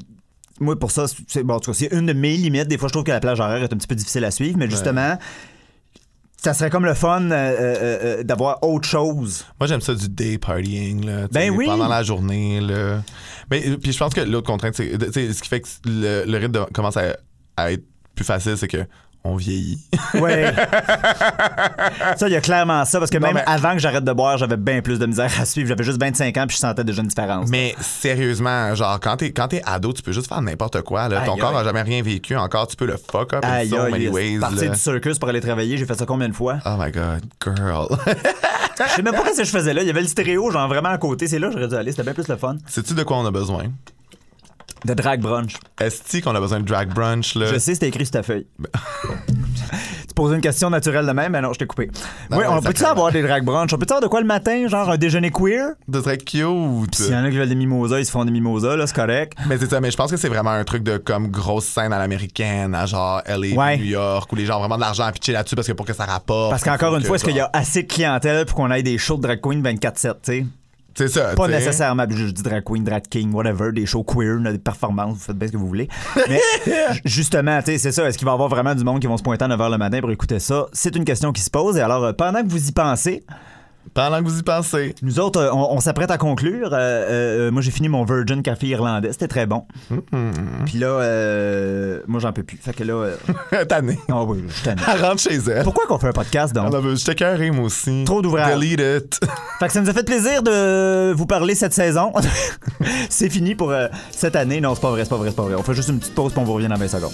moi, 0.59 0.77
pour 0.79 0.91
ça, 0.91 1.05
c'est 1.27 1.43
bon, 1.43 1.55
en 1.55 1.59
tout 1.59 1.71
cas, 1.71 1.77
c'est 1.77 1.91
une 1.93 2.05
de 2.05 2.13
mes 2.13 2.37
limites. 2.37 2.67
Des 2.67 2.77
fois, 2.77 2.87
je 2.87 2.93
trouve 2.93 3.03
que 3.03 3.11
la 3.11 3.19
plage 3.19 3.39
horaire 3.39 3.61
est 3.63 3.73
un 3.73 3.77
petit 3.77 3.87
peu 3.87 3.95
difficile 3.95 4.23
à 4.23 4.31
suivre, 4.31 4.57
mais 4.57 4.69
justement, 4.69 5.17
ça 6.37 6.53
serait 6.53 6.69
comme 6.69 6.85
le 6.85 6.93
fun 6.93 7.23
euh, 7.23 7.33
euh, 7.33 7.77
euh, 8.19 8.23
d'avoir 8.23 8.63
autre 8.63 8.87
chose. 8.87 9.45
Moi, 9.59 9.67
j'aime 9.67 9.81
ça 9.81 9.95
du 9.95 10.07
day 10.07 10.37
partying, 10.37 11.05
là. 11.05 11.27
Ben 11.31 11.49
oui. 11.51 11.65
Pendant 11.65 11.87
la 11.87 12.03
journée, 12.03 12.61
là. 12.61 13.01
Mais, 13.51 13.61
puis 13.77 13.91
je 13.91 13.97
pense 13.97 14.13
que 14.13 14.21
l'autre 14.21 14.47
contrainte, 14.47 14.75
c'est. 14.75 14.93
Ce 15.33 15.41
qui 15.41 15.49
fait 15.49 15.61
que 15.61 15.67
le, 15.85 16.23
le 16.25 16.37
rythme 16.37 16.51
de- 16.51 16.71
commence 16.73 16.97
à, 16.97 17.17
à 17.57 17.71
être 17.71 17.83
plus 18.15 18.25
facile, 18.25 18.57
c'est 18.57 18.67
que 18.67 18.85
on 19.25 19.35
vieillit. 19.35 19.79
Ouais. 20.13 20.53
ça, 22.17 22.27
il 22.27 22.31
y 22.31 22.35
a 22.35 22.41
clairement 22.41 22.85
ça, 22.85 22.99
parce 22.99 23.09
que 23.11 23.17
Non, 23.17 23.27
même 23.27 23.35
mais- 23.35 23.43
avant 23.51 23.73
que 23.73 23.79
j'arrête 23.79 24.03
de 24.03 24.13
boire, 24.13 24.37
j'avais 24.37 24.57
bien 24.57 24.81
plus 24.81 24.99
de 24.99 25.05
misère 25.05 25.31
à 25.39 25.45
suivre. 25.45 25.67
J'avais 25.67 25.83
juste 25.83 25.99
25 25.99 26.37
ans, 26.37 26.45
puis 26.47 26.55
je 26.55 26.61
sentais 26.61 26.83
déjà 26.83 27.01
une 27.01 27.07
différence. 27.07 27.49
Mais 27.49 27.75
sérieusement, 27.81 28.73
genre, 28.75 28.99
quand 28.99 29.17
t'es, 29.17 29.31
quand 29.31 29.47
t'es 29.49 29.61
ado, 29.65 29.93
tu 29.93 30.01
peux 30.01 30.11
juste 30.11 30.27
faire 30.27 30.41
n'importe 30.41 30.81
quoi, 30.83 31.09
là. 31.09 31.21
Ton 31.21 31.33
Aïe, 31.33 31.39
corps 31.39 31.49
aïe. 31.51 31.57
a 31.57 31.63
jamais 31.63 31.81
rien 31.81 32.01
vécu 32.01 32.35
encore. 32.35 32.67
Tu 32.67 32.75
peux 32.75 32.85
le 32.85 32.97
fuck 32.97 33.33
up 33.33 33.43
Aïe, 33.43 33.69
so 33.69 33.89
many 33.89 34.07
ways, 34.07 34.39
partir 34.39 34.71
du 34.71 34.77
circus 34.77 35.17
pour 35.19 35.29
aller 35.29 35.41
travailler, 35.41 35.77
j'ai 35.77 35.85
fait 35.85 35.95
ça 35.95 36.05
combien 36.05 36.29
de 36.29 36.33
fois? 36.33 36.57
Oh 36.65 36.75
my 36.77 36.91
god, 36.91 37.23
girl. 37.43 37.87
Je 38.77 38.91
sais 38.95 39.01
même 39.01 39.13
pas 39.13 39.23
ce 39.33 39.39
que 39.39 39.43
je 39.45 39.51
faisais 39.51 39.73
là. 39.73 39.81
Il 39.81 39.87
y 39.87 39.89
avait 39.89 40.01
le 40.01 40.07
stéréo, 40.07 40.51
genre 40.51 40.67
vraiment 40.67 40.89
à 40.89 40.97
côté. 40.97 41.27
C'est 41.27 41.39
là 41.39 41.47
que 41.47 41.53
j'aurais 41.53 41.67
dû 41.67 41.75
aller. 41.75 41.91
C'était 41.91 42.03
bien 42.03 42.13
plus 42.13 42.27
le 42.27 42.37
fun. 42.37 42.57
Sais-tu 42.67 42.93
de 42.93 43.03
quoi 43.03 43.17
on 43.17 43.25
a 43.25 43.31
besoin? 43.31 43.63
De 44.85 44.93
drag 44.93 45.19
brunch. 45.19 45.55
Est-ce 45.79 46.21
qu'on 46.21 46.35
a 46.35 46.39
besoin 46.39 46.59
de 46.59 46.65
drag 46.65 46.93
brunch, 46.93 47.33
là? 47.35 47.47
Je 47.47 47.57
sais, 47.57 47.73
c'était 47.73 47.87
écrit 47.87 48.05
sur 48.05 48.13
ta 48.13 48.23
feuille. 48.23 48.45
tu 50.07 50.13
poser 50.13 50.35
une 50.35 50.41
question 50.41 50.69
naturelle 50.69 51.07
de 51.07 51.11
même, 51.11 51.31
mais 51.31 51.41
non, 51.41 51.53
je 51.53 51.59
t'ai 51.59 51.65
coupé. 51.65 51.89
Non, 52.29 52.37
oui, 52.37 52.43
on 52.47 52.61
peut-tu 52.61 52.85
avoir 52.85 53.11
des 53.11 53.23
drag 53.23 53.43
brunch? 53.43 53.73
On 53.73 53.77
peut-tu 53.77 53.93
avoir 53.93 54.01
de 54.01 54.07
quoi 54.07 54.21
le 54.21 54.27
matin, 54.27 54.67
genre 54.67 54.89
un 54.89 54.97
déjeuner 54.97 55.31
queer? 55.31 55.69
Ce 55.91 56.01
serait 56.01 56.17
cute. 56.19 56.95
S'il 56.95 57.11
y 57.11 57.15
en 57.15 57.23
a 57.23 57.31
qui 57.31 57.37
veulent 57.37 57.49
des 57.49 57.55
mimosas, 57.55 57.99
ils 57.99 58.05
se 58.05 58.11
font 58.11 58.25
des 58.25 58.31
mimosas, 58.31 58.75
là, 58.75 58.85
c'est 58.85 58.95
correct. 58.95 59.33
Mais 59.47 59.57
c'est 59.57 59.69
ça, 59.69 59.81
mais 59.81 59.89
je 59.89 59.97
pense 59.97 60.11
que 60.11 60.17
c'est 60.17 60.29
vraiment 60.29 60.51
un 60.51 60.63
truc 60.63 60.83
de 60.83 60.97
comme 60.97 61.29
grosse 61.29 61.65
scène 61.65 61.91
à 61.91 61.97
l'américaine, 61.97 62.75
à 62.75 62.85
genre 62.85 63.21
LA, 63.27 63.55
Ouais. 63.55 63.77
New 63.77 63.85
York, 63.85 64.31
où 64.31 64.35
les 64.35 64.45
gens 64.45 64.57
ont 64.57 64.59
vraiment 64.59 64.75
de 64.75 64.81
l'argent 64.81 65.03
à 65.05 65.11
pitcher 65.11 65.31
là-dessus 65.31 65.55
parce 65.55 65.67
que 65.67 65.73
pour 65.73 65.85
que 65.85 65.93
ça 65.93 66.05
rapporte. 66.05 66.51
Parce 66.51 66.63
qu'encore 66.63 66.95
une 66.95 67.03
fois, 67.03 67.15
est-ce 67.15 67.25
qu'il 67.25 67.35
y 67.35 67.39
a 67.39 67.49
assez 67.53 67.83
de 67.83 67.87
clientèle 67.87 68.45
pour 68.45 68.55
qu'on 68.57 68.71
ait 68.71 68.83
des 68.83 68.97
shows 68.97 69.17
de 69.17 69.23
drag 69.23 69.41
queen 69.41 69.63
24-7, 69.63 69.81
tu 69.99 70.13
sais? 70.23 70.45
C'est 70.97 71.09
ça. 71.09 71.33
Pas 71.35 71.47
nécessairement, 71.49 72.05
je 72.09 72.25
dis 72.25 72.41
drag 72.41 72.63
queen, 72.63 72.83
drag 72.83 73.03
king, 73.09 73.33
whatever, 73.33 73.71
des 73.73 73.85
shows 73.85 74.03
queer, 74.03 74.39
des 74.39 74.57
performances, 74.57 75.13
vous 75.15 75.19
faites 75.19 75.37
bien 75.37 75.47
ce 75.49 75.53
que 75.53 75.57
vous 75.57 75.67
voulez. 75.67 75.89
Mais 76.29 76.39
ju- 76.65 77.01
justement, 77.03 77.59
tu 77.59 77.71
sais, 77.73 77.77
c'est 77.77 77.91
ça. 77.91 78.07
Est-ce 78.07 78.17
qu'il 78.17 78.25
va 78.25 78.31
y 78.31 78.33
avoir 78.33 78.47
vraiment 78.49 78.73
du 78.73 78.83
monde 78.83 78.99
qui 79.01 79.07
vont 79.07 79.17
se 79.17 79.23
pointer 79.23 79.43
à 79.43 79.47
9h 79.49 79.71
le 79.71 79.77
matin 79.77 79.99
pour 79.99 80.11
écouter 80.11 80.39
ça? 80.39 80.67
C'est 80.71 80.95
une 80.95 81.03
question 81.05 81.33
qui 81.33 81.41
se 81.41 81.49
pose. 81.49 81.75
Et 81.77 81.81
alors, 81.81 82.03
euh, 82.05 82.13
pendant 82.13 82.41
que 82.41 82.47
vous 82.47 82.69
y 82.69 82.71
pensez, 82.71 83.25
Pendant 83.93 84.19
que 84.21 84.27
vous 84.27 84.39
y 84.39 84.43
pensez. 84.43 84.95
nous 85.01 85.19
autres, 85.19 85.39
euh, 85.39 85.51
on, 85.53 85.73
on 85.75 85.79
s'apprête 85.79 86.11
à 86.11 86.17
conclure. 86.17 86.69
Euh, 86.73 86.77
euh, 87.47 87.51
moi, 87.51 87.61
j'ai 87.61 87.71
fini 87.71 87.87
mon 87.87 88.03
Virgin 88.03 88.41
Café 88.41 88.67
irlandais. 88.67 89.11
C'était 89.13 89.27
très 89.27 89.45
bon. 89.45 89.65
Puis 90.65 90.77
là, 90.79 90.87
euh, 90.87 92.01
moi, 92.07 92.19
j'en 92.19 92.33
peux 92.33 92.43
plus. 92.43 92.57
Fait 92.57 92.73
que 92.73 92.83
là, 92.83 92.93
euh, 93.53 93.65
Tanné. 93.69 93.97
ah 94.09 94.23
oui, 94.23 94.43
je 94.47 94.53
suis 94.53 94.63
tanné. 94.63 94.81
Elle 94.93 95.05
rentre 95.05 95.21
chez 95.21 95.35
elle. 95.35 95.63
Pourquoi 95.63 95.85
qu'on 95.87 95.97
fait 95.99 96.07
un 96.09 96.13
podcast, 96.13 96.53
donc? 96.53 96.73
J'étais 96.95 97.15
carré, 97.15 97.51
moi 97.51 97.65
aussi. 97.65 98.03
Trop 98.05 98.21
d'ouvrages. 98.21 98.55
Delete 98.55 99.03
it. 99.05 99.19
Fait 99.59 99.67
que 99.67 99.73
ça 99.73 99.81
nous 99.81 99.89
a 99.89 99.93
fait 99.93 100.03
plaisir 100.05 100.43
de 100.43 101.13
vous 101.13 101.25
parler 101.25 101.55
cette 101.55 101.73
saison. 101.73 102.11
c'est 103.09 103.29
fini 103.29 103.55
pour 103.55 103.71
euh, 103.71 103.87
cette 104.11 104.35
année. 104.35 104.59
Non, 104.59 104.75
c'est 104.75 104.81
pas 104.81 104.91
vrai, 104.91 105.03
c'est 105.03 105.09
pas 105.09 105.17
vrai, 105.17 105.29
c'est 105.29 105.35
pas 105.35 105.43
vrai. 105.43 105.55
On 105.55 105.63
fait 105.63 105.73
juste 105.73 105.89
une 105.89 105.99
petite 105.99 106.15
pause 106.15 106.31
puis 106.33 106.41
on 106.41 106.45
vous 106.45 106.53
revient 106.53 106.67
dans 106.67 106.75
20 106.75 106.87
secondes. 106.87 107.13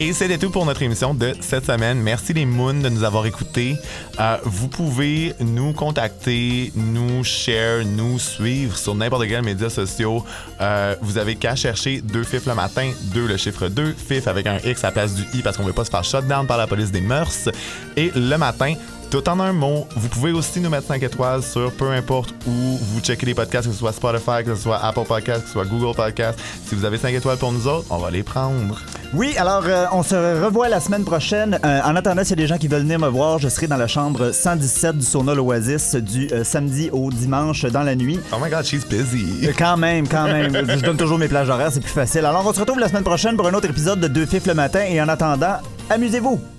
Et 0.00 0.12
c'était 0.12 0.38
tout 0.38 0.50
pour 0.50 0.64
notre 0.64 0.80
émission 0.82 1.12
de 1.12 1.34
cette 1.40 1.66
semaine. 1.66 2.00
Merci 2.00 2.32
les 2.32 2.44
Moons 2.44 2.72
de 2.72 2.88
nous 2.88 3.02
avoir 3.02 3.26
écoutés. 3.26 3.76
Euh, 4.20 4.36
vous 4.44 4.68
pouvez 4.68 5.34
nous 5.40 5.72
contacter, 5.72 6.70
nous 6.76 7.24
share, 7.24 7.84
nous 7.84 8.20
suivre 8.20 8.78
sur 8.78 8.94
n'importe 8.94 9.26
quel 9.26 9.42
médias 9.42 9.70
sociaux. 9.70 10.24
Euh, 10.60 10.94
vous 11.02 11.18
avez 11.18 11.34
qu'à 11.34 11.56
chercher 11.56 12.00
deux 12.00 12.22
fifs 12.22 12.46
le 12.46 12.54
matin, 12.54 12.88
deux 13.12 13.26
le 13.26 13.36
chiffre 13.36 13.66
2, 13.66 13.92
fif 13.92 14.28
avec 14.28 14.46
un 14.46 14.58
X 14.58 14.84
à 14.84 14.88
la 14.88 14.92
place 14.92 15.14
du 15.14 15.24
I 15.36 15.42
parce 15.42 15.56
qu'on 15.56 15.64
veut 15.64 15.72
pas 15.72 15.84
se 15.84 15.90
faire 15.90 16.04
shutdown 16.04 16.46
par 16.46 16.58
la 16.58 16.68
police 16.68 16.92
des 16.92 17.00
mœurs. 17.00 17.48
Et 17.96 18.12
le 18.14 18.36
matin, 18.36 18.74
tout 19.10 19.26
en 19.28 19.40
un 19.40 19.52
mot, 19.52 19.86
vous 19.96 20.08
pouvez 20.08 20.32
aussi 20.32 20.60
nous 20.60 20.68
mettre 20.68 20.86
5 20.86 21.02
étoiles 21.02 21.42
sur 21.42 21.72
peu 21.72 21.90
importe 21.90 22.34
où 22.46 22.50
vous 22.50 23.00
checkez 23.00 23.24
les 23.26 23.34
podcasts, 23.34 23.66
que 23.66 23.72
ce 23.72 23.78
soit 23.78 23.92
Spotify, 23.92 24.44
que 24.44 24.54
ce 24.54 24.62
soit 24.62 24.78
Apple 24.84 25.04
Podcasts, 25.06 25.42
que 25.42 25.46
ce 25.46 25.52
soit 25.54 25.64
Google 25.64 25.96
Podcasts. 25.96 26.38
Si 26.66 26.74
vous 26.74 26.84
avez 26.84 26.98
5 26.98 27.14
étoiles 27.14 27.38
pour 27.38 27.52
nous 27.52 27.66
autres, 27.66 27.86
on 27.90 27.98
va 27.98 28.10
les 28.10 28.22
prendre. 28.22 28.78
Oui, 29.14 29.34
alors 29.38 29.62
euh, 29.66 29.86
on 29.92 30.02
se 30.02 30.14
revoit 30.14 30.68
la 30.68 30.80
semaine 30.80 31.04
prochaine. 31.04 31.58
Euh, 31.64 31.80
en 31.82 31.96
attendant, 31.96 32.22
s'il 32.22 32.30
y 32.38 32.40
a 32.40 32.44
des 32.44 32.46
gens 32.46 32.58
qui 32.58 32.68
veulent 32.68 32.82
venir 32.82 32.98
me 32.98 33.08
voir, 33.08 33.38
je 33.38 33.48
serai 33.48 33.66
dans 33.66 33.78
la 33.78 33.86
chambre 33.86 34.32
117 34.32 34.98
du 34.98 35.04
sauna 35.04 35.34
L'Oasis 35.34 35.94
du 35.94 36.28
euh, 36.32 36.44
samedi 36.44 36.90
au 36.92 37.10
dimanche 37.10 37.64
dans 37.64 37.82
la 37.82 37.96
nuit. 37.96 38.20
Oh 38.32 38.36
my 38.42 38.50
god, 38.50 38.66
she's 38.66 38.86
busy. 38.86 39.48
Quand 39.56 39.78
même, 39.78 40.06
quand 40.06 40.24
même. 40.24 40.52
Je 40.68 40.84
donne 40.84 40.98
toujours 40.98 41.18
mes 41.18 41.28
plages 41.28 41.48
horaires, 41.48 41.72
c'est 41.72 41.80
plus 41.80 41.88
facile. 41.88 42.26
Alors 42.26 42.46
on 42.46 42.52
se 42.52 42.60
retrouve 42.60 42.78
la 42.78 42.88
semaine 42.88 43.04
prochaine 43.04 43.36
pour 43.36 43.46
un 43.46 43.54
autre 43.54 43.70
épisode 43.70 44.00
de 44.00 44.08
Deux 44.08 44.26
Fifs 44.26 44.46
le 44.46 44.54
matin 44.54 44.80
et 44.86 45.00
en 45.00 45.08
attendant, 45.08 45.56
amusez-vous. 45.88 46.57